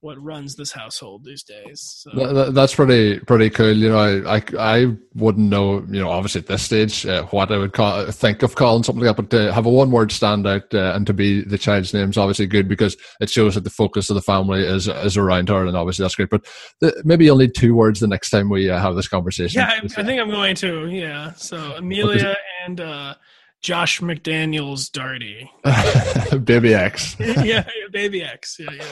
what 0.00 0.22
runs 0.22 0.54
this 0.54 0.70
household 0.70 1.24
these 1.24 1.42
days. 1.42 1.80
So. 1.82 2.10
That, 2.32 2.54
that's 2.54 2.74
pretty 2.74 3.18
pretty 3.20 3.50
cool. 3.50 3.72
You 3.72 3.88
know, 3.90 3.98
I, 3.98 4.36
I, 4.36 4.42
I 4.58 4.86
wouldn't 5.14 5.48
know. 5.48 5.84
You 5.90 6.00
know, 6.00 6.10
obviously 6.10 6.40
at 6.40 6.46
this 6.46 6.62
stage, 6.62 7.04
uh, 7.04 7.24
what 7.26 7.50
I 7.50 7.58
would 7.58 7.72
call 7.72 8.10
think 8.10 8.42
of 8.42 8.54
calling 8.54 8.84
something 8.84 9.04
like 9.04 9.16
that. 9.16 9.22
But 9.22 9.30
to 9.36 9.52
have 9.52 9.66
a 9.66 9.70
one 9.70 9.90
word 9.90 10.10
standout 10.10 10.72
uh, 10.72 10.94
and 10.94 11.06
to 11.06 11.12
be 11.12 11.42
the 11.42 11.58
child's 11.58 11.92
name 11.92 12.10
is 12.10 12.18
obviously 12.18 12.46
good 12.46 12.68
because 12.68 12.96
it 13.20 13.30
shows 13.30 13.56
that 13.56 13.64
the 13.64 13.70
focus 13.70 14.08
of 14.08 14.14
the 14.14 14.22
family 14.22 14.64
is 14.64 14.86
is 14.88 15.16
around 15.16 15.48
her, 15.48 15.66
and 15.66 15.76
obviously 15.76 16.04
that's 16.04 16.14
great. 16.14 16.30
But 16.30 16.46
the, 16.80 17.00
maybe 17.04 17.24
you'll 17.24 17.38
need 17.38 17.54
two 17.56 17.74
words 17.74 18.00
the 18.00 18.06
next 18.06 18.30
time 18.30 18.48
we 18.48 18.70
uh, 18.70 18.80
have 18.80 18.94
this 18.94 19.08
conversation. 19.08 19.60
Yeah, 19.60 19.80
I, 19.82 20.00
I, 20.00 20.04
think 20.04 20.20
I'm 20.20 20.30
going 20.30 20.54
to. 20.56 20.88
Yeah, 20.88 21.32
so 21.34 21.56
Amelia 21.76 22.36
and. 22.66 22.80
uh 22.80 23.14
Josh 23.60 24.00
McDaniels 24.00 24.90
Doherty. 24.92 25.50
Baby 26.44 26.74
X. 26.74 27.16
yeah, 27.18 27.66
Baby 27.90 28.22
X. 28.22 28.56
Yeah, 28.60 28.70
yeah. 28.70 28.84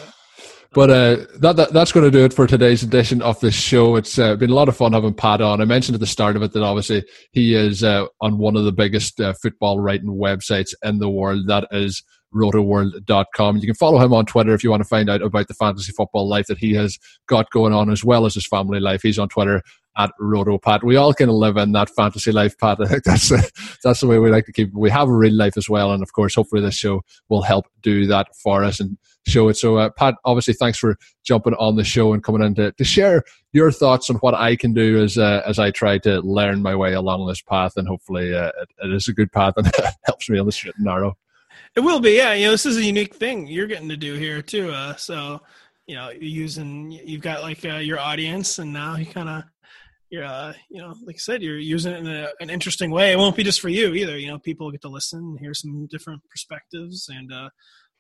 But 0.73 0.91
uh, 0.91 1.17
that, 1.39 1.57
that, 1.57 1.73
that's 1.73 1.93
going 1.93 2.05
to 2.05 2.11
do 2.11 2.25
it 2.25 2.33
for 2.33 2.47
today's 2.47 2.83
edition 2.83 3.23
of 3.23 3.41
the 3.41 3.51
show. 3.51 3.97
It's 3.97 4.19
uh, 4.19 4.37
been 4.37 4.51
a 4.51 4.55
lot 4.55 4.69
of 4.69 4.77
fun 4.77 4.93
having 4.93 5.15
Pat 5.15 5.41
on. 5.41 5.61
I 5.61 5.65
mentioned 5.65 5.95
at 5.95 6.01
the 6.01 6.07
start 6.07 6.37
of 6.37 6.43
it 6.43 6.53
that 6.53 6.63
obviously 6.63 7.05
he 7.33 7.55
is 7.55 7.83
uh, 7.83 8.07
on 8.21 8.39
one 8.39 8.57
of 8.57 8.65
the 8.65 8.73
biggest 8.73 9.21
uh, 9.21 9.33
football 9.35 9.81
writing 9.81 10.11
websites 10.11 10.75
in 10.85 10.99
the 10.99 11.09
world. 11.09 11.47
That 11.47 11.67
is 11.71 12.03
rotoworld.com. 12.35 13.57
You 13.57 13.67
can 13.67 13.75
follow 13.75 13.99
him 13.99 14.13
on 14.13 14.27
Twitter 14.27 14.53
if 14.53 14.63
you 14.63 14.71
want 14.71 14.83
to 14.83 14.89
find 14.89 15.09
out 15.09 15.23
about 15.23 15.49
the 15.49 15.55
fantasy 15.55 15.93
football 15.93 16.29
life 16.29 16.47
that 16.47 16.59
he 16.59 16.75
has 16.75 16.99
got 17.27 17.51
going 17.51 17.73
on 17.73 17.91
as 17.91 18.05
well 18.05 18.27
as 18.27 18.35
his 18.35 18.47
family 18.47 18.81
life. 18.81 19.03
He's 19.03 19.19
on 19.19 19.29
Twitter 19.29 19.63
at 19.97 20.11
RotoPat. 20.21 20.83
We 20.83 20.97
all 20.97 21.15
kind 21.15 21.31
of 21.31 21.37
live 21.37 21.57
in 21.57 21.73
that 21.73 21.91
fantasy 21.91 22.33
life, 22.33 22.57
Pat. 22.59 22.79
I 22.85 22.87
think 22.87 23.05
that's 23.05 23.33
uh, 23.33 23.43
that's 23.83 24.01
the 24.01 24.07
way 24.07 24.19
we 24.19 24.31
like 24.31 24.47
to 24.47 24.53
keep. 24.53 24.69
It. 24.69 24.75
We 24.75 24.91
have 24.91 25.09
a 25.09 25.15
real 25.15 25.35
life 25.35 25.57
as 25.57 25.69
well, 25.69 25.93
and 25.93 26.03
of 26.03 26.13
course, 26.13 26.35
hopefully, 26.35 26.63
this 26.63 26.77
show 26.77 27.03
will 27.29 27.43
help 27.43 27.67
do 27.83 28.07
that 28.07 28.29
for 28.43 28.63
us 28.63 28.81
and 28.81 28.99
show 29.27 29.49
it. 29.49 29.57
So, 29.57 29.77
uh, 29.77 29.91
Pat, 29.91 30.15
obviously, 30.25 30.55
thanks 30.55 30.79
for 30.79 30.97
jumping 31.25 31.55
on 31.55 31.77
the 31.77 31.85
show 31.85 32.13
and 32.13 32.23
coming 32.23 32.43
in 32.43 32.55
to, 32.57 32.73
to 32.73 32.85
share 32.85 33.25
your 33.53 33.71
thoughts 33.71 34.09
on 34.11 34.17
what 34.17 34.35
I 34.35 34.57
can 34.57 34.73
do 34.73 35.03
as 35.03 35.19
uh, 35.19 35.43
as 35.47 35.59
I 35.59 35.71
try 35.71 35.99
to 35.99 36.21
learn 36.21 36.63
my 36.63 36.75
way 36.75 36.95
along 36.95 37.27
this 37.27 37.43
path, 37.43 37.73
and 37.77 37.89
hopefully, 37.89 38.35
uh, 38.35 38.51
it, 38.61 38.69
it 38.85 38.93
is 38.93 39.09
a 39.09 39.13
good 39.13 39.33
path 39.33 39.55
and 39.57 39.71
helps 40.05 40.29
me 40.29 40.39
on 40.39 40.47
the 40.47 40.53
straight 40.53 40.77
and 40.77 40.85
narrow. 40.85 41.17
It 41.75 41.81
will 41.81 42.01
be, 42.01 42.13
yeah. 42.13 42.33
You 42.35 42.47
know, 42.47 42.51
this 42.53 42.67
is 42.67 42.77
a 42.77 42.85
unique 42.85 43.15
thing 43.15 43.47
you're 43.47 43.67
getting 43.67 43.89
to 43.89 43.97
do 43.97 44.15
here 44.15 44.43
too. 44.43 44.71
Uh, 44.71 44.97
so, 44.97 45.41
you 45.87 45.95
know, 45.95 46.11
using 46.11 46.91
you've 46.91 47.23
got 47.23 47.43
like 47.43 47.65
uh, 47.65 47.77
your 47.77 47.99
audience, 47.99 48.59
and 48.59 48.73
now 48.73 48.97
you 48.97 49.07
kind 49.07 49.29
of 49.29 49.45
you're 50.11 50.25
uh, 50.25 50.53
you 50.71 50.81
know 50.81 50.95
like 51.05 51.17
i 51.17 51.19
said 51.19 51.43
you're 51.43 51.59
using 51.59 51.93
it 51.93 51.99
in 51.99 52.07
a, 52.07 52.29
an 52.41 52.49
interesting 52.49 52.91
way 52.93 53.13
it 53.13 53.19
won't 53.19 53.35
be 53.35 53.43
just 53.43 53.61
for 53.61 53.69
you 53.69 53.93
either 53.93 54.17
you 54.17 54.29
know 54.29 54.39
people 54.39 54.71
get 54.71 54.81
to 54.81 54.89
listen 54.89 55.37
hear 55.41 55.53
some 55.53 55.87
different 55.91 56.23
perspectives 56.31 57.09
and 57.13 57.33
uh 57.33 57.49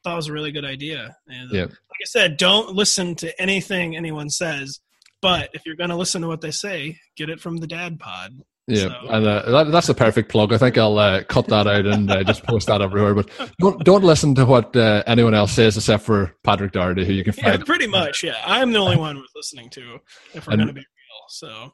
thought 0.06 0.12
it 0.12 0.16
was 0.16 0.28
a 0.28 0.32
really 0.32 0.52
good 0.52 0.64
idea. 0.64 1.16
And 1.26 1.50
yeah. 1.50 1.62
like 1.62 2.00
I 2.00 2.04
said, 2.04 2.36
don't 2.36 2.76
listen 2.76 3.16
to 3.16 3.42
anything 3.42 3.96
anyone 3.96 4.30
says, 4.30 4.78
but 5.20 5.50
if 5.52 5.66
you're 5.66 5.74
going 5.74 5.90
to 5.90 5.96
listen 5.96 6.22
to 6.22 6.28
what 6.28 6.40
they 6.40 6.52
say, 6.52 6.98
get 7.16 7.28
it 7.28 7.40
from 7.40 7.56
the 7.56 7.66
Dad 7.66 7.98
Pod. 7.98 8.40
Yeah, 8.68 8.88
so. 8.88 9.08
and 9.08 9.26
uh, 9.26 9.50
that, 9.50 9.72
that's 9.72 9.88
a 9.88 9.94
perfect 9.94 10.30
plug. 10.30 10.52
I 10.52 10.58
think 10.58 10.78
I'll 10.78 10.98
uh, 10.98 11.24
cut 11.24 11.48
that 11.48 11.66
out 11.66 11.86
and 11.86 12.08
uh, 12.08 12.22
just 12.22 12.44
post 12.44 12.68
that 12.68 12.82
everywhere. 12.82 13.14
But 13.14 13.30
don't 13.60 13.84
don't 13.84 14.02
listen 14.04 14.34
to 14.36 14.44
what 14.44 14.76
uh, 14.76 15.02
anyone 15.06 15.34
else 15.34 15.52
says 15.52 15.76
except 15.76 16.04
for 16.04 16.34
Patrick 16.44 16.72
Doherty, 16.72 17.04
who 17.04 17.12
you 17.12 17.22
can 17.22 17.32
find. 17.32 17.58
Yeah, 17.58 17.64
pretty 17.64 17.86
much. 17.86 18.24
Yeah, 18.24 18.36
I'm 18.44 18.72
the 18.72 18.78
only 18.78 18.96
one 18.96 19.16
worth 19.18 19.30
listening 19.36 19.70
to 19.70 19.98
if 20.34 20.46
we're 20.46 20.56
going 20.56 20.66
to 20.66 20.72
be 20.72 20.80
real. 20.80 21.26
So 21.28 21.72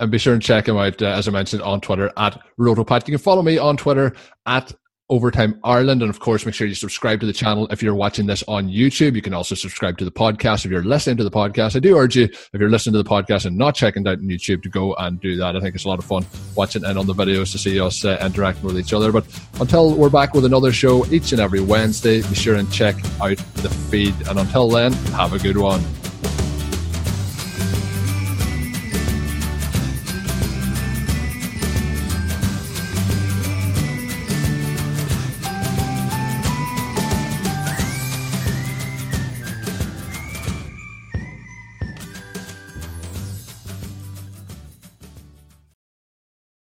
and 0.00 0.10
be 0.10 0.18
sure 0.18 0.32
and 0.32 0.42
check 0.42 0.66
him 0.66 0.78
out, 0.78 1.00
uh, 1.02 1.06
as 1.06 1.28
I 1.28 1.30
mentioned, 1.30 1.60
on 1.60 1.80
Twitter 1.80 2.10
at 2.16 2.40
RotoPat. 2.58 3.06
You 3.06 3.12
can 3.12 3.22
follow 3.22 3.42
me 3.42 3.58
on 3.58 3.76
Twitter 3.76 4.14
at 4.46 4.72
Overtime 5.10 5.60
Ireland. 5.64 6.00
And 6.02 6.08
of 6.08 6.20
course, 6.20 6.46
make 6.46 6.54
sure 6.54 6.66
you 6.66 6.74
subscribe 6.74 7.20
to 7.20 7.26
the 7.26 7.32
channel 7.32 7.66
if 7.70 7.82
you're 7.82 7.94
watching 7.94 8.26
this 8.26 8.42
on 8.48 8.68
YouTube. 8.68 9.14
You 9.14 9.22
can 9.22 9.34
also 9.34 9.54
subscribe 9.54 9.98
to 9.98 10.04
the 10.04 10.10
podcast 10.10 10.64
if 10.64 10.70
you're 10.70 10.84
listening 10.84 11.18
to 11.18 11.24
the 11.24 11.30
podcast. 11.30 11.76
I 11.76 11.80
do 11.80 11.98
urge 11.98 12.16
you, 12.16 12.24
if 12.24 12.54
you're 12.54 12.70
listening 12.70 12.94
to 12.94 13.02
the 13.02 13.08
podcast 13.08 13.44
and 13.44 13.58
not 13.58 13.74
checking 13.74 14.06
out 14.06 14.18
on 14.18 14.24
YouTube, 14.24 14.62
to 14.62 14.68
go 14.68 14.94
and 14.94 15.20
do 15.20 15.36
that. 15.36 15.56
I 15.56 15.60
think 15.60 15.74
it's 15.74 15.84
a 15.84 15.88
lot 15.88 15.98
of 15.98 16.04
fun 16.04 16.24
watching 16.54 16.84
and 16.84 16.98
on 16.98 17.06
the 17.06 17.12
videos 17.12 17.52
to 17.52 17.58
see 17.58 17.80
us 17.80 18.04
uh, 18.04 18.18
interacting 18.24 18.64
with 18.64 18.78
each 18.78 18.94
other. 18.94 19.12
But 19.12 19.26
until 19.60 19.94
we're 19.94 20.08
back 20.08 20.32
with 20.32 20.44
another 20.44 20.72
show 20.72 21.04
each 21.06 21.32
and 21.32 21.40
every 21.40 21.60
Wednesday, 21.60 22.22
be 22.22 22.34
sure 22.34 22.54
and 22.54 22.72
check 22.72 22.96
out 23.20 23.36
the 23.36 23.68
feed. 23.90 24.14
And 24.28 24.38
until 24.38 24.68
then, 24.68 24.92
have 24.92 25.32
a 25.32 25.38
good 25.38 25.58
one. 25.58 25.82